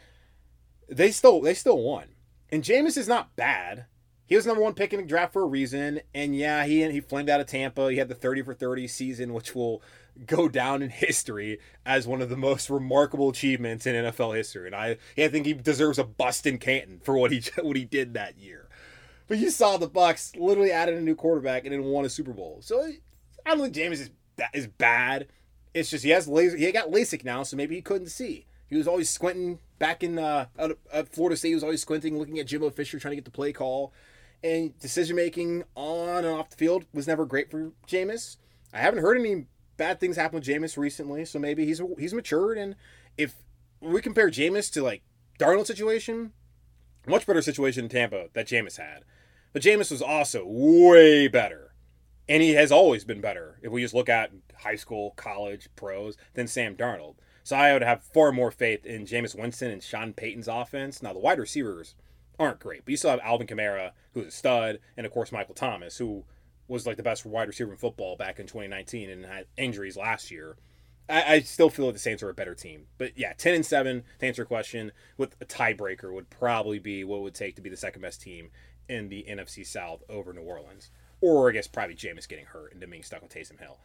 They 0.88 1.10
still 1.10 1.42
they 1.42 1.52
still 1.52 1.82
won, 1.82 2.06
and 2.50 2.62
Jameis 2.62 2.96
is 2.96 3.08
not 3.08 3.36
bad. 3.36 3.84
He 4.28 4.36
was 4.36 4.44
number 4.44 4.62
one 4.62 4.74
pick 4.74 4.92
in 4.92 5.00
the 5.00 5.06
draft 5.06 5.32
for 5.32 5.42
a 5.42 5.46
reason, 5.46 6.00
and 6.14 6.36
yeah, 6.36 6.66
he 6.66 6.88
he 6.90 7.00
flamed 7.00 7.30
out 7.30 7.40
of 7.40 7.46
Tampa. 7.46 7.90
He 7.90 7.96
had 7.96 8.08
the 8.08 8.14
thirty 8.14 8.42
for 8.42 8.52
thirty 8.52 8.86
season, 8.86 9.32
which 9.32 9.54
will 9.54 9.82
go 10.26 10.48
down 10.48 10.82
in 10.82 10.90
history 10.90 11.58
as 11.86 12.06
one 12.06 12.20
of 12.20 12.28
the 12.28 12.36
most 12.36 12.68
remarkable 12.68 13.30
achievements 13.30 13.86
in 13.86 13.94
NFL 13.94 14.36
history. 14.36 14.66
And 14.66 14.76
I, 14.76 14.98
I 15.16 15.28
think 15.28 15.46
he 15.46 15.54
deserves 15.54 15.98
a 15.98 16.04
bust 16.04 16.46
in 16.46 16.58
Canton 16.58 17.00
for 17.02 17.16
what 17.16 17.32
he 17.32 17.42
what 17.62 17.76
he 17.76 17.86
did 17.86 18.14
that 18.14 18.38
year. 18.38 18.68
But 19.28 19.38
you 19.38 19.50
saw 19.50 19.76
the 19.76 19.88
Bucs 19.88 20.38
literally 20.38 20.72
added 20.72 20.96
a 20.96 21.00
new 21.00 21.14
quarterback 21.14 21.64
and 21.64 21.72
then 21.72 21.84
won 21.84 22.04
a 22.04 22.10
Super 22.10 22.32
Bowl. 22.32 22.58
So 22.60 22.82
I 23.46 23.54
don't 23.54 23.60
think 23.60 23.74
Jameis 23.74 24.00
is 24.00 24.10
is 24.52 24.66
bad. 24.66 25.28
It's 25.72 25.90
just 25.90 26.04
he 26.04 26.10
has 26.10 26.28
laser. 26.28 26.56
He 26.56 26.70
got 26.70 26.90
LASIK 26.90 27.24
now, 27.24 27.44
so 27.44 27.56
maybe 27.56 27.74
he 27.74 27.82
couldn't 27.82 28.08
see. 28.08 28.46
He 28.68 28.76
was 28.76 28.86
always 28.86 29.08
squinting 29.08 29.58
back 29.78 30.02
in 30.02 30.18
uh, 30.18 30.46
at 30.92 31.08
Florida 31.08 31.36
State. 31.36 31.48
He 31.48 31.54
was 31.54 31.64
always 31.64 31.80
squinting, 31.80 32.18
looking 32.18 32.38
at 32.38 32.46
Jimbo 32.46 32.70
Fisher, 32.70 32.98
trying 32.98 33.12
to 33.12 33.16
get 33.16 33.24
the 33.24 33.30
play 33.30 33.52
call. 33.52 33.92
And 34.42 34.78
decision 34.78 35.16
making 35.16 35.64
on 35.74 36.24
and 36.24 36.26
off 36.26 36.50
the 36.50 36.56
field 36.56 36.84
was 36.92 37.08
never 37.08 37.26
great 37.26 37.50
for 37.50 37.72
Jameis. 37.88 38.36
I 38.72 38.78
haven't 38.78 39.02
heard 39.02 39.18
any 39.18 39.46
bad 39.76 39.98
things 39.98 40.16
happen 40.16 40.36
with 40.36 40.44
Jameis 40.46 40.76
recently, 40.76 41.24
so 41.24 41.38
maybe 41.38 41.64
he's 41.64 41.82
he's 41.98 42.14
matured. 42.14 42.58
And 42.58 42.76
if 43.16 43.34
we 43.80 44.00
compare 44.00 44.30
Jameis 44.30 44.72
to 44.72 44.82
like 44.82 45.02
Darnold 45.38 45.66
situation, 45.66 46.32
much 47.06 47.26
better 47.26 47.42
situation 47.42 47.84
in 47.84 47.90
Tampa 47.90 48.28
that 48.34 48.46
Jameis 48.46 48.76
had. 48.76 49.04
But 49.52 49.62
Jameis 49.62 49.90
was 49.90 50.02
also 50.02 50.44
way 50.46 51.26
better. 51.28 51.74
And 52.28 52.42
he 52.42 52.52
has 52.52 52.70
always 52.70 53.04
been 53.04 53.22
better 53.22 53.58
if 53.62 53.72
we 53.72 53.80
just 53.80 53.94
look 53.94 54.10
at 54.10 54.32
high 54.58 54.76
school, 54.76 55.12
college, 55.16 55.68
pros, 55.76 56.16
than 56.34 56.46
Sam 56.46 56.76
Darnold. 56.76 57.14
So 57.42 57.56
I 57.56 57.72
would 57.72 57.82
have 57.82 58.02
far 58.02 58.32
more 58.32 58.50
faith 58.50 58.84
in 58.84 59.06
Jameis 59.06 59.38
Winston 59.38 59.70
and 59.70 59.82
Sean 59.82 60.12
Payton's 60.12 60.48
offense. 60.48 61.02
Now, 61.02 61.14
the 61.14 61.18
wide 61.18 61.38
receivers 61.38 61.94
aren't 62.38 62.60
great, 62.60 62.84
but 62.84 62.90
you 62.90 62.96
still 62.96 63.10
have 63.10 63.20
Alvin 63.20 63.46
Kamara, 63.46 63.92
who's 64.14 64.26
a 64.26 64.30
stud, 64.30 64.78
and 64.96 65.06
of 65.06 65.12
course, 65.12 65.32
Michael 65.32 65.54
Thomas, 65.54 65.98
who 65.98 66.24
was 66.68 66.86
like 66.86 66.96
the 66.96 67.02
best 67.02 67.24
wide 67.24 67.48
receiver 67.48 67.72
in 67.72 67.78
football 67.78 68.16
back 68.16 68.38
in 68.38 68.46
2019 68.46 69.10
and 69.10 69.24
had 69.24 69.46
injuries 69.56 69.96
last 69.96 70.30
year. 70.30 70.56
I, 71.08 71.34
I 71.34 71.40
still 71.40 71.70
feel 71.70 71.86
like 71.86 71.94
the 71.94 72.00
Saints 72.00 72.22
are 72.22 72.28
a 72.28 72.34
better 72.34 72.54
team. 72.54 72.86
But 72.98 73.18
yeah, 73.18 73.32
10 73.32 73.54
and 73.54 73.66
7, 73.66 74.04
to 74.20 74.26
answer 74.26 74.42
your 74.42 74.46
question, 74.46 74.92
with 75.16 75.34
a 75.40 75.46
tiebreaker 75.46 76.12
would 76.12 76.28
probably 76.30 76.78
be 76.78 77.04
what 77.04 77.18
it 77.18 77.22
would 77.22 77.34
take 77.34 77.56
to 77.56 77.62
be 77.62 77.70
the 77.70 77.76
second 77.76 78.02
best 78.02 78.20
team 78.20 78.50
in 78.88 79.08
the 79.08 79.24
NFC 79.28 79.66
South 79.66 80.02
over 80.08 80.32
New 80.32 80.42
Orleans. 80.42 80.90
Or 81.20 81.48
I 81.48 81.52
guess 81.52 81.66
probably 81.66 81.96
Jameis 81.96 82.28
getting 82.28 82.46
hurt 82.46 82.72
and 82.72 82.82
then 82.82 82.90
being 82.90 83.02
stuck 83.02 83.22
with 83.22 83.34
Taysom 83.34 83.58
Hill. 83.58 83.78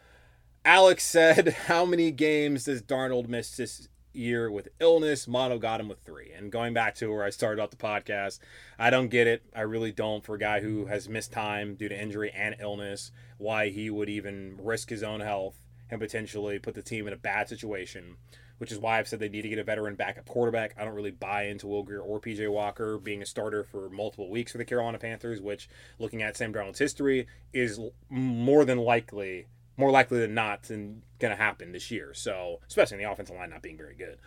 Alex 0.64 1.04
said, 1.04 1.48
How 1.66 1.84
many 1.84 2.10
games 2.10 2.64
does 2.64 2.82
Darnold 2.82 3.28
miss 3.28 3.56
this 3.56 3.88
year 4.14 4.50
with 4.50 4.68
illness. 4.80 5.26
Mono 5.28 5.58
got 5.58 5.80
him 5.80 5.88
with 5.88 6.00
three. 6.04 6.30
And 6.32 6.52
going 6.52 6.74
back 6.74 6.94
to 6.96 7.08
where 7.08 7.24
I 7.24 7.30
started 7.30 7.62
off 7.62 7.70
the 7.70 7.76
podcast, 7.76 8.38
I 8.78 8.90
don't 8.90 9.08
get 9.08 9.26
it. 9.26 9.42
I 9.54 9.62
really 9.62 9.92
don't 9.92 10.24
for 10.24 10.34
a 10.34 10.38
guy 10.38 10.60
who 10.60 10.86
has 10.86 11.08
missed 11.08 11.32
time 11.32 11.74
due 11.74 11.88
to 11.88 12.00
injury 12.00 12.30
and 12.34 12.56
illness, 12.60 13.10
why 13.38 13.68
he 13.68 13.90
would 13.90 14.08
even 14.08 14.56
risk 14.60 14.90
his 14.90 15.02
own 15.02 15.20
health 15.20 15.56
and 15.90 16.00
potentially 16.00 16.58
put 16.58 16.74
the 16.74 16.82
team 16.82 17.06
in 17.06 17.12
a 17.12 17.18
bad 17.18 17.48
situation. 17.48 18.16
Which 18.58 18.70
is 18.70 18.78
why 18.78 18.98
I've 18.98 19.08
said 19.08 19.18
they 19.18 19.28
need 19.28 19.42
to 19.42 19.48
get 19.48 19.58
a 19.58 19.64
veteran 19.64 19.96
backup 19.96 20.26
quarterback. 20.26 20.76
I 20.78 20.84
don't 20.84 20.94
really 20.94 21.10
buy 21.10 21.46
into 21.46 21.66
Will 21.66 21.82
Grier 21.82 22.00
or 22.00 22.20
PJ 22.20 22.48
Walker 22.50 22.98
being 22.98 23.20
a 23.20 23.26
starter 23.26 23.64
for 23.64 23.90
multiple 23.90 24.30
weeks 24.30 24.52
for 24.52 24.58
the 24.58 24.64
Carolina 24.64 24.98
Panthers, 24.98 25.40
which, 25.40 25.68
looking 25.98 26.22
at 26.22 26.36
Sam 26.36 26.52
Darnold's 26.52 26.78
history, 26.78 27.26
is 27.52 27.80
more 28.08 28.64
than 28.64 28.78
likely 28.78 29.46
more 29.76 29.90
likely 29.90 30.20
than 30.20 30.34
not 30.34 30.70
and 30.70 31.02
going 31.18 31.30
to 31.36 31.42
happen 31.42 31.72
this 31.72 31.90
year. 31.90 32.14
So, 32.14 32.60
especially 32.68 32.98
in 32.98 33.04
the 33.04 33.10
offensive 33.10 33.36
line 33.36 33.50
not 33.50 33.62
being 33.62 33.76
very 33.76 33.94
good. 33.94 34.18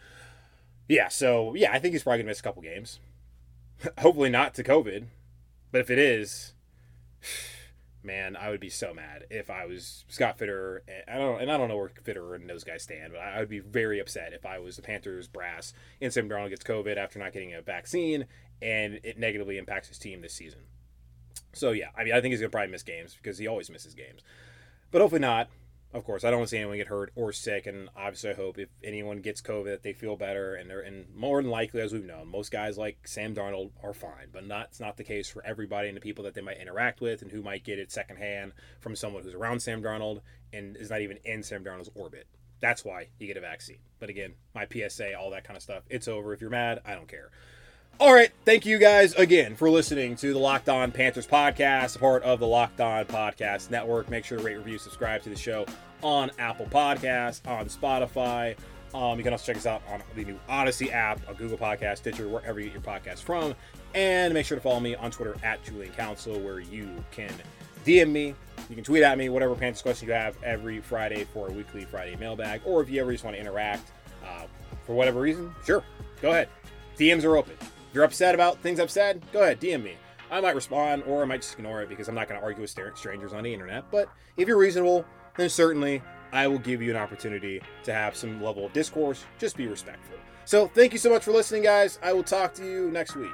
Yeah, 0.89 1.09
so 1.09 1.53
yeah, 1.55 1.71
I 1.71 1.79
think 1.79 1.93
he's 1.93 2.03
probably 2.03 2.19
going 2.19 2.27
to 2.27 2.31
miss 2.31 2.39
a 2.39 2.43
couple 2.43 2.61
games. 2.61 2.99
Hopefully 3.99 4.29
not 4.29 4.53
to 4.55 4.63
COVID, 4.63 5.05
but 5.71 5.81
if 5.81 5.89
it 5.89 5.99
is, 5.99 6.53
man, 8.03 8.35
I 8.35 8.49
would 8.49 8.59
be 8.59 8.69
so 8.69 8.93
mad 8.93 9.25
if 9.29 9.49
I 9.49 9.65
was 9.65 10.05
Scott 10.07 10.37
Fitterer. 10.37 10.79
I 11.07 11.17
don't, 11.17 11.41
and 11.41 11.51
I 11.51 11.57
don't 11.57 11.67
know 11.67 11.77
where 11.77 11.89
Fitterer 11.89 12.35
and 12.35 12.49
those 12.49 12.63
guys 12.63 12.83
stand, 12.83 13.13
but 13.13 13.21
I 13.21 13.39
would 13.39 13.49
be 13.49 13.59
very 13.59 13.99
upset 13.99 14.33
if 14.33 14.45
I 14.45 14.59
was 14.59 14.77
the 14.77 14.81
Panthers 14.81 15.27
brass 15.27 15.73
and 16.01 16.11
Sam 16.11 16.29
Darnold 16.29 16.49
gets 16.49 16.63
COVID 16.63 16.97
after 16.97 17.19
not 17.19 17.33
getting 17.33 17.53
a 17.53 17.61
vaccine 17.61 18.25
and 18.61 18.99
it 19.03 19.19
negatively 19.19 19.57
impacts 19.57 19.89
his 19.89 19.99
team 19.99 20.21
this 20.21 20.33
season. 20.33 20.61
So 21.53 21.71
yeah, 21.71 21.89
I 21.97 22.03
mean, 22.03 22.13
I 22.13 22.21
think 22.21 22.31
he's 22.31 22.39
gonna 22.39 22.49
probably 22.49 22.71
miss 22.71 22.83
games 22.83 23.15
because 23.21 23.37
he 23.37 23.47
always 23.47 23.69
misses 23.69 23.93
games 23.93 24.21
but 24.91 25.01
hopefully 25.01 25.21
not. 25.21 25.49
Of 25.93 26.03
course, 26.03 26.25
I 26.25 26.29
don't 26.29 26.39
want 26.39 26.49
to 26.49 26.51
see 26.51 26.57
anyone 26.57 26.77
get 26.77 26.87
hurt 26.87 27.11
or 27.15 27.31
sick, 27.31 27.65
and 27.65 27.89
obviously, 27.95 28.31
I 28.31 28.33
hope 28.33 28.59
if 28.59 28.67
anyone 28.83 29.21
gets 29.21 29.41
COVID, 29.41 29.65
that 29.65 29.83
they 29.83 29.93
feel 29.93 30.17
better, 30.17 30.53
and 30.53 30.69
they're 30.69 30.81
and 30.81 31.05
more 31.15 31.41
than 31.41 31.49
likely, 31.49 31.79
as 31.79 31.93
we've 31.93 32.03
known, 32.03 32.27
most 32.27 32.51
guys 32.51 32.77
like 32.77 33.07
Sam 33.07 33.33
Darnold 33.33 33.71
are 33.81 33.93
fine, 33.93 34.27
but 34.33 34.45
not 34.45 34.67
it's 34.67 34.81
not 34.81 34.97
the 34.97 35.05
case 35.05 35.29
for 35.29 35.43
everybody 35.45 35.87
and 35.87 35.95
the 35.95 36.01
people 36.01 36.25
that 36.25 36.33
they 36.33 36.41
might 36.41 36.59
interact 36.59 36.99
with 36.99 37.21
and 37.21 37.31
who 37.31 37.41
might 37.41 37.63
get 37.63 37.79
it 37.79 37.91
secondhand 37.91 38.51
from 38.81 38.97
someone 38.97 39.23
who's 39.23 39.33
around 39.33 39.61
Sam 39.61 39.81
Darnold 39.81 40.21
and 40.51 40.75
is 40.75 40.89
not 40.89 41.01
even 41.01 41.17
in 41.23 41.41
Sam 41.41 41.63
Darnold's 41.63 41.89
orbit. 41.95 42.27
That's 42.59 42.83
why 42.83 43.07
you 43.17 43.27
get 43.27 43.37
a 43.37 43.41
vaccine. 43.41 43.79
But 43.99 44.09
again, 44.09 44.33
my 44.53 44.67
PSA, 44.71 45.17
all 45.17 45.31
that 45.31 45.45
kind 45.45 45.55
of 45.55 45.63
stuff, 45.63 45.83
it's 45.89 46.07
over. 46.07 46.33
If 46.33 46.41
you're 46.41 46.49
mad, 46.49 46.81
I 46.85 46.95
don't 46.95 47.07
care. 47.07 47.31
All 47.99 48.13
right. 48.13 48.29
Thank 48.45 48.67
you 48.67 48.77
guys 48.77 49.15
again 49.15 49.55
for 49.55 49.71
listening 49.71 50.15
to 50.17 50.31
the 50.31 50.37
Locked 50.37 50.69
On 50.69 50.91
Panthers 50.91 51.25
podcast, 51.25 51.99
part 51.99 52.21
of 52.21 52.39
the 52.39 52.45
Locked 52.45 52.79
On 52.79 53.03
Podcast 53.05 53.71
Network. 53.71 54.07
Make 54.07 54.23
sure 54.23 54.37
to 54.37 54.43
rate, 54.43 54.57
review, 54.57 54.77
subscribe 54.77 55.23
to 55.23 55.29
the 55.29 55.35
show 55.35 55.65
on 56.03 56.29
Apple 56.37 56.67
Podcasts, 56.67 57.41
on 57.47 57.65
Spotify. 57.65 58.55
Um, 58.93 59.17
you 59.17 59.23
can 59.23 59.33
also 59.33 59.51
check 59.51 59.57
us 59.57 59.65
out 59.65 59.81
on 59.89 60.03
the 60.15 60.25
new 60.25 60.39
Audacy 60.47 60.93
app, 60.93 61.27
on 61.27 61.33
Google 61.35 61.57
Podcast, 61.57 61.97
Stitcher, 61.97 62.27
wherever 62.27 62.59
you 62.59 62.67
get 62.69 62.73
your 62.73 62.83
podcast 62.83 63.23
from. 63.23 63.55
And 63.95 64.31
make 64.31 64.45
sure 64.45 64.57
to 64.57 64.61
follow 64.61 64.79
me 64.79 64.93
on 64.93 65.09
Twitter 65.09 65.35
at 65.41 65.65
Julian 65.65 65.91
Council, 65.93 66.39
where 66.39 66.59
you 66.59 67.03
can 67.09 67.33
DM 67.83 68.11
me. 68.11 68.35
You 68.69 68.75
can 68.75 68.83
tweet 68.83 69.01
at 69.01 69.17
me, 69.17 69.29
whatever 69.29 69.55
Panthers 69.55 69.81
question 69.81 70.07
you 70.07 70.13
have 70.13 70.37
every 70.43 70.81
Friday 70.81 71.23
for 71.33 71.47
a 71.47 71.51
weekly 71.51 71.83
Friday 71.83 72.15
mailbag. 72.15 72.61
Or 72.63 72.79
if 72.79 72.91
you 72.91 73.01
ever 73.01 73.11
just 73.11 73.23
want 73.23 73.35
to 73.37 73.41
interact 73.41 73.89
uh, 74.23 74.43
for 74.85 74.93
whatever 74.93 75.19
reason, 75.19 75.55
sure, 75.65 75.83
go 76.21 76.29
ahead. 76.29 76.47
DMs 76.99 77.23
are 77.23 77.37
open 77.37 77.57
you're 77.97 78.05
upset 78.05 78.35
about 78.35 78.61
things 78.61 78.79
I've 78.79 78.91
said, 78.91 79.23
go 79.33 79.41
ahead, 79.41 79.59
DM 79.59 79.81
me. 79.81 79.95
I 80.29 80.39
might 80.39 80.53
respond 80.53 81.01
or 81.07 81.23
I 81.23 81.25
might 81.25 81.41
just 81.41 81.55
ignore 81.55 81.81
it 81.81 81.89
because 81.89 82.07
I'm 82.07 82.13
not 82.13 82.27
going 82.29 82.39
to 82.39 82.45
argue 82.45 82.61
with 82.61 82.69
strangers 82.69 83.33
on 83.33 83.43
the 83.43 83.51
internet. 83.51 83.89
But 83.89 84.07
if 84.37 84.47
you're 84.47 84.59
reasonable, 84.59 85.03
then 85.35 85.49
certainly 85.49 86.03
I 86.31 86.47
will 86.47 86.59
give 86.59 86.79
you 86.79 86.91
an 86.91 86.95
opportunity 86.95 87.59
to 87.85 87.93
have 87.93 88.15
some 88.15 88.39
level 88.39 88.67
of 88.67 88.73
discourse. 88.73 89.25
Just 89.39 89.57
be 89.57 89.65
respectful. 89.65 90.15
So 90.45 90.67
thank 90.67 90.93
you 90.93 90.99
so 90.99 91.09
much 91.09 91.23
for 91.23 91.31
listening, 91.31 91.63
guys. 91.63 91.97
I 92.03 92.13
will 92.13 92.21
talk 92.21 92.53
to 92.55 92.63
you 92.63 92.91
next 92.91 93.15
week. 93.15 93.33